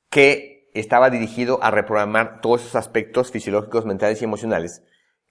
que 0.09 0.69
estaba 0.73 1.09
dirigido 1.09 1.63
a 1.63 1.71
reprogramar 1.71 2.41
todos 2.41 2.61
esos 2.61 2.75
aspectos 2.75 3.31
fisiológicos, 3.31 3.85
mentales 3.85 4.21
y 4.21 4.25
emocionales. 4.25 4.83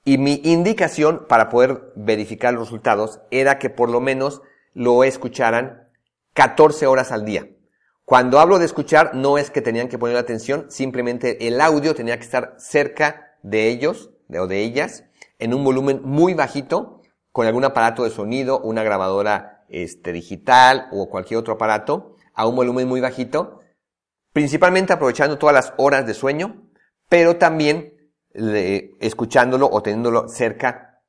Y 0.05 0.19
mi 0.19 0.41
indicación 0.45 1.27
para 1.29 1.49
poder 1.49 1.93
verificar 1.97 2.53
los 2.53 2.65
resultados 2.65 3.21
era 3.31 3.59
que 3.59 3.71
por 3.71 3.89
lo 3.89 4.01
menos 4.01 4.43
lo 4.75 5.03
escucharan 5.03 5.89
14 6.35 6.87
horas 6.87 7.11
al 7.11 7.25
día. 7.25 7.49
Cuando 8.05 8.39
hablo 8.39 8.59
de 8.59 8.67
escuchar, 8.67 9.15
no 9.15 9.39
es 9.39 9.51
que 9.51 9.63
tenían 9.63 9.89
que 9.89 9.97
poner 9.97 10.19
atención, 10.19 10.67
simplemente 10.69 11.49
el 11.49 11.59
audio 11.59 11.95
tenía 11.95 12.19
que 12.19 12.25
estar 12.25 12.55
cerca 12.59 13.37
de 13.43 13.69
ellos 13.69 14.11
o 14.29 14.47
de 14.47 14.61
ellas 14.61 15.05
en 15.39 15.55
un 15.55 15.65
volumen 15.65 16.03
muy 16.05 16.35
bajito 16.35 17.01
con 17.33 17.47
algún 17.47 17.65
aparato 17.65 18.05
de 18.05 18.11
sonido, 18.11 18.61
una 18.61 18.83
grabadora 18.83 19.65
este, 19.69 20.13
digital 20.13 20.89
o 20.93 21.09
cualquier 21.09 21.39
otro 21.39 21.55
aparato 21.55 22.17
a 22.35 22.47
un 22.47 22.57
volumen 22.57 22.87
muy 22.87 23.01
bajito, 23.01 23.61
principalmente 24.33 24.93
aprovechando 24.93 25.39
todas 25.39 25.55
las 25.55 25.73
horas 25.79 26.07
de 26.07 26.13
sueño, 26.13 26.63
pero 27.09 27.37
también 27.37 27.94
escuchándolo 28.35 29.69
o 29.71 29.81
teniéndolo 29.83 30.29
cerca 30.29 31.03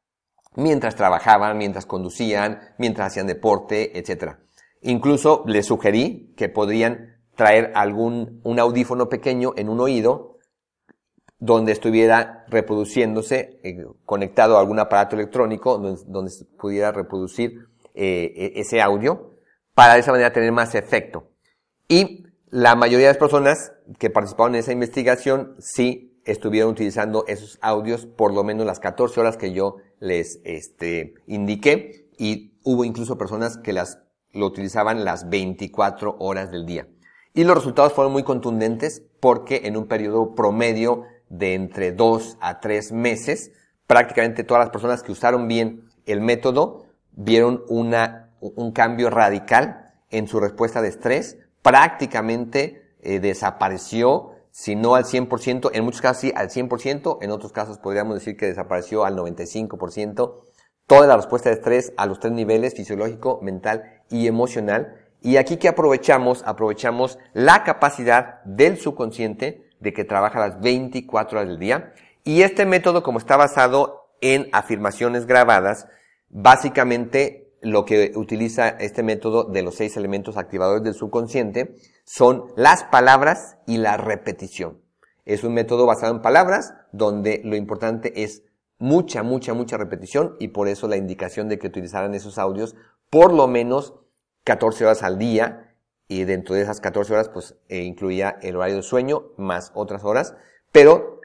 mientras 0.55 0.95
trabajaban, 0.95 1.57
mientras 1.57 1.85
conducían, 1.85 2.59
mientras 2.77 3.07
hacían 3.07 3.27
deporte, 3.27 3.97
etc. 3.97 4.35
Incluso 4.81 5.43
les 5.47 5.65
sugerí 5.65 6.33
que 6.37 6.49
podrían 6.49 7.17
traer 7.35 7.71
algún, 7.75 8.39
un 8.43 8.59
audífono 8.59 9.09
pequeño 9.09 9.53
en 9.57 9.69
un 9.69 9.81
oído 9.81 10.37
donde 11.37 11.73
estuviera 11.73 12.45
reproduciéndose, 12.47 13.59
eh, 13.63 13.85
conectado 14.05 14.57
a 14.57 14.61
algún 14.61 14.79
aparato 14.79 15.15
electrónico, 15.15 15.77
donde, 15.77 16.31
pudiera 16.57 16.91
reproducir 16.91 17.67
eh, 17.93 18.33
e, 18.35 18.61
ese 18.61 18.81
audio, 18.81 19.35
para 19.73 19.95
de 19.95 19.99
esa 19.99 20.11
manera 20.11 20.31
tener 20.31 20.51
más 20.53 20.75
efecto. 20.75 21.31
Y 21.89 22.25
la 22.49 22.75
mayoría 22.75 23.07
de 23.07 23.13
las 23.13 23.19
personas 23.19 23.73
que 23.99 24.09
participaron 24.09 24.55
en 24.55 24.59
esa 24.59 24.71
investigación 24.71 25.55
sí 25.59 26.14
estuvieron 26.25 26.71
utilizando 26.71 27.25
esos 27.27 27.57
audios 27.61 28.05
por 28.05 28.33
lo 28.33 28.43
menos 28.43 28.65
las 28.65 28.79
14 28.79 29.19
horas 29.19 29.37
que 29.37 29.53
yo 29.53 29.77
les 29.99 30.41
este, 30.43 31.15
indiqué 31.27 32.09
y 32.17 32.53
hubo 32.63 32.83
incluso 32.83 33.17
personas 33.17 33.57
que 33.57 33.73
las 33.73 33.99
lo 34.35 34.45
utilizaban 34.45 35.05
las 35.05 35.29
24 35.29 36.17
horas 36.19 36.51
del 36.51 36.65
día. 36.65 36.87
Y 37.33 37.43
los 37.43 37.55
resultados 37.55 37.93
fueron 37.93 38.13
muy 38.13 38.23
contundentes 38.23 39.01
porque 39.19 39.61
en 39.63 39.77
un 39.77 39.87
periodo 39.87 40.35
promedio 40.35 41.03
de 41.29 41.53
entre 41.53 41.91
2 41.93 42.37
a 42.41 42.59
3 42.59 42.91
meses, 42.91 43.51
prácticamente 43.87 44.43
todas 44.43 44.61
las 44.61 44.71
personas 44.71 45.03
que 45.03 45.11
usaron 45.11 45.47
bien 45.47 45.89
el 46.05 46.21
método 46.21 46.85
vieron 47.11 47.63
una, 47.67 48.29
un 48.39 48.71
cambio 48.71 49.09
radical 49.09 49.93
en 50.11 50.27
su 50.27 50.39
respuesta 50.39 50.81
de 50.81 50.89
estrés, 50.89 51.37
prácticamente 51.61 52.93
eh, 53.01 53.19
desapareció, 53.19 54.34
si 54.55 54.77
no 54.77 54.95
al 54.95 55.03
100%, 55.03 55.71
en 55.73 55.83
muchos 55.83 55.99
casos 55.99 56.21
sí 56.21 56.33
al 56.33 56.49
100%, 56.49 57.17
en 57.19 57.31
otros 57.31 57.51
casos 57.51 57.77
podríamos 57.77 58.15
decir 58.15 58.37
que 58.37 58.45
desapareció 58.45 59.03
al 59.03 59.17
95%, 59.17 60.43
toda 60.87 61.07
la 61.07 61.17
respuesta 61.17 61.49
de 61.49 61.55
estrés 61.55 61.91
a 61.97 62.05
los 62.05 62.21
tres 62.21 62.31
niveles, 62.31 62.73
fisiológico, 62.73 63.41
mental 63.41 63.83
y 64.09 64.27
emocional. 64.27 64.95
Y 65.21 65.35
aquí 65.35 65.57
que 65.57 65.67
aprovechamos, 65.67 66.41
aprovechamos 66.45 67.19
la 67.33 67.65
capacidad 67.65 68.41
del 68.45 68.77
subconsciente 68.77 69.67
de 69.81 69.91
que 69.91 70.05
trabaja 70.05 70.39
las 70.39 70.61
24 70.61 71.37
horas 71.37 71.49
del 71.49 71.59
día. 71.59 71.93
Y 72.23 72.43
este 72.43 72.65
método, 72.65 73.03
como 73.03 73.19
está 73.19 73.35
basado 73.35 74.07
en 74.21 74.47
afirmaciones 74.53 75.25
grabadas, 75.25 75.89
básicamente 76.29 77.51
lo 77.59 77.83
que 77.83 78.13
utiliza 78.15 78.69
este 78.69 79.03
método 79.03 79.43
de 79.43 79.63
los 79.63 79.75
seis 79.75 79.97
elementos 79.97 80.37
activadores 80.37 80.81
del 80.81 80.93
subconsciente 80.93 81.75
son 82.05 82.45
las 82.55 82.83
palabras 82.85 83.57
y 83.65 83.77
la 83.77 83.97
repetición. 83.97 84.81
Es 85.25 85.43
un 85.43 85.53
método 85.53 85.85
basado 85.85 86.13
en 86.13 86.21
palabras 86.21 86.73
donde 86.91 87.41
lo 87.43 87.55
importante 87.55 88.23
es 88.23 88.43
mucha, 88.77 89.23
mucha, 89.23 89.53
mucha 89.53 89.77
repetición 89.77 90.35
y 90.39 90.49
por 90.49 90.67
eso 90.67 90.87
la 90.87 90.97
indicación 90.97 91.49
de 91.49 91.57
que 91.57 91.67
utilizaran 91.67 92.13
esos 92.13 92.37
audios 92.37 92.75
por 93.09 93.33
lo 93.33 93.47
menos 93.47 93.95
14 94.43 94.85
horas 94.85 95.03
al 95.03 95.17
día 95.17 95.75
y 96.07 96.23
dentro 96.25 96.55
de 96.55 96.61
esas 96.61 96.79
14 96.79 97.13
horas 97.13 97.29
pues 97.29 97.55
eh, 97.69 97.83
incluía 97.83 98.37
el 98.41 98.55
horario 98.55 98.77
de 98.77 98.83
sueño 98.83 99.31
más 99.37 99.71
otras 99.73 100.03
horas, 100.03 100.35
pero 100.71 101.19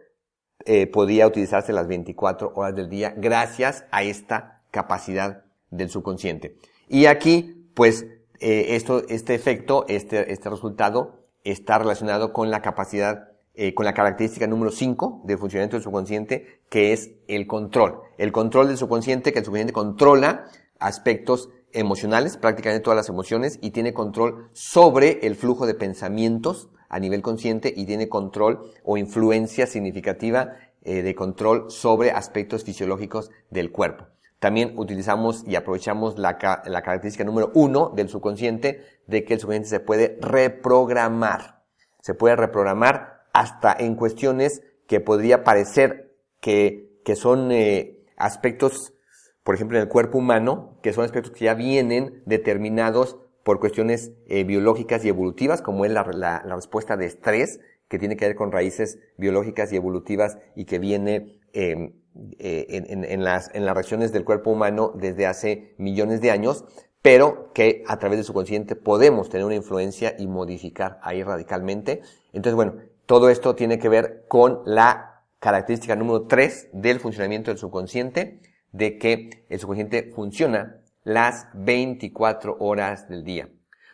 eh, 0.65 0.87
podía 0.87 1.27
utilizarse 1.27 1.73
las 1.73 1.89
24 1.89 2.53
horas 2.55 2.75
del 2.75 2.89
día 2.89 3.13
gracias 3.17 3.85
a 3.91 4.03
esta 4.03 4.63
capacidad 4.71 5.45
del 5.71 5.91
subconsciente. 5.91 6.57
Y 6.89 7.07
aquí 7.07 7.71
pues 7.75 8.07
eh, 8.41 8.77
esto, 8.77 9.03
este 9.09 9.35
efecto, 9.35 9.85
este, 9.89 10.33
este 10.33 10.51
resultado 10.51 11.27
está 11.45 11.79
relacionado 11.79 12.33
con 12.33 12.51
la 12.51 12.63
capacidad 12.63 13.31
eh, 13.55 13.75
con 13.75 13.85
la 13.85 13.95
característica 13.95 14.47
número 14.47 14.71
5 14.71 15.23
del 15.25 15.37
funcionamiento 15.37 15.77
del 15.77 15.83
subconsciente, 15.83 16.63
que 16.71 16.93
es 16.93 17.11
el 17.27 17.47
control. 17.47 18.01
El 18.17 18.33
control 18.33 18.69
del 18.69 18.79
subconsciente, 18.79 19.33
que 19.33 19.41
el 19.41 19.45
subconsciente 19.45 19.73
controla 19.73 20.47
aspectos 20.79 21.51
emocionales, 21.73 22.37
prácticamente 22.37 22.83
todas 22.83 22.97
las 22.97 23.09
emociones, 23.09 23.59
y 23.61 23.73
tiene 23.73 23.93
control 23.93 24.49
sobre 24.53 25.27
el 25.27 25.35
flujo 25.35 25.67
de 25.67 25.75
pensamientos 25.75 26.71
a 26.89 27.01
nivel 27.01 27.23
consciente 27.23 27.75
y 27.77 27.87
tiene 27.87 28.09
control 28.09 28.73
o 28.85 28.97
influencia 28.97 29.67
significativa 29.67 30.55
eh, 30.83 31.03
de 31.03 31.15
control 31.15 31.71
sobre 31.71 32.13
aspectos 32.13 32.65
fisiológicos 32.65 33.31
del 33.51 33.73
cuerpo. 33.73 34.07
También 34.41 34.73
utilizamos 34.79 35.45
y 35.47 35.55
aprovechamos 35.55 36.19
la, 36.19 36.39
característica 36.39 37.25
número 37.25 37.53
uno 37.55 37.93
del 37.95 38.09
subconsciente 38.09 38.83
de 39.07 39.23
que 39.25 39.35
el 39.35 39.41
subconsciente 39.41 39.69
se 39.69 39.81
puede 39.81 40.19
reprogramar. 40.21 41.63
Se 42.01 42.15
puede 42.15 42.37
reprogramar 42.37 43.27
hasta 43.35 43.77
en 43.79 43.95
cuestiones 43.95 44.63
que 44.89 45.01
podría 45.01 45.45
parecer 45.45 46.17
que, 46.41 47.01
que 47.05 47.17
son 47.17 47.53
eh, 47.53 48.03
aspectos, 48.17 48.95
por 49.43 49.55
ejemplo, 49.55 49.77
en 49.77 49.83
el 49.83 49.89
cuerpo 49.89 50.17
humano, 50.17 50.79
que 50.83 50.95
son 50.95 51.05
aspectos 51.05 51.33
que 51.33 51.45
ya 51.45 51.55
vienen 51.55 52.23
determinados 52.25 53.19
por 53.45 53.61
cuestiones 53.61 54.13
eh, 54.27 54.45
biológicas 54.45 55.05
y 55.05 55.09
evolutivas, 55.09 55.61
como 55.61 55.85
es 55.85 55.93
la, 55.93 56.03
respuesta 56.45 56.97
de 56.97 57.07
estrés, 57.07 57.61
que 57.89 57.99
tiene 57.99 58.17
que 58.17 58.27
ver 58.27 58.37
con 58.37 58.53
raíces 58.53 58.99
biológicas 59.19 59.71
y 59.73 59.77
evolutivas 59.77 60.39
y 60.57 60.65
que 60.65 60.79
viene 60.79 61.41
eh, 61.53 61.93
eh, 62.39 62.67
en, 62.69 63.25
las, 63.25 63.51
en 63.55 63.65
las 63.65 63.77
regiones 63.77 64.13
del 64.13 64.25
cuerpo 64.25 64.51
humano 64.51 64.93
desde 64.95 65.27
hace 65.27 65.75
millones 65.79 66.21
de 66.21 66.31
años, 66.31 66.65
pero 67.03 67.53
que 67.53 67.85
a 67.87 67.99
través 67.99 68.19
de 68.19 68.25
su 68.25 68.35
consciente 68.35 68.77
podemos 68.77 69.31
tener 69.31 69.47
una 69.47 69.55
influencia 69.55 70.15
y 70.19 70.27
modificar 70.27 70.99
ahí 71.03 71.23
radicalmente. 71.23 72.03
Entonces, 72.33 72.55
bueno, 72.55 72.75
todo 73.07 73.31
esto 73.31 73.55
tiene 73.55 73.79
que 73.79 73.89
ver 73.89 74.25
con 74.29 74.63
la 74.67 75.23
característica 75.39 75.97
número 75.97 76.23
3 76.23 76.69
del 76.73 77.01
funcionamiento 77.01 77.51
del 77.51 77.59
subconsciente, 77.59 78.41
de 78.73 78.99
que 78.99 79.45
el 79.49 79.59
subconsciente 79.59 80.13
funciona 80.15 80.81
las 81.03 81.47
24 81.55 82.57
horas 82.61 83.09
del 83.09 83.25
día. 83.25 83.49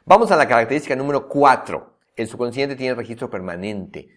Vamos 0.04 0.30
a 0.30 0.36
la 0.36 0.48
característica 0.48 0.96
número 0.96 1.28
4. 1.28 1.98
El 2.16 2.26
subconsciente 2.26 2.76
tiene 2.76 2.94
registro 2.94 3.30
permanente. 3.30 4.08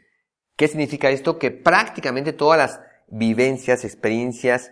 ¿Qué 0.56 0.68
significa 0.68 1.10
esto? 1.10 1.38
Que 1.38 1.52
prácticamente 1.52 2.34
todas 2.34 2.58
las 2.58 2.82
vivencias, 3.12 3.84
experiencias 3.84 4.72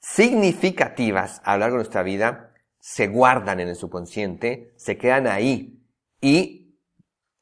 significativas 0.00 1.40
a 1.44 1.54
lo 1.54 1.60
largo 1.60 1.76
de 1.76 1.84
nuestra 1.84 2.02
vida 2.02 2.54
se 2.78 3.06
guardan 3.06 3.60
en 3.60 3.68
el 3.68 3.76
subconsciente, 3.76 4.74
se 4.76 4.98
quedan 4.98 5.26
ahí 5.26 5.82
y 6.20 6.78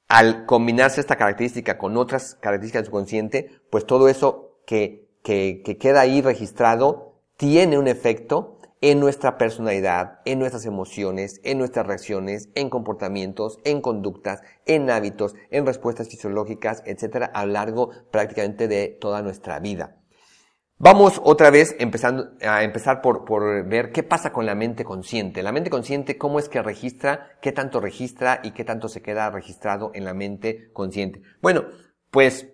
al 0.07 0.47
combinarse 0.47 1.01
esta 1.01 1.17
característica 1.17 1.79
con 1.79 1.97
otras 1.97 2.37
características 2.37 2.83
del 2.83 2.87
subconsciente, 2.87 3.51
pues 3.71 3.87
todo 3.87 4.09
eso 4.09 4.61
que, 4.67 5.09
que, 5.25 5.63
que 5.65 5.79
queda 5.79 6.03
ahí 6.03 6.23
registrado 6.23 7.23
tiene 7.37 7.79
un 7.79 7.89
efecto 7.89 8.59
en 8.83 9.01
nuestra 9.01 9.39
personalidad, 9.39 10.21
en 10.25 10.39
nuestras 10.41 10.67
emociones, 10.67 11.41
en 11.45 11.59
nuestras 11.59 11.87
reacciones, 11.87 12.51
en 12.55 12.69
comportamientos, 12.69 13.59
en 13.65 13.81
conductas, 13.81 14.43
en 14.67 14.91
hábitos, 14.91 15.35
en 15.51 15.65
respuestas 15.65 16.09
fisiológicas, 16.09 16.83
etcétera, 16.85 17.27
a 17.27 17.47
lo 17.47 17.53
largo 17.53 17.91
prácticamente 18.11 18.69
de 18.69 18.89
toda 18.89 19.23
nuestra 19.23 19.61
vida. 19.61 20.02
Vamos 20.85 21.21
otra 21.23 21.53
vez 21.53 21.77
empezando, 21.79 22.33
a 22.45 22.65
empezar 22.65 23.03
por, 23.03 23.25
por 23.25 23.65
ver 23.69 23.93
qué 23.93 24.03
pasa 24.03 24.33
con 24.33 24.47
la 24.47 24.57
mente 24.57 24.83
consciente. 24.83 25.45
La 25.45 25.53
mente 25.53 25.71
consciente, 25.71 26.19
cómo 26.19 26.41
es 26.41 26.49
que 26.49 26.61
registra, 26.61 27.39
qué 27.41 27.53
tanto 27.53 27.79
registra 27.79 28.41
y 28.43 28.51
qué 28.51 28.65
tanto 28.65 28.89
se 28.89 29.01
queda 29.01 29.31
registrado 29.31 29.93
en 29.95 30.05
la 30.05 30.13
mente 30.13 30.73
consciente. 30.73 31.23
Bueno, 31.41 31.67
pues 32.11 32.49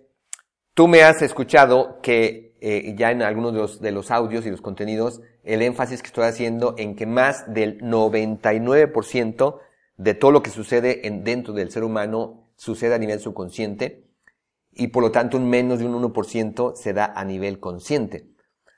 tú 0.75 0.87
me 0.87 1.01
has 1.01 1.23
escuchado 1.23 2.01
que 2.03 2.55
eh, 2.61 2.93
ya 2.95 3.09
en 3.09 3.23
algunos 3.23 3.51
de 3.51 3.59
los, 3.61 3.81
de 3.81 3.91
los 3.91 4.11
audios 4.11 4.45
y 4.45 4.51
los 4.51 4.61
contenidos, 4.61 5.23
el 5.43 5.63
énfasis 5.63 6.03
que 6.03 6.09
estoy 6.09 6.25
haciendo 6.25 6.75
en 6.77 6.95
que 6.95 7.07
más 7.07 7.51
del 7.51 7.81
99% 7.81 9.59
de 9.97 10.13
todo 10.13 10.31
lo 10.31 10.43
que 10.43 10.51
sucede 10.51 11.07
en, 11.07 11.23
dentro 11.23 11.55
del 11.55 11.71
ser 11.71 11.83
humano 11.83 12.51
sucede 12.57 12.93
a 12.93 12.99
nivel 12.99 13.21
subconsciente 13.21 14.08
y 14.73 14.87
por 14.87 15.03
lo 15.03 15.11
tanto 15.11 15.37
un 15.37 15.49
menos 15.49 15.79
de 15.79 15.85
un 15.85 16.01
1% 16.01 16.75
se 16.75 16.93
da 16.93 17.13
a 17.15 17.23
nivel 17.25 17.59
consciente. 17.59 18.27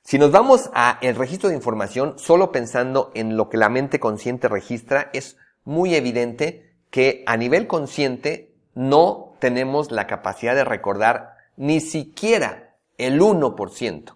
Si 0.03 0.17
nos 0.17 0.31
vamos 0.31 0.69
a 0.73 0.97
el 1.01 1.15
registro 1.15 1.49
de 1.49 1.55
información 1.55 2.17
solo 2.17 2.51
pensando 2.51 3.11
en 3.13 3.37
lo 3.37 3.49
que 3.49 3.57
la 3.57 3.69
mente 3.69 3.99
consciente 3.99 4.47
registra, 4.47 5.09
es 5.13 5.37
muy 5.63 5.93
evidente 5.93 6.75
que 6.89 7.23
a 7.27 7.37
nivel 7.37 7.67
consciente 7.67 8.55
no 8.73 9.35
tenemos 9.39 9.91
la 9.91 10.07
capacidad 10.07 10.55
de 10.55 10.63
recordar 10.63 11.35
ni 11.55 11.81
siquiera 11.81 12.75
el 12.97 13.21
1% 13.21 14.15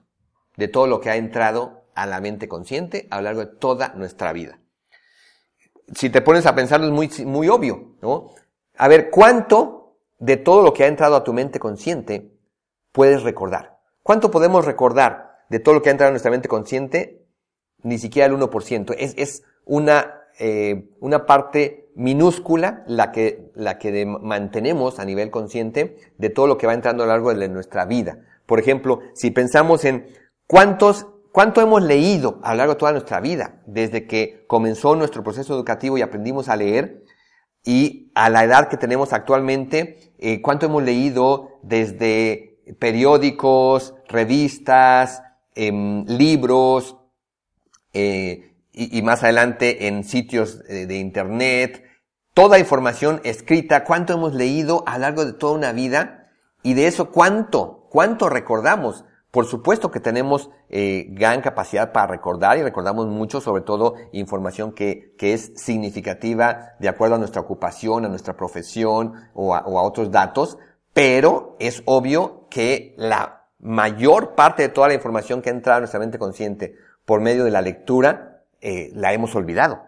de 0.57 0.67
todo 0.67 0.87
lo 0.87 1.01
que 1.01 1.09
ha 1.09 1.17
entrado 1.17 1.83
a 1.93 2.05
la 2.05 2.19
mente 2.19 2.47
consciente 2.47 3.07
a 3.09 3.17
lo 3.17 3.23
largo 3.23 3.41
de 3.41 3.55
toda 3.57 3.89
nuestra 3.95 4.33
vida. 4.33 4.59
Si 5.93 6.09
te 6.09 6.21
pones 6.21 6.45
a 6.45 6.55
pensarlo 6.55 6.87
es 6.87 6.93
muy, 6.93 7.25
muy 7.25 7.47
obvio, 7.47 7.95
¿no? 8.01 8.31
A 8.77 8.87
ver, 8.87 9.09
¿cuánto 9.09 9.84
de 10.25 10.37
todo 10.37 10.63
lo 10.63 10.73
que 10.73 10.83
ha 10.83 10.87
entrado 10.87 11.15
a 11.15 11.23
tu 11.23 11.33
mente 11.33 11.59
consciente 11.59 12.31
puedes 12.91 13.21
recordar. 13.21 13.77
¿Cuánto 14.01 14.31
podemos 14.31 14.65
recordar 14.65 15.37
de 15.49 15.59
todo 15.59 15.75
lo 15.75 15.81
que 15.83 15.89
ha 15.89 15.91
entrado 15.91 16.09
a 16.09 16.11
nuestra 16.11 16.31
mente 16.31 16.47
consciente? 16.47 17.27
Ni 17.83 17.99
siquiera 17.99 18.25
el 18.25 18.33
1%. 18.39 18.95
Es, 18.97 19.13
es 19.17 19.43
una, 19.65 20.23
eh, 20.39 20.89
una 20.99 21.27
parte 21.27 21.91
minúscula 21.95 22.83
la 22.87 23.11
que, 23.11 23.51
la 23.53 23.77
que 23.77 24.05
mantenemos 24.05 24.97
a 24.97 25.05
nivel 25.05 25.29
consciente 25.29 25.97
de 26.17 26.29
todo 26.31 26.47
lo 26.47 26.57
que 26.57 26.65
va 26.65 26.73
entrando 26.73 27.03
a 27.03 27.05
lo 27.05 27.13
largo 27.13 27.31
de 27.33 27.47
nuestra 27.47 27.85
vida. 27.85 28.17
Por 28.47 28.59
ejemplo, 28.59 29.01
si 29.13 29.29
pensamos 29.29 29.85
en 29.85 30.07
cuántos, 30.47 31.05
cuánto 31.31 31.61
hemos 31.61 31.83
leído 31.83 32.39
a 32.41 32.53
lo 32.53 32.57
largo 32.57 32.73
de 32.73 32.79
toda 32.79 32.91
nuestra 32.93 33.19
vida, 33.19 33.61
desde 33.67 34.07
que 34.07 34.43
comenzó 34.47 34.95
nuestro 34.95 35.21
proceso 35.21 35.53
educativo 35.53 35.99
y 35.99 36.01
aprendimos 36.01 36.49
a 36.49 36.55
leer, 36.55 37.04
y 37.65 38.11
a 38.13 38.29
la 38.29 38.43
edad 38.43 38.69
que 38.69 38.77
tenemos 38.77 39.11
actualmente, 39.11 40.13
eh, 40.19 40.41
cuánto 40.41 40.67
hemos 40.67 40.83
leído 40.83 41.59
desde 41.63 42.61
periódicos, 42.79 43.95
revistas, 44.07 45.21
em, 45.55 46.05
libros, 46.05 46.95
eh, 47.93 48.53
y, 48.71 48.97
y, 48.97 49.01
más 49.01 49.23
adelante 49.23 49.87
en 49.87 50.03
sitios 50.03 50.63
de, 50.63 50.85
de 50.85 50.97
internet, 50.97 51.83
toda 52.33 52.59
información 52.59 53.21
escrita, 53.23 53.83
cuánto 53.83 54.13
hemos 54.13 54.33
leído 54.33 54.83
a 54.85 54.97
lo 54.97 55.03
largo 55.03 55.25
de 55.25 55.33
toda 55.33 55.53
una 55.53 55.71
vida, 55.71 56.29
y 56.61 56.73
de 56.73 56.87
eso 56.87 57.11
cuánto, 57.11 57.87
cuánto 57.89 58.27
recordamos. 58.27 59.05
Por 59.35 59.47
supuesto 59.47 59.91
que 59.91 59.99
tenemos 59.99 60.49
eh, 60.69 61.07
gran 61.09 61.41
capacidad 61.41 61.91
para 61.91 62.07
recordar 62.07 62.57
y 62.57 62.63
recordamos 62.63 63.07
mucho, 63.07 63.41
sobre 63.41 63.63
todo 63.63 63.95
información 64.13 64.71
que, 64.71 65.13
que, 65.17 65.33
es 65.33 65.51
significativa 65.57 66.69
de 66.79 66.87
acuerdo 66.87 67.15
a 67.15 67.17
nuestra 67.17 67.41
ocupación, 67.41 68.05
a 68.05 68.07
nuestra 68.07 68.37
profesión 68.37 69.11
o 69.33 69.53
a, 69.53 69.65
otros 69.65 70.09
datos, 70.09 70.57
pero 70.93 71.57
es 71.59 71.83
obvio 71.83 72.47
que 72.49 72.93
la 72.95 73.49
mayor 73.59 74.35
parte 74.35 74.63
de 74.63 74.69
toda 74.69 74.87
la 74.87 74.93
información 74.93 75.41
que 75.41 75.49
entra 75.49 75.75
a 75.75 75.79
nuestra 75.79 75.99
mente 75.99 76.17
consciente 76.17 76.77
por 77.03 77.19
medio 77.19 77.43
de 77.43 77.51
la 77.51 77.61
lectura 77.61 78.41
eh, 78.61 78.89
la 78.93 79.11
hemos 79.11 79.35
olvidado. 79.35 79.81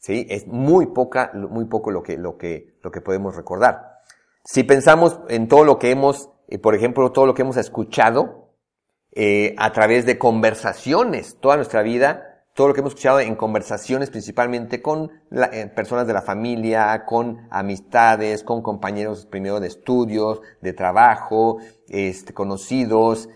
¿Sí? 0.00 0.26
Es 0.28 0.48
muy 0.48 0.86
poca, 0.86 1.30
muy 1.32 1.66
poco 1.66 1.92
lo 1.92 2.02
que, 2.02 2.18
lo 2.18 2.36
que, 2.36 2.74
lo 2.82 2.90
que 2.90 3.00
podemos 3.00 3.36
recordar. 3.36 4.00
Si 4.44 4.64
pensamos 4.64 5.20
en 5.28 5.46
todo 5.46 5.64
lo 5.64 5.78
que 5.78 5.92
hemos, 5.92 6.28
eh, 6.48 6.58
por 6.58 6.74
ejemplo, 6.74 7.12
todo 7.12 7.26
lo 7.26 7.34
que 7.34 7.42
hemos 7.42 7.56
escuchado, 7.56 8.39
eh, 9.12 9.54
a 9.58 9.72
través 9.72 10.06
de 10.06 10.18
conversaciones 10.18 11.36
toda 11.40 11.56
nuestra 11.56 11.82
vida, 11.82 12.44
todo 12.54 12.68
lo 12.68 12.74
que 12.74 12.80
hemos 12.80 12.92
escuchado 12.92 13.20
en 13.20 13.36
conversaciones 13.36 14.10
principalmente 14.10 14.82
con 14.82 15.10
eh, 15.30 15.70
personas 15.74 16.06
de 16.06 16.12
la 16.12 16.22
familia, 16.22 17.04
con 17.06 17.48
amistades, 17.50 18.42
con 18.42 18.62
compañeros 18.62 19.26
primero 19.26 19.60
de 19.60 19.68
estudios, 19.68 20.40
de 20.60 20.72
trabajo, 20.72 21.58
este, 21.88 22.34
conocidos, 22.34 23.28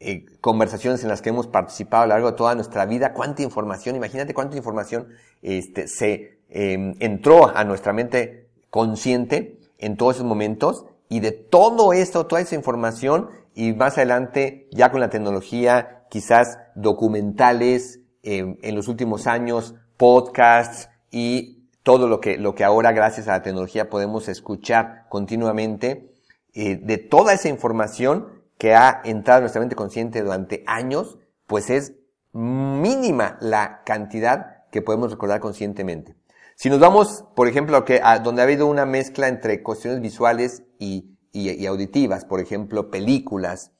eh, 0.00 0.24
conversaciones 0.40 1.02
en 1.02 1.10
las 1.10 1.22
que 1.22 1.28
hemos 1.28 1.46
participado 1.46 2.02
a 2.02 2.06
lo 2.06 2.14
largo 2.14 2.32
de 2.32 2.36
toda 2.36 2.54
nuestra 2.54 2.86
vida, 2.86 3.12
cuánta 3.12 3.42
información, 3.42 3.94
imagínate 3.94 4.34
cuánta 4.34 4.56
información 4.56 5.08
este, 5.42 5.86
se 5.86 6.40
em, 6.48 6.94
entró 6.98 7.56
a 7.56 7.62
nuestra 7.64 7.92
mente 7.92 8.48
consciente 8.68 9.60
en 9.78 9.96
todos 9.96 10.16
esos 10.16 10.26
momentos 10.26 10.86
y 11.08 11.20
de 11.20 11.30
todo 11.30 11.92
esto, 11.92 12.26
toda 12.26 12.40
esa 12.40 12.54
información 12.54 13.28
y 13.54 13.72
más 13.72 13.96
adelante, 13.98 14.68
ya 14.72 14.90
con 14.90 15.00
la 15.00 15.10
tecnología, 15.10 16.04
quizás 16.10 16.58
documentales, 16.74 18.00
eh, 18.22 18.56
en 18.62 18.74
los 18.74 18.88
últimos 18.88 19.26
años, 19.26 19.74
podcasts 19.96 20.88
y 21.10 21.68
todo 21.82 22.08
lo 22.08 22.20
que, 22.20 22.38
lo 22.38 22.54
que 22.54 22.64
ahora 22.64 22.92
gracias 22.92 23.28
a 23.28 23.32
la 23.32 23.42
tecnología 23.42 23.90
podemos 23.90 24.28
escuchar 24.28 25.06
continuamente, 25.08 26.12
eh, 26.54 26.76
de 26.76 26.98
toda 26.98 27.32
esa 27.32 27.48
información 27.48 28.42
que 28.58 28.74
ha 28.74 29.00
entrado 29.04 29.38
en 29.38 29.42
nuestra 29.44 29.60
mente 29.60 29.74
consciente 29.74 30.22
durante 30.22 30.62
años, 30.66 31.18
pues 31.46 31.70
es 31.70 31.94
mínima 32.32 33.36
la 33.40 33.82
cantidad 33.84 34.68
que 34.70 34.82
podemos 34.82 35.10
recordar 35.10 35.40
conscientemente. 35.40 36.14
Si 36.54 36.70
nos 36.70 36.78
vamos, 36.78 37.24
por 37.34 37.48
ejemplo, 37.48 37.84
que, 37.84 38.00
a 38.02 38.18
donde 38.20 38.42
ha 38.42 38.44
habido 38.44 38.66
una 38.66 38.86
mezcla 38.86 39.28
entre 39.28 39.62
cuestiones 39.62 40.00
visuales 40.00 40.62
y 40.78 41.11
y, 41.32 41.66
auditivas, 41.66 42.24
por 42.24 42.40
ejemplo, 42.40 42.90
películas, 42.90 43.72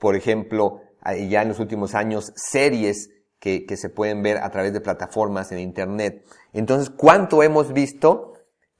por 0.00 0.16
ejemplo, 0.16 0.80
ya 1.28 1.42
en 1.42 1.48
los 1.48 1.60
últimos 1.60 1.94
años, 1.94 2.32
series 2.34 3.10
que, 3.38 3.66
que 3.66 3.76
se 3.76 3.90
pueden 3.90 4.22
ver 4.22 4.38
a 4.38 4.50
través 4.50 4.72
de 4.72 4.80
plataformas 4.80 5.52
en 5.52 5.58
Internet. 5.58 6.24
Entonces, 6.52 6.90
¿cuánto 6.90 7.42
hemos 7.42 7.72
visto? 7.72 8.32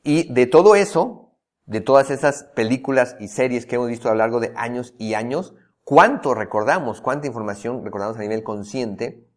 Y 0.03 0.33
de 0.33 0.47
todo 0.47 0.75
eso, 0.75 1.37
de 1.67 1.81
todas 1.81 2.11
esas 2.11 2.45
películas 2.55 3.17
y 3.21 3.29
series 3.29 3.67
que 3.67 3.77
hemos 3.77 3.89
visto 3.89 4.09
a 4.09 4.13
lo 4.13 4.19
largo 4.19 4.41
de 4.41 4.53
años 4.57 4.95
y 4.99 5.15
años, 5.15 5.55
¿cuánto 5.83 6.35
recordamos? 6.35 7.01
¿Cuánta 7.01 7.27
información 7.27 7.85
recordamos 7.85 8.17
a 8.17 8.21
nivel 8.21 8.43
consciente? 8.43 9.29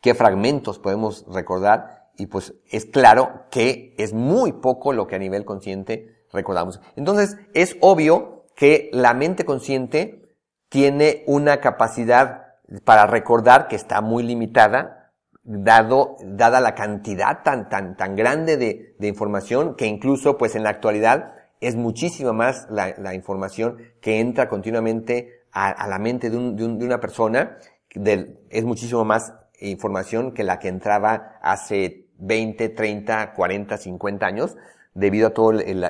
¿Qué 0.00 0.14
fragmentos 0.14 0.78
podemos 0.78 1.24
recordar? 1.28 2.10
Y 2.16 2.26
pues 2.26 2.54
es 2.70 2.84
claro 2.84 3.46
que 3.50 3.94
es 3.98 4.12
muy 4.12 4.52
poco 4.52 4.92
lo 4.92 5.06
que 5.06 5.16
a 5.16 5.18
nivel 5.18 5.44
consciente 5.44 6.13
recordamos. 6.34 6.80
Entonces, 6.96 7.38
es 7.54 7.76
obvio 7.80 8.44
que 8.54 8.90
la 8.92 9.14
mente 9.14 9.44
consciente 9.44 10.36
tiene 10.68 11.24
una 11.26 11.60
capacidad 11.60 12.42
para 12.84 13.06
recordar 13.06 13.68
que 13.68 13.76
está 13.76 14.00
muy 14.00 14.22
limitada, 14.22 15.12
dado, 15.42 16.16
dada 16.22 16.60
la 16.60 16.74
cantidad 16.74 17.42
tan, 17.42 17.68
tan, 17.68 17.96
tan 17.96 18.16
grande 18.16 18.56
de, 18.56 18.94
de 18.98 19.08
información 19.08 19.74
que 19.76 19.86
incluso 19.86 20.36
pues 20.38 20.54
en 20.54 20.62
la 20.62 20.70
actualidad 20.70 21.34
es 21.60 21.76
muchísima 21.76 22.32
más 22.32 22.66
la, 22.70 22.94
la 22.98 23.14
información 23.14 23.78
que 24.00 24.20
entra 24.20 24.48
continuamente 24.48 25.44
a, 25.52 25.86
la 25.86 25.98
mente 25.98 26.30
de, 26.30 26.36
un, 26.36 26.56
de, 26.56 26.64
un, 26.64 26.78
de 26.78 26.84
una 26.84 26.98
persona, 26.98 27.58
es 27.88 28.64
muchísimo 28.64 29.04
más 29.04 29.32
información 29.60 30.32
que 30.32 30.42
la 30.42 30.58
que 30.58 30.68
entraba 30.68 31.38
hace 31.40 32.08
20, 32.18 32.70
30, 32.70 33.32
40, 33.34 33.78
50 33.78 34.26
años, 34.26 34.56
debido 34.94 35.28
a 35.28 35.30
todo 35.30 35.52
el, 35.52 35.84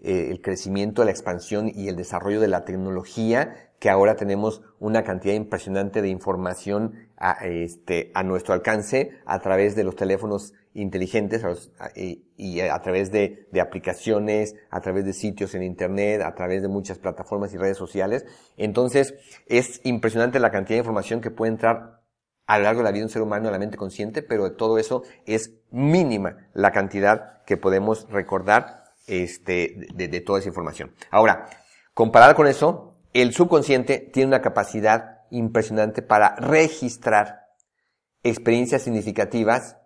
el, 0.00 0.40
crecimiento, 0.42 1.04
la 1.04 1.10
expansión 1.10 1.70
y 1.72 1.88
el 1.88 1.96
desarrollo 1.96 2.40
de 2.40 2.48
la 2.48 2.64
tecnología 2.64 3.70
que 3.78 3.90
ahora 3.90 4.16
tenemos 4.16 4.62
una 4.78 5.02
cantidad 5.02 5.34
impresionante 5.34 6.00
de 6.00 6.08
información 6.08 7.08
a, 7.16 7.46
este, 7.46 8.10
a 8.14 8.22
nuestro 8.22 8.54
alcance 8.54 9.10
a 9.26 9.40
través 9.40 9.76
de 9.76 9.84
los 9.84 9.96
teléfonos 9.96 10.54
inteligentes 10.74 11.42
y, 11.94 12.60
a 12.60 12.80
través 12.80 13.12
de, 13.12 13.46
aplicaciones, 13.60 14.56
a 14.70 14.80
través 14.80 15.04
de 15.04 15.12
sitios 15.12 15.54
en 15.54 15.62
Internet, 15.62 16.22
a 16.22 16.34
través 16.34 16.62
de 16.62 16.68
muchas 16.68 16.98
plataformas 16.98 17.54
y 17.54 17.58
redes 17.58 17.76
sociales. 17.76 18.24
Entonces, 18.56 19.14
es 19.46 19.80
impresionante 19.84 20.40
la 20.40 20.50
cantidad 20.50 20.76
de 20.76 20.84
información 20.84 21.20
que 21.20 21.30
puede 21.30 21.52
entrar 21.52 22.03
a 22.46 22.58
lo 22.58 22.64
largo 22.64 22.80
de 22.80 22.84
la 22.84 22.90
vida 22.90 23.00
de 23.00 23.06
un 23.06 23.10
ser 23.10 23.22
humano 23.22 23.48
a 23.48 23.52
la 23.52 23.58
mente 23.58 23.76
consciente, 23.76 24.22
pero 24.22 24.44
de 24.44 24.50
todo 24.50 24.78
eso 24.78 25.02
es 25.26 25.52
mínima 25.70 26.48
la 26.52 26.72
cantidad 26.72 27.42
que 27.44 27.56
podemos 27.56 28.08
recordar 28.10 28.84
este, 29.06 29.88
de, 29.94 30.08
de 30.08 30.20
toda 30.20 30.38
esa 30.38 30.48
información. 30.48 30.94
Ahora, 31.10 31.48
comparada 31.94 32.34
con 32.34 32.46
eso, 32.46 32.96
el 33.12 33.32
subconsciente 33.32 33.98
tiene 33.98 34.28
una 34.28 34.42
capacidad 34.42 35.20
impresionante 35.30 36.02
para 36.02 36.36
registrar 36.36 37.44
experiencias 38.22 38.82
significativas 38.82 39.76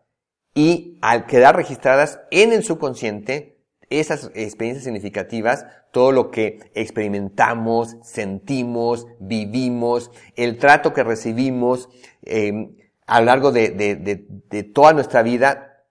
y 0.55 0.99
al 1.03 1.27
quedar 1.27 1.57
registradas 1.57 2.21
en 2.31 2.53
el 2.53 2.65
subconsciente, 2.65 3.58
esas 3.91 4.31
experiencias 4.35 4.85
significativas, 4.85 5.67
todo 5.93 6.13
lo 6.13 6.31
que 6.31 6.71
experimentamos, 6.75 7.97
sentimos, 8.03 9.07
vivimos, 9.19 10.11
el 10.37 10.59
trato 10.59 10.93
que 10.93 11.05
recibimos 11.05 11.89
eh, 12.23 12.53
a 13.07 13.21
lo 13.21 13.27
largo 13.27 13.53
de, 13.53 13.71
de 13.71 14.63
toda 14.63 14.93
nuestra 14.93 15.23
vida, 15.23 15.85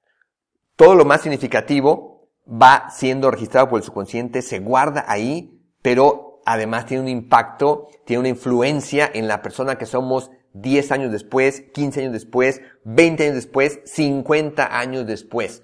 todo 0.76 0.94
lo 0.94 1.06
más 1.06 1.22
significativo 1.22 2.30
va 2.48 2.90
siendo 2.92 3.32
registrado 3.32 3.70
por 3.70 3.80
el 3.80 3.86
subconsciente, 3.86 4.42
se 4.42 4.60
guarda 4.60 5.06
ahí, 5.08 5.60
pero 5.82 6.42
además 6.46 6.86
tiene 6.86 7.04
un 7.04 7.10
impacto, 7.10 7.88
tiene 8.06 8.22
una 8.22 8.30
influencia 8.30 9.10
en 9.14 9.28
la 9.28 9.42
persona 9.42 9.78
que 9.78 9.86
somos 9.86 10.32
10 10.54 10.92
años 10.92 11.12
después, 11.12 11.66
15 11.74 12.02
años 12.02 12.14
después, 12.14 12.62
20 12.86 13.24
años 13.24 13.36
después, 13.36 13.82
50 13.86 14.80
años 14.80 15.06
después. 15.06 15.62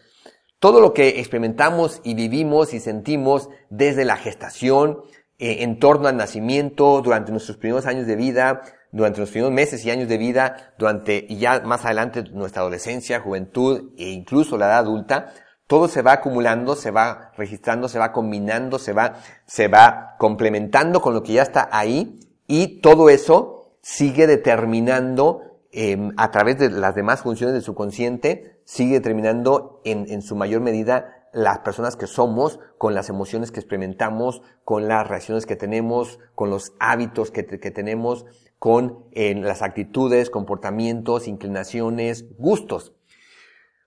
Todo 0.64 0.80
lo 0.80 0.94
que 0.94 1.20
experimentamos 1.20 2.00
y 2.06 2.14
vivimos 2.14 2.74
y 2.74 2.80
sentimos 2.80 3.50
desde 3.70 4.06
la 4.06 4.16
gestación, 4.16 5.02
eh, 5.38 5.58
en 5.60 5.78
torno 5.78 6.08
al 6.08 6.16
nacimiento, 6.16 7.02
durante 7.02 7.34
nuestros 7.34 7.58
primeros 7.58 7.86
años 7.86 8.08
de 8.08 8.16
vida, 8.16 8.62
durante 8.94 9.20
los 9.20 9.30
primeros 9.30 9.52
meses 9.52 9.84
y 9.84 9.92
años 9.92 10.08
de 10.08 10.18
vida, 10.18 10.74
durante 10.80 11.26
y 11.28 11.38
ya 11.38 11.60
más 11.66 11.84
adelante 11.84 12.24
nuestra 12.32 12.62
adolescencia, 12.62 13.20
juventud 13.20 13.92
e 13.98 14.12
incluso 14.12 14.58
la 14.58 14.68
edad 14.68 14.78
adulta, 14.78 15.34
todo 15.68 15.90
se 15.90 16.02
va 16.02 16.14
acumulando, 16.14 16.78
se 16.78 16.92
va 16.92 17.34
registrando, 17.36 17.90
se 17.90 18.00
va 18.00 18.14
combinando, 18.14 18.80
se 18.80 18.94
va, 18.94 19.16
se 19.46 19.68
va 19.68 20.16
complementando 20.18 21.02
con 21.02 21.14
lo 21.14 21.24
que 21.24 21.34
ya 21.34 21.42
está 21.42 21.68
ahí 21.74 22.22
y 22.48 22.80
todo 22.80 23.10
eso 23.10 23.76
sigue 23.82 24.28
determinando 24.28 25.42
eh, 25.74 25.98
a 26.16 26.32
través 26.32 26.58
de 26.58 26.70
las 26.70 26.96
demás 26.96 27.20
funciones 27.20 27.54
de 27.54 27.60
su 27.60 27.76
consciente, 27.76 28.53
sigue 28.66 28.96
determinando 28.96 29.82
en, 29.84 30.10
en 30.10 30.22
su 30.22 30.36
mayor 30.36 30.62
medida 30.62 31.24
las 31.34 31.60
personas 31.60 31.96
que 31.96 32.08
somos, 32.08 32.60
con 32.78 32.94
las 32.94 33.10
emociones 33.10 33.52
que 33.52 33.60
experimentamos, 33.60 34.44
con 34.64 34.88
las 34.88 35.08
reacciones 35.08 35.46
que 35.46 35.56
tenemos, 35.56 36.20
con 36.36 36.50
los 36.50 36.74
hábitos 36.80 37.32
que, 37.32 37.46
que 37.46 37.72
tenemos, 37.72 38.26
con 38.60 39.06
eh, 39.12 39.36
las 39.36 39.62
actitudes, 39.62 40.30
comportamientos, 40.30 41.28
inclinaciones, 41.28 42.38
gustos. 42.38 42.94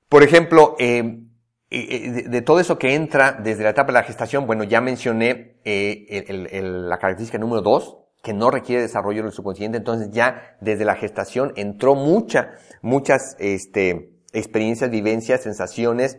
Por 0.08 0.22
ejemplo, 0.22 0.74
eh, 0.78 1.22
de, 1.70 2.42
todo 2.42 2.60
eso 2.60 2.78
que 2.78 2.94
entra 2.94 3.32
desde 3.32 3.62
la 3.62 3.70
etapa 3.70 3.88
de 3.88 3.94
la 3.94 4.02
gestación, 4.02 4.46
bueno, 4.46 4.64
ya 4.64 4.80
mencioné 4.80 5.60
eh, 5.64 6.24
la 6.62 6.98
característica 6.98 7.38
número 7.38 7.62
dos, 7.62 7.98
que 8.22 8.34
no 8.34 8.50
requiere 8.50 8.82
desarrollo 8.82 9.22
del 9.22 9.32
subconsciente, 9.32 9.78
entonces 9.78 10.10
ya 10.10 10.56
desde 10.60 10.84
la 10.84 10.96
gestación 10.96 11.52
entró 11.54 11.94
mucha, 11.94 12.54
muchas 12.82 13.36
este, 13.38 14.15
experiencias, 14.36 14.90
vivencias, 14.90 15.42
sensaciones, 15.42 16.18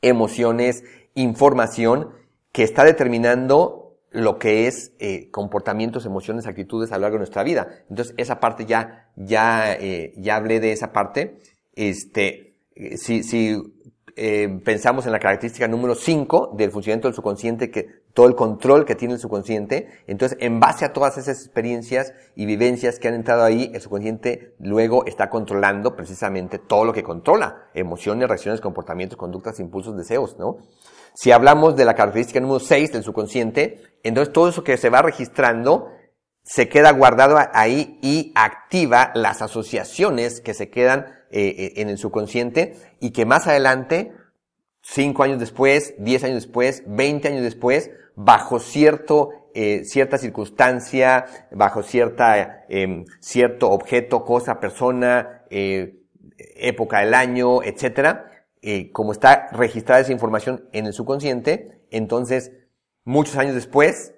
emociones, 0.00 0.84
información 1.14 2.10
que 2.52 2.62
está 2.62 2.84
determinando 2.84 3.98
lo 4.10 4.38
que 4.38 4.66
es 4.66 4.92
eh, 4.98 5.30
comportamientos, 5.30 6.06
emociones, 6.06 6.46
actitudes 6.46 6.92
a 6.92 6.96
lo 6.96 7.02
largo 7.02 7.16
de 7.16 7.20
nuestra 7.20 7.42
vida. 7.42 7.68
Entonces 7.90 8.14
esa 8.16 8.40
parte 8.40 8.64
ya, 8.64 9.10
ya, 9.16 9.74
eh, 9.74 10.14
ya 10.16 10.36
hablé 10.36 10.60
de 10.60 10.72
esa 10.72 10.92
parte. 10.92 11.38
Este, 11.74 12.54
si, 12.96 13.22
si 13.22 13.60
eh, 14.14 14.60
pensamos 14.64 15.04
en 15.06 15.12
la 15.12 15.18
característica 15.18 15.68
número 15.68 15.94
5 15.94 16.54
del 16.56 16.70
funcionamiento 16.70 17.08
del 17.08 17.14
subconsciente, 17.14 17.70
que 17.70 18.05
todo 18.16 18.26
el 18.28 18.34
control 18.34 18.86
que 18.86 18.94
tiene 18.94 19.12
el 19.12 19.20
subconsciente, 19.20 19.88
entonces 20.06 20.38
en 20.40 20.58
base 20.58 20.86
a 20.86 20.94
todas 20.94 21.18
esas 21.18 21.38
experiencias 21.38 22.14
y 22.34 22.46
vivencias 22.46 22.98
que 22.98 23.08
han 23.08 23.14
entrado 23.14 23.44
ahí, 23.44 23.70
el 23.74 23.80
subconsciente 23.82 24.54
luego 24.58 25.04
está 25.04 25.28
controlando 25.28 25.94
precisamente 25.94 26.58
todo 26.58 26.86
lo 26.86 26.94
que 26.94 27.02
controla, 27.02 27.68
emociones, 27.74 28.26
reacciones, 28.26 28.62
comportamientos, 28.62 29.18
conductas, 29.18 29.60
impulsos, 29.60 29.98
deseos, 29.98 30.38
¿no? 30.38 30.60
Si 31.12 31.30
hablamos 31.30 31.76
de 31.76 31.84
la 31.84 31.94
característica 31.94 32.40
número 32.40 32.58
6 32.58 32.94
del 32.94 33.02
subconsciente, 33.02 33.82
entonces 34.02 34.32
todo 34.32 34.48
eso 34.48 34.64
que 34.64 34.78
se 34.78 34.88
va 34.88 35.02
registrando 35.02 35.90
se 36.42 36.70
queda 36.70 36.92
guardado 36.92 37.36
ahí 37.52 37.98
y 38.00 38.32
activa 38.34 39.12
las 39.14 39.42
asociaciones 39.42 40.40
que 40.40 40.54
se 40.54 40.70
quedan 40.70 41.04
eh, 41.30 41.54
eh, 41.58 41.72
en 41.76 41.90
el 41.90 41.98
subconsciente 41.98 42.76
y 42.98 43.10
que 43.10 43.26
más 43.26 43.46
adelante, 43.46 44.14
cinco 44.80 45.22
años 45.22 45.38
después, 45.38 45.94
diez 45.98 46.24
años 46.24 46.44
después, 46.44 46.82
veinte 46.86 47.28
años 47.28 47.42
después, 47.42 47.90
bajo 48.16 48.58
cierto, 48.58 49.30
eh, 49.54 49.84
cierta 49.84 50.18
circunstancia, 50.18 51.26
bajo 51.52 51.84
cierta, 51.84 52.64
em, 52.68 53.04
cierto 53.20 53.70
objeto, 53.70 54.24
cosa, 54.24 54.58
persona, 54.58 55.44
época 55.48 57.00
del 57.00 57.14
año, 57.14 57.62
etcétera, 57.62 58.32
como 58.92 59.12
está 59.12 59.48
registrada 59.52 60.00
esa 60.00 60.12
información 60.12 60.68
en 60.72 60.86
el 60.86 60.92
subconsciente, 60.92 61.76
entonces, 61.90 62.50
muchos 63.04 63.36
años 63.36 63.54
después, 63.54 64.14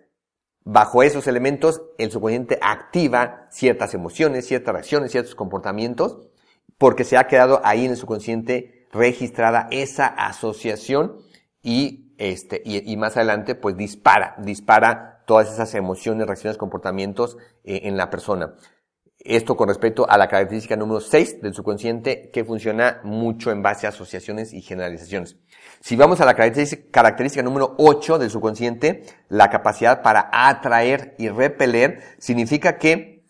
bajo 0.65 1.03
esos 1.03 1.27
elementos, 1.27 1.83
el 1.97 2.11
subconsciente 2.11 2.59
activa 2.61 3.47
ciertas 3.51 3.95
emociones, 3.95 4.47
ciertas 4.47 4.73
reacciones, 4.73 5.13
ciertos 5.13 5.35
comportamientos, 5.35 6.19
porque 6.77 7.05
se 7.05 7.17
ha 7.17 7.27
quedado 7.27 7.61
ahí 7.65 7.87
en 7.87 7.93
el 7.93 7.97
subconsciente 7.97 8.87
registrada 8.93 9.69
esa 9.71 10.07
asociación 10.07 11.19
y, 11.63 12.08
este, 12.19 12.61
y, 12.65 12.97
más 12.97 13.17
adelante, 13.17 13.55
pues 13.55 13.77
dispara, 13.77 14.35
dispara 14.39 15.23
todas 15.25 15.53
esas 15.53 15.75
emociones, 15.75 16.27
reacciones, 16.27 16.59
comportamientos 16.59 17.39
eh, 17.65 17.83
en 17.85 17.97
la 17.97 18.11
persona. 18.11 18.55
Esto 19.21 19.57
con 19.57 19.69
respecto 19.69 20.09
a 20.09 20.17
la 20.17 20.29
característica 20.29 20.77
número 20.77 21.01
6 21.01 21.43
del 21.43 21.55
subconsciente 21.55 22.31
que 22.33 22.45
funciona 22.45 23.01
mucho 23.03 23.51
en 23.51 23.63
base 23.63 23.87
a 23.87 23.91
asociaciones 23.91 24.53
y 24.53 24.63
generalizaciones. 24.63 25.37
Si 25.81 25.97
vamos 25.97 26.21
a 26.21 26.25
la 26.25 26.35
característica, 26.35 27.43
número 27.43 27.75
8 27.79 28.19
del 28.19 28.31
subconsciente, 28.31 29.05
la 29.29 29.51
capacidad 29.51 30.03
para 30.03 30.29
atraer 30.33 31.15
y 31.19 31.29
repeler, 31.29 32.01
significa 32.19 32.79
que 32.79 33.25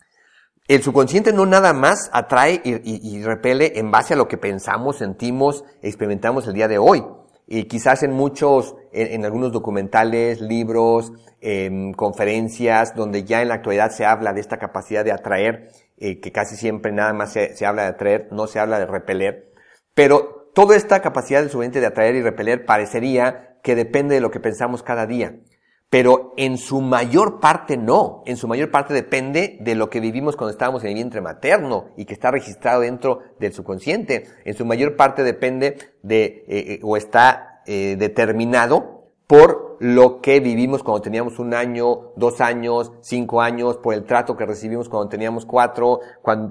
el 0.67 0.83
subconsciente 0.83 1.33
no 1.33 1.45
nada 1.45 1.73
más 1.73 2.09
atrae 2.13 2.61
y, 2.63 3.23
repele 3.23 3.73
en 3.79 3.89
base 3.89 4.13
a 4.13 4.17
lo 4.17 4.27
que 4.27 4.37
pensamos, 4.37 4.97
sentimos, 4.97 5.63
experimentamos 5.81 6.47
el 6.47 6.53
día 6.53 6.67
de 6.67 6.77
hoy. 6.77 7.03
Y 7.51 7.63
quizás 7.63 8.03
en 8.03 8.11
muchos, 8.11 8.75
en, 8.91 9.25
algunos 9.25 9.51
documentales, 9.51 10.39
libros, 10.39 11.11
em, 11.41 11.93
conferencias, 11.93 12.95
donde 12.95 13.23
ya 13.23 13.41
en 13.41 13.47
la 13.47 13.55
actualidad 13.55 13.89
se 13.89 14.05
habla 14.05 14.33
de 14.33 14.41
esta 14.41 14.59
capacidad 14.59 15.03
de 15.03 15.11
atraer, 15.11 15.69
eh, 15.97 16.19
que 16.19 16.31
casi 16.31 16.55
siempre 16.55 16.91
nada 16.91 17.11
más 17.13 17.33
se, 17.33 17.55
se 17.55 17.65
habla 17.65 17.81
de 17.83 17.87
atraer, 17.89 18.27
no 18.31 18.45
se 18.45 18.59
habla 18.59 18.77
de 18.77 18.85
repeler. 18.85 19.51
Pero 19.95 20.39
Toda 20.53 20.75
esta 20.75 21.01
capacidad 21.01 21.39
del 21.39 21.49
subconsciente 21.49 21.79
de 21.79 21.87
atraer 21.87 22.15
y 22.15 22.21
repeler 22.21 22.65
parecería 22.65 23.57
que 23.63 23.75
depende 23.75 24.15
de 24.15 24.21
lo 24.21 24.31
que 24.31 24.39
pensamos 24.39 24.83
cada 24.83 25.05
día. 25.05 25.35
Pero 25.89 26.33
en 26.37 26.57
su 26.57 26.81
mayor 26.81 27.39
parte 27.39 27.75
no. 27.75 28.21
En 28.25 28.37
su 28.37 28.47
mayor 28.47 28.69
parte 28.69 28.93
depende 28.93 29.57
de 29.59 29.73
lo 29.73 29.89
que 29.89 29.99
vivimos 29.99 30.35
cuando 30.35 30.51
estábamos 30.51 30.83
en 30.83 30.89
el 30.89 30.95
vientre 30.95 31.21
materno 31.21 31.87
y 31.97 32.05
que 32.05 32.13
está 32.13 32.29
registrado 32.29 32.81
dentro 32.81 33.19
del 33.39 33.53
subconsciente. 33.53 34.27
En 34.45 34.53
su 34.53 34.65
mayor 34.65 34.95
parte 34.95 35.23
depende 35.23 35.77
de, 36.03 36.23
eh, 36.23 36.45
eh, 36.47 36.79
o 36.83 36.95
está 36.95 37.61
eh, 37.65 37.95
determinado 37.97 38.99
por 39.25 39.77
lo 39.79 40.21
que 40.21 40.39
vivimos 40.39 40.83
cuando 40.83 41.01
teníamos 41.01 41.39
un 41.39 41.53
año, 41.53 42.11
dos 42.15 42.41
años, 42.41 42.91
cinco 43.01 43.41
años, 43.41 43.77
por 43.77 43.93
el 43.93 44.03
trato 44.03 44.35
que 44.35 44.45
recibimos 44.45 44.89
cuando 44.89 45.09
teníamos 45.09 45.45
cuatro, 45.45 45.99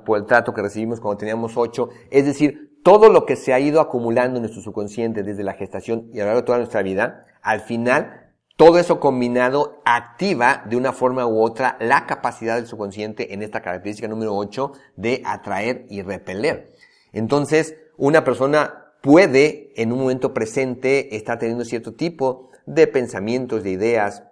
por 0.05 0.18
el 0.18 0.26
trato 0.26 0.55
que 0.55 0.62
recibimos 0.62 1.01
cuando 1.01 1.18
teníamos 1.18 1.57
ocho. 1.57 1.91
Es 2.11 2.24
decir, 2.24 2.80
todo 2.82 3.09
lo 3.09 3.26
que 3.26 3.36
se 3.36 3.53
ha 3.53 3.61
ido 3.61 3.80
acumulando 3.80 4.36
en 4.36 4.43
nuestro 4.43 4.62
subconsciente 4.62 5.22
desde 5.22 5.43
la 5.43 5.55
gestación 5.55 6.09
y 6.12 6.20
a 6.20 6.22
lo 6.22 6.26
largo 6.26 6.41
de 6.41 6.47
toda 6.47 6.59
nuestra 6.59 6.82
vida, 6.82 7.26
al 7.43 7.61
final 7.61 8.28
todo 8.59 8.81
eso 8.81 8.99
combinado 8.99 9.81
activa 9.85 10.65
de 10.69 10.77
una 10.77 10.93
forma 10.93 11.25
u 11.29 11.41
otra 11.41 11.77
la 11.79 12.07
capacidad 12.07 12.57
del 12.57 12.67
subconsciente 12.67 13.33
en 13.33 13.45
esta 13.45 13.63
característica 13.63 14.09
número 14.09 14.35
8 14.35 14.73
de 14.97 15.23
atraer 15.25 15.87
y 15.89 16.03
repeler. 16.03 16.75
Entonces, 17.13 17.77
una 17.97 18.25
persona 18.25 18.95
puede 19.01 19.73
en 19.81 19.93
un 19.93 20.01
momento 20.01 20.35
presente 20.35 21.15
estar 21.15 21.39
teniendo 21.39 21.65
cierto 21.65 21.95
tipo 21.95 22.51
de 22.67 22.89
pensamientos, 22.89 23.63
de 23.63 23.71
ideas, 23.71 24.25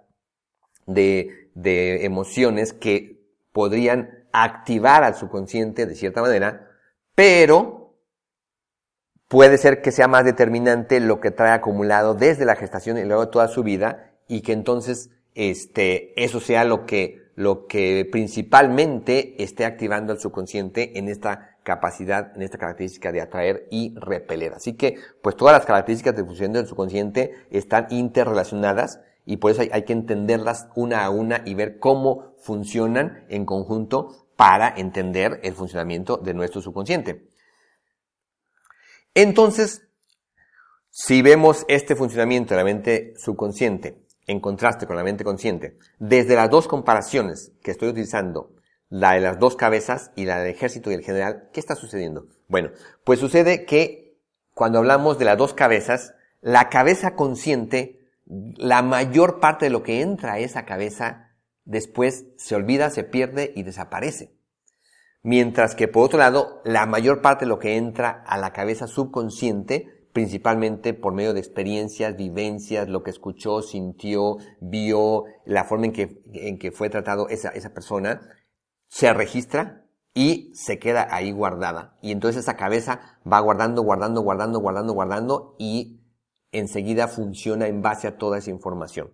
de, 0.85 1.49
de 1.55 2.03
emociones 2.03 2.73
que 2.73 3.25
podrían 3.53 4.27
activar 4.33 5.05
al 5.05 5.15
subconsciente 5.15 5.85
de 5.85 5.95
cierta 5.95 6.21
manera, 6.21 6.67
pero 7.15 7.95
puede 9.29 9.57
ser 9.57 9.81
que 9.81 9.93
sea 9.93 10.09
más 10.09 10.25
determinante 10.25 10.99
lo 10.99 11.21
que 11.21 11.31
trae 11.31 11.53
acumulado 11.53 12.13
desde 12.13 12.43
la 12.43 12.57
gestación 12.57 12.97
y 12.97 13.05
luego 13.05 13.29
toda 13.29 13.47
su 13.47 13.63
vida 13.63 14.06
y 14.27 14.41
que 14.41 14.53
entonces 14.53 15.09
este, 15.37 16.23
eso 16.23 16.39
sea 16.39 16.63
lo 16.63 16.87
que, 16.87 17.29
lo 17.35 17.67
que 17.67 18.07
principalmente 18.11 19.43
esté 19.43 19.65
activando 19.65 20.11
al 20.11 20.19
subconsciente 20.19 20.97
en 20.97 21.07
esta 21.09 21.57
capacidad, 21.61 22.35
en 22.35 22.41
esta 22.41 22.57
característica 22.57 23.11
de 23.11 23.21
atraer 23.21 23.67
y 23.69 23.93
repeler. 23.99 24.53
Así 24.53 24.73
que, 24.73 24.95
pues 25.21 25.35
todas 25.35 25.53
las 25.53 25.65
características 25.65 26.15
de 26.15 26.23
función 26.23 26.53
del 26.53 26.65
subconsciente 26.65 27.45
están 27.51 27.85
interrelacionadas 27.91 28.99
y 29.25 29.37
por 29.37 29.51
eso 29.51 29.61
hay, 29.61 29.69
hay 29.71 29.83
que 29.83 29.93
entenderlas 29.93 30.69
una 30.75 31.05
a 31.05 31.11
una 31.11 31.43
y 31.45 31.53
ver 31.53 31.77
cómo 31.77 32.33
funcionan 32.39 33.25
en 33.29 33.45
conjunto 33.45 34.29
para 34.35 34.73
entender 34.75 35.39
el 35.43 35.53
funcionamiento 35.53 36.17
de 36.17 36.33
nuestro 36.33 36.61
subconsciente. 36.61 37.29
Entonces, 39.13 39.83
si 40.89 41.21
vemos 41.21 41.63
este 41.67 41.95
funcionamiento 41.95 42.55
de 42.55 42.57
la 42.57 42.63
mente 42.63 43.13
subconsciente 43.17 44.06
en 44.27 44.41
contraste 44.41 44.85
con 44.85 44.97
la 44.97 45.03
mente 45.03 45.23
consciente, 45.23 45.77
desde 45.99 46.35
las 46.35 46.49
dos 46.49 46.67
comparaciones 46.67 47.53
que 47.63 47.71
estoy 47.71 47.89
utilizando, 47.89 48.53
la 48.89 49.13
de 49.13 49.21
las 49.21 49.39
dos 49.39 49.55
cabezas 49.55 50.11
y 50.15 50.25
la 50.25 50.39
del 50.39 50.53
ejército 50.53 50.91
y 50.91 50.93
el 50.93 51.03
general, 51.03 51.49
¿qué 51.53 51.59
está 51.59 51.75
sucediendo? 51.75 52.27
Bueno, 52.47 52.71
pues 53.03 53.19
sucede 53.19 53.65
que 53.65 54.19
cuando 54.53 54.79
hablamos 54.79 55.17
de 55.17 55.25
las 55.25 55.37
dos 55.37 55.53
cabezas, 55.53 56.13
la 56.41 56.69
cabeza 56.69 57.15
consciente, 57.15 57.99
la 58.25 58.81
mayor 58.81 59.39
parte 59.39 59.65
de 59.65 59.71
lo 59.71 59.83
que 59.83 60.01
entra 60.01 60.33
a 60.33 60.39
esa 60.39 60.65
cabeza 60.65 61.31
después 61.63 62.25
se 62.37 62.55
olvida, 62.55 62.89
se 62.89 63.03
pierde 63.03 63.51
y 63.55 63.63
desaparece. 63.63 64.33
Mientras 65.21 65.75
que 65.75 65.87
por 65.87 66.05
otro 66.05 66.19
lado, 66.19 66.61
la 66.63 66.85
mayor 66.85 67.21
parte 67.21 67.45
de 67.45 67.49
lo 67.49 67.59
que 67.59 67.75
entra 67.75 68.23
a 68.25 68.37
la 68.37 68.53
cabeza 68.53 68.87
subconsciente 68.87 69.96
principalmente 70.17 70.95
por 70.95 71.13
medio 71.13 71.35
de 71.35 71.39
experiencias, 71.39 72.17
vivencias, 72.17 72.89
lo 72.89 73.03
que 73.03 73.11
escuchó, 73.11 73.61
sintió, 73.61 74.37
vio, 74.59 75.25
la 75.45 75.63
forma 75.63 75.85
en 75.85 75.91
que, 75.91 76.23
en 76.33 76.57
que 76.57 76.71
fue 76.71 76.89
tratado 76.89 77.29
esa, 77.29 77.49
esa 77.49 77.71
persona, 77.71 78.27
se 78.87 79.13
registra 79.13 79.85
y 80.15 80.51
se 80.55 80.79
queda 80.79 81.07
ahí 81.11 81.31
guardada. 81.31 81.99
Y 82.01 82.11
entonces 82.11 82.41
esa 82.41 82.57
cabeza 82.57 83.19
va 83.31 83.39
guardando, 83.41 83.83
guardando, 83.83 84.21
guardando, 84.21 84.59
guardando, 84.59 84.93
guardando 84.93 85.55
y 85.59 86.01
enseguida 86.51 87.07
funciona 87.07 87.67
en 87.67 87.83
base 87.83 88.07
a 88.07 88.17
toda 88.17 88.39
esa 88.39 88.49
información. 88.49 89.11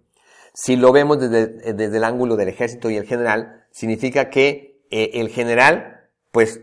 Si 0.53 0.77
lo 0.77 0.93
vemos 0.93 1.19
desde, 1.19 1.73
desde 1.73 1.97
el 1.97 2.05
ángulo 2.05 2.37
del 2.37 2.47
ejército 2.47 2.89
y 2.89 2.95
el 2.95 3.05
general, 3.05 3.65
significa 3.71 4.29
que 4.29 4.85
eh, 4.89 5.11
el 5.15 5.27
general, 5.27 6.07
pues, 6.31 6.61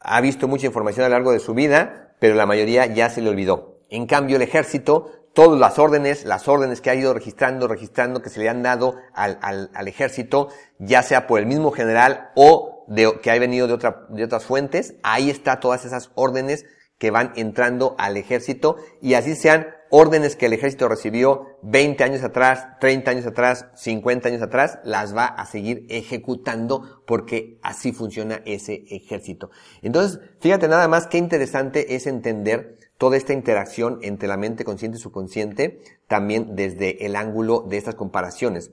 ha 0.00 0.18
visto 0.22 0.48
mucha 0.48 0.66
información 0.66 1.04
a 1.04 1.08
lo 1.10 1.16
largo 1.16 1.32
de 1.32 1.40
su 1.40 1.52
vida, 1.52 2.16
pero 2.20 2.34
la 2.34 2.46
mayoría 2.46 2.86
ya 2.86 3.10
se 3.10 3.20
le 3.20 3.28
olvidó. 3.28 3.71
En 3.92 4.06
cambio, 4.06 4.36
el 4.36 4.42
ejército, 4.42 5.10
todas 5.34 5.60
las 5.60 5.78
órdenes, 5.78 6.24
las 6.24 6.48
órdenes 6.48 6.80
que 6.80 6.88
ha 6.88 6.94
ido 6.94 7.12
registrando, 7.12 7.68
registrando, 7.68 8.22
que 8.22 8.30
se 8.30 8.40
le 8.40 8.48
han 8.48 8.62
dado 8.62 8.96
al, 9.12 9.38
al, 9.42 9.70
al 9.74 9.86
ejército, 9.86 10.48
ya 10.78 11.02
sea 11.02 11.26
por 11.26 11.38
el 11.40 11.44
mismo 11.44 11.72
general 11.72 12.30
o 12.34 12.86
de, 12.88 13.20
que 13.20 13.30
ha 13.30 13.38
venido 13.38 13.66
de, 13.66 13.74
otra, 13.74 14.06
de 14.08 14.24
otras 14.24 14.46
fuentes, 14.46 14.94
ahí 15.02 15.28
está 15.28 15.60
todas 15.60 15.84
esas 15.84 16.10
órdenes 16.14 16.64
que 16.98 17.10
van 17.10 17.32
entrando 17.36 17.94
al 17.98 18.16
ejército 18.16 18.76
y 19.00 19.14
así 19.14 19.34
sean 19.34 19.66
órdenes 19.90 20.36
que 20.36 20.46
el 20.46 20.54
ejército 20.54 20.88
recibió 20.88 21.58
20 21.62 22.02
años 22.02 22.22
atrás, 22.22 22.66
30 22.80 23.10
años 23.10 23.26
atrás, 23.26 23.66
50 23.74 24.28
años 24.28 24.40
atrás, 24.40 24.78
las 24.84 25.14
va 25.14 25.26
a 25.26 25.44
seguir 25.44 25.84
ejecutando 25.90 27.02
porque 27.06 27.58
así 27.62 27.92
funciona 27.92 28.40
ese 28.46 28.84
ejército. 28.88 29.50
Entonces, 29.82 30.20
fíjate 30.40 30.66
nada 30.66 30.88
más 30.88 31.08
qué 31.08 31.18
interesante 31.18 31.94
es 31.94 32.06
entender 32.06 32.78
toda 32.96 33.16
esta 33.16 33.34
interacción 33.34 33.98
entre 34.02 34.28
la 34.28 34.36
mente 34.36 34.64
consciente 34.64 34.96
y 34.96 35.00
subconsciente 35.00 35.80
también 36.08 36.56
desde 36.56 37.04
el 37.04 37.16
ángulo 37.16 37.66
de 37.68 37.76
estas 37.76 37.96
comparaciones. 37.96 38.70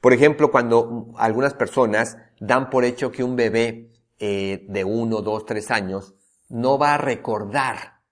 Por 0.00 0.12
ejemplo, 0.12 0.50
cuando 0.50 1.12
algunas 1.16 1.52
personas 1.52 2.16
dan 2.40 2.70
por 2.70 2.84
hecho 2.84 3.12
que 3.12 3.22
un 3.24 3.36
bebé 3.36 3.90
eh, 4.18 4.64
de 4.68 4.84
uno, 4.84 5.20
dos, 5.20 5.44
tres 5.44 5.70
años 5.70 6.14
no 6.52 6.76
va 6.76 6.94
a 6.94 6.98
recordar 6.98 8.02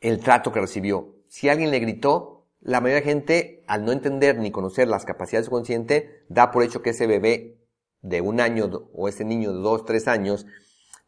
el 0.00 0.18
trato 0.20 0.52
que 0.52 0.60
recibió. 0.60 1.16
Si 1.28 1.50
alguien 1.50 1.70
le 1.70 1.80
gritó, 1.80 2.46
la 2.60 2.80
mayoría 2.80 3.02
de 3.02 3.06
gente, 3.06 3.64
al 3.66 3.84
no 3.84 3.92
entender 3.92 4.38
ni 4.38 4.50
conocer 4.50 4.88
las 4.88 5.04
capacidades 5.04 5.46
subconsciente, 5.46 6.24
da 6.30 6.50
por 6.50 6.62
hecho 6.62 6.80
que 6.80 6.90
ese 6.90 7.06
bebé 7.06 7.58
de 8.00 8.22
un 8.22 8.40
año 8.40 8.88
o 8.94 9.06
ese 9.06 9.26
niño 9.26 9.52
de 9.52 9.58
dos, 9.58 9.84
tres 9.84 10.08
años, 10.08 10.46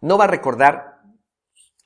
no 0.02 0.18
va 0.18 0.24
a 0.24 0.28
recordar 0.28 1.00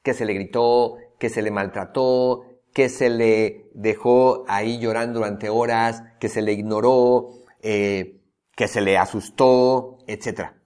que 0.02 0.12
se 0.12 0.24
le 0.24 0.34
gritó, 0.34 0.96
que 1.20 1.28
se 1.28 1.42
le 1.42 1.52
maltrató, 1.52 2.46
que 2.74 2.88
se 2.88 3.10
le 3.10 3.70
dejó 3.74 4.44
ahí 4.48 4.80
llorando 4.80 5.20
durante 5.20 5.50
horas, 5.50 6.02
que 6.18 6.28
se 6.28 6.42
le 6.42 6.52
ignoró, 6.52 7.28
eh, 7.62 8.20
que 8.56 8.66
se 8.66 8.80
le 8.80 8.98
asustó, 8.98 9.98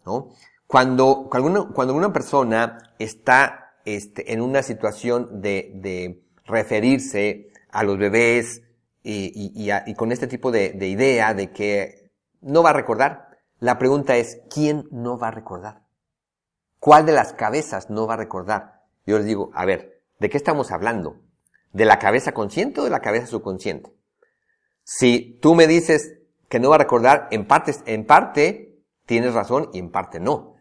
¿no? 0.07 0.31
Cuando, 0.67 1.29
cuando, 1.31 1.75
cuando 1.75 1.95
una 1.95 2.13
persona 2.13 2.95
está 2.99 3.64
este, 3.85 4.33
en 4.33 4.41
una 4.41 4.63
situación 4.63 5.41
de, 5.41 5.73
de 5.75 6.23
referirse 6.45 7.49
a 7.71 7.83
los 7.83 7.99
bebés 7.99 8.63
y, 9.03 9.33
y, 9.35 9.71
y, 9.87 9.95
con 9.95 10.13
este 10.13 10.27
tipo 10.27 10.51
de, 10.51 10.71
de 10.71 10.89
idea 10.89 11.35
de 11.35 11.51
que 11.51 12.11
no 12.41 12.63
va 12.63 12.71
a 12.71 12.75
recordar, 12.75 13.29
la 13.59 13.79
pregunta 13.79 14.17
es, 14.17 14.41
¿quién 14.53 14.89
no 14.91 15.19
va 15.19 15.29
a 15.29 15.33
recordar? 15.33 15.83
¿Cuál 16.81 17.07
de 17.07 17.13
las 17.13 17.33
cabezas 17.33 17.91
no 17.91 18.07
va 18.07 18.15
a 18.15 18.19
recordar? 18.19 18.83
Yo 19.07 19.19
les 19.19 19.27
digo, 19.27 19.51
a 19.55 19.65
ver, 19.65 19.95
¿De 20.19 20.31
qué 20.31 20.37
estamos 20.37 20.71
hablando? 20.71 21.21
¿De 21.73 21.85
la 21.85 21.99
cabeza 21.99 22.33
consciente 22.33 22.81
o 22.81 22.85
de 22.85 22.91
la 22.91 23.01
cabeza 23.01 23.27
subconsciente? 23.27 23.93
Si 24.85 25.39
tú 25.43 25.55
me 25.55 25.67
dices 25.67 26.19
que 26.49 26.61
no 26.61 26.71
va 26.71 26.77
a 26.77 26.79
recordar, 26.79 27.29
en 27.31 27.47
parte, 27.47 27.75
en 27.87 28.07
parte 28.07 28.81
tienes 29.07 29.35
razón 29.35 29.71
y 29.73 29.81
en 29.81 29.91
parte 29.91 30.21
no. 30.21 30.54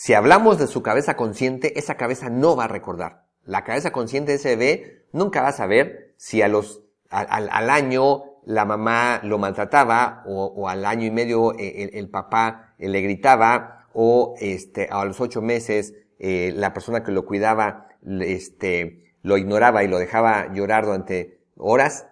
Si 0.00 0.14
hablamos 0.14 0.60
de 0.60 0.68
su 0.68 0.80
cabeza 0.80 1.16
consciente, 1.16 1.76
esa 1.76 1.96
cabeza 1.96 2.30
no 2.30 2.54
va 2.54 2.66
a 2.66 2.68
recordar. 2.68 3.24
La 3.44 3.64
cabeza 3.64 3.90
consciente 3.90 4.38
de 4.38 4.54
bebé 4.54 5.06
nunca 5.12 5.42
va 5.42 5.48
a 5.48 5.52
saber 5.52 6.14
si 6.16 6.40
a 6.40 6.46
los, 6.46 6.84
al, 7.10 7.68
año 7.68 8.22
la 8.44 8.64
mamá 8.64 9.20
lo 9.24 9.38
maltrataba 9.38 10.22
o, 10.24 10.68
al 10.68 10.84
año 10.84 11.04
y 11.04 11.10
medio 11.10 11.52
eh, 11.58 11.82
el, 11.82 11.90
el, 11.94 12.08
papá 12.10 12.76
eh, 12.78 12.88
le 12.88 13.00
gritaba 13.00 13.88
o 13.92 14.36
este, 14.38 14.86
a 14.88 15.04
los 15.04 15.20
ocho 15.20 15.42
meses 15.42 15.94
eh, 16.20 16.52
la 16.54 16.72
persona 16.72 17.02
que 17.02 17.10
lo 17.10 17.24
cuidaba 17.24 17.88
este, 18.20 19.16
lo 19.22 19.36
ignoraba 19.36 19.82
y 19.82 19.88
lo 19.88 19.98
dejaba 19.98 20.54
llorar 20.54 20.84
durante 20.84 21.40
horas, 21.56 22.06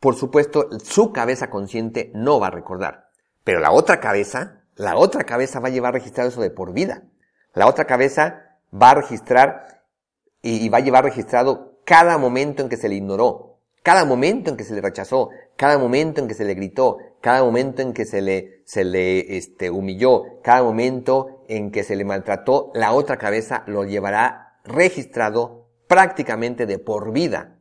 por 0.00 0.16
supuesto, 0.16 0.68
su 0.84 1.14
cabeza 1.14 1.48
consciente 1.48 2.12
no 2.14 2.40
va 2.40 2.48
a 2.48 2.50
recordar. 2.50 3.08
Pero 3.42 3.60
la 3.60 3.72
otra 3.72 4.00
cabeza, 4.00 4.65
la 4.76 4.96
otra 4.96 5.24
cabeza 5.24 5.58
va 5.58 5.68
a 5.68 5.72
llevar 5.72 5.94
registrado 5.94 6.28
eso 6.28 6.42
de 6.42 6.50
por 6.50 6.72
vida. 6.72 7.02
La 7.54 7.66
otra 7.66 7.86
cabeza 7.86 8.58
va 8.72 8.90
a 8.90 8.94
registrar 8.94 9.82
y, 10.42 10.68
va 10.68 10.78
a 10.78 10.82
llevar 10.82 11.04
registrado 11.04 11.80
cada 11.84 12.18
momento 12.18 12.62
en 12.62 12.68
que 12.68 12.76
se 12.76 12.88
le 12.88 12.96
ignoró, 12.96 13.60
cada 13.82 14.04
momento 14.04 14.50
en 14.50 14.56
que 14.56 14.64
se 14.64 14.74
le 14.74 14.82
rechazó, 14.82 15.30
cada 15.56 15.78
momento 15.78 16.20
en 16.20 16.28
que 16.28 16.34
se 16.34 16.44
le 16.44 16.54
gritó, 16.54 16.98
cada 17.20 17.42
momento 17.42 17.80
en 17.80 17.94
que 17.94 18.04
se 18.04 18.20
le, 18.20 18.62
se 18.66 18.84
le 18.84 19.36
este, 19.38 19.70
humilló, 19.70 20.40
cada 20.42 20.62
momento 20.62 21.42
en 21.48 21.70
que 21.70 21.82
se 21.82 21.96
le 21.96 22.04
maltrató, 22.04 22.70
la 22.74 22.92
otra 22.92 23.16
cabeza 23.16 23.64
lo 23.66 23.84
llevará 23.84 24.60
registrado 24.64 25.70
prácticamente 25.88 26.66
de 26.66 26.78
por 26.78 27.12
vida. 27.12 27.60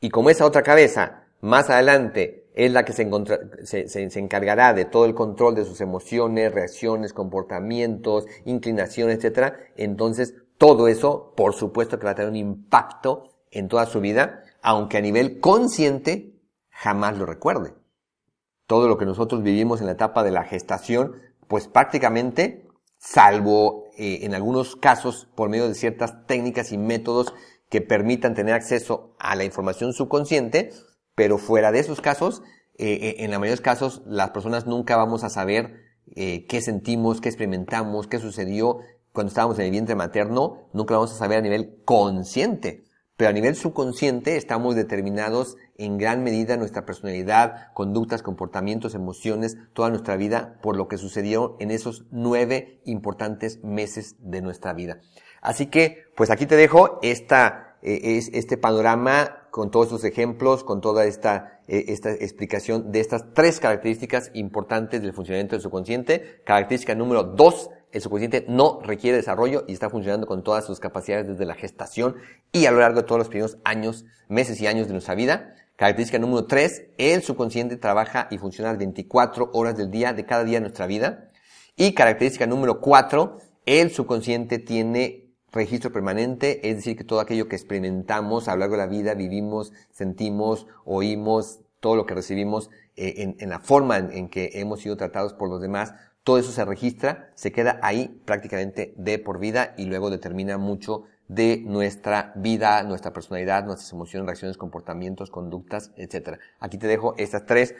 Y 0.00 0.10
como 0.10 0.30
esa 0.30 0.46
otra 0.46 0.62
cabeza, 0.62 1.24
más 1.40 1.68
adelante, 1.68 2.43
es 2.54 2.72
la 2.72 2.84
que 2.84 2.92
se, 2.92 3.88
se, 3.88 4.18
encargará 4.18 4.72
de 4.72 4.84
todo 4.84 5.04
el 5.04 5.14
control 5.14 5.56
de 5.56 5.64
sus 5.64 5.80
emociones, 5.80 6.54
reacciones, 6.54 7.12
comportamientos, 7.12 8.26
inclinaciones, 8.44 9.22
etc. 9.24 9.54
Entonces, 9.76 10.34
todo 10.56 10.86
eso, 10.86 11.34
por 11.36 11.54
supuesto 11.54 11.98
que 11.98 12.04
va 12.04 12.12
a 12.12 12.14
tener 12.14 12.30
un 12.30 12.36
impacto 12.36 13.34
en 13.50 13.68
toda 13.68 13.86
su 13.86 14.00
vida, 14.00 14.44
aunque 14.62 14.98
a 14.98 15.00
nivel 15.00 15.40
consciente 15.40 16.34
jamás 16.70 17.18
lo 17.18 17.26
recuerde. 17.26 17.74
todo 18.66 18.88
lo 18.88 18.96
que 18.96 19.04
nosotros 19.04 19.42
vivimos 19.42 19.80
en 19.80 19.86
la 19.86 19.92
etapa 19.92 20.22
de 20.22 20.30
la 20.30 20.44
gestación, 20.44 21.20
pues 21.48 21.68
prácticamente, 21.68 22.66
salvo 22.96 23.84
eh, 23.98 24.20
en 24.22 24.34
algunos 24.34 24.74
casos 24.74 25.28
por 25.34 25.50
medio 25.50 25.68
de 25.68 25.74
ciertas 25.74 26.26
técnicas 26.26 26.72
y 26.72 26.78
métodos 26.78 27.34
que 27.68 27.82
permitan 27.82 28.34
tener 28.34 28.54
acceso 28.54 29.14
a 29.18 29.36
la 29.36 29.44
información 29.44 29.92
subconsciente, 29.92 30.72
pero 31.14 31.38
fuera 31.38 31.72
de 31.72 31.80
esos 31.80 32.00
casos, 32.00 32.42
eh, 32.76 32.98
eh, 33.00 33.14
en 33.18 33.30
la 33.30 33.38
mayoría 33.38 33.52
de 33.52 33.56
los 33.56 33.64
casos, 33.64 34.02
las 34.06 34.30
personas 34.30 34.66
nunca 34.66 34.96
vamos 34.96 35.24
a 35.24 35.30
saber 35.30 35.82
qué 36.06 36.60
sentimos, 36.60 37.20
qué 37.20 37.28
experimentamos, 37.28 38.06
qué 38.06 38.18
sucedió 38.18 38.78
cuando 39.14 39.28
estábamos 39.28 39.60
en 39.60 39.66
el 39.66 39.70
vientre 39.70 39.94
materno, 39.94 40.68
nunca 40.72 40.94
lo 40.94 41.00
vamos 41.00 41.14
a 41.14 41.18
saber 41.18 41.38
a 41.38 41.42
nivel 41.42 41.80
consciente. 41.84 42.84
Pero 43.16 43.30
a 43.30 43.32
nivel 43.32 43.54
subconsciente 43.54 44.36
estamos 44.36 44.74
determinados 44.74 45.56
en 45.78 45.98
gran 45.98 46.24
medida 46.24 46.56
nuestra 46.56 46.84
personalidad, 46.84 47.72
conductas, 47.74 48.24
comportamientos, 48.24 48.96
emociones, 48.96 49.56
toda 49.72 49.90
nuestra 49.90 50.16
vida 50.16 50.58
por 50.62 50.76
lo 50.76 50.88
que 50.88 50.98
sucedió 50.98 51.56
en 51.60 51.70
esos 51.70 52.06
nueve 52.10 52.80
importantes 52.86 53.62
meses 53.62 54.16
de 54.18 54.42
nuestra 54.42 54.72
vida. 54.72 54.98
Así 55.40 55.66
que, 55.66 56.06
pues 56.16 56.30
aquí 56.30 56.46
te 56.46 56.56
dejo 56.56 56.98
esta, 57.02 57.63
eh, 57.86 58.22
este 58.32 58.56
panorama 58.56 59.46
con 59.50 59.70
todos 59.70 59.88
estos 59.88 60.04
ejemplos, 60.04 60.64
con 60.64 60.80
toda 60.80 61.04
esta, 61.04 61.60
eh, 61.68 61.84
esta 61.88 62.10
explicación 62.12 62.90
de 62.92 63.00
estas 63.00 63.34
tres 63.34 63.60
características 63.60 64.30
importantes 64.32 65.02
del 65.02 65.12
funcionamiento 65.12 65.54
del 65.54 65.62
subconsciente. 65.62 66.40
Característica 66.44 66.94
número 66.94 67.24
dos, 67.24 67.68
el 67.92 68.00
subconsciente 68.00 68.46
no 68.48 68.80
requiere 68.82 69.18
desarrollo 69.18 69.64
y 69.68 69.74
está 69.74 69.90
funcionando 69.90 70.26
con 70.26 70.42
todas 70.42 70.64
sus 70.64 70.80
capacidades 70.80 71.28
desde 71.28 71.44
la 71.44 71.54
gestación 71.54 72.16
y 72.52 72.64
a 72.64 72.70
lo 72.70 72.78
largo 72.78 73.02
de 73.02 73.06
todos 73.06 73.18
los 73.18 73.28
primeros 73.28 73.58
años, 73.64 74.06
meses 74.28 74.58
y 74.62 74.66
años 74.66 74.86
de 74.86 74.94
nuestra 74.94 75.14
vida. 75.14 75.54
Característica 75.76 76.18
número 76.18 76.46
3, 76.46 76.86
el 76.96 77.22
subconsciente 77.22 77.76
trabaja 77.76 78.28
y 78.30 78.38
funciona 78.38 78.72
24 78.72 79.50
horas 79.52 79.76
del 79.76 79.90
día 79.90 80.14
de 80.14 80.24
cada 80.24 80.44
día 80.44 80.56
de 80.56 80.62
nuestra 80.62 80.86
vida. 80.86 81.30
Y 81.76 81.92
característica 81.92 82.46
número 82.46 82.80
4, 82.80 83.38
el 83.66 83.90
subconsciente 83.90 84.58
tiene 84.58 85.23
registro 85.54 85.92
permanente, 85.92 86.68
es 86.68 86.76
decir, 86.76 86.96
que 86.96 87.04
todo 87.04 87.20
aquello 87.20 87.48
que 87.48 87.56
experimentamos 87.56 88.48
a 88.48 88.54
lo 88.54 88.60
largo 88.60 88.74
de 88.74 88.82
la 88.82 88.86
vida, 88.86 89.14
vivimos, 89.14 89.72
sentimos, 89.90 90.66
oímos, 90.84 91.60
todo 91.80 91.96
lo 91.96 92.06
que 92.06 92.14
recibimos 92.14 92.70
eh, 92.96 93.34
en, 93.38 93.48
la 93.48 93.60
forma 93.60 93.98
en 93.98 94.28
que 94.28 94.50
hemos 94.54 94.80
sido 94.80 94.96
tratados 94.96 95.32
por 95.32 95.48
los 95.48 95.60
demás, 95.60 95.94
todo 96.24 96.38
eso 96.38 96.52
se 96.52 96.64
registra, 96.64 97.30
se 97.34 97.52
queda 97.52 97.78
ahí 97.82 98.20
prácticamente 98.24 98.94
de 98.96 99.18
por 99.18 99.38
vida 99.38 99.74
y 99.76 99.84
luego 99.84 100.10
determina 100.10 100.56
mucho 100.58 101.04
de 101.28 101.62
nuestra 101.64 102.32
vida, 102.36 102.82
nuestra 102.82 103.12
personalidad, 103.12 103.64
nuestras 103.64 103.92
emociones, 103.92 104.26
reacciones, 104.26 104.56
comportamientos, 104.56 105.30
conductas, 105.30 105.92
etc. 105.96 106.38
Aquí 106.60 106.78
te 106.78 106.86
dejo 106.86 107.14
estas 107.18 107.46
tres 107.46 107.74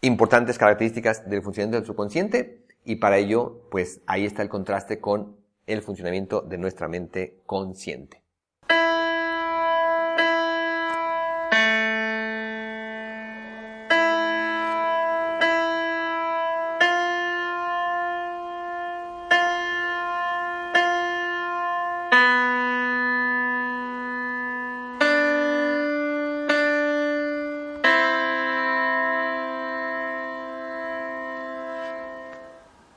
importantes 0.00 0.58
características 0.58 1.28
del 1.28 1.42
funcionamiento 1.42 1.78
del 1.78 1.86
subconsciente 1.86 2.64
y 2.84 2.96
para 2.96 3.18
ello, 3.18 3.68
pues 3.70 4.00
ahí 4.06 4.24
está 4.24 4.42
el 4.42 4.48
contraste 4.48 5.00
con 5.00 5.36
el 5.66 5.82
funcionamiento 5.82 6.40
de 6.42 6.58
nuestra 6.58 6.88
mente 6.88 7.40
consciente. 7.46 8.22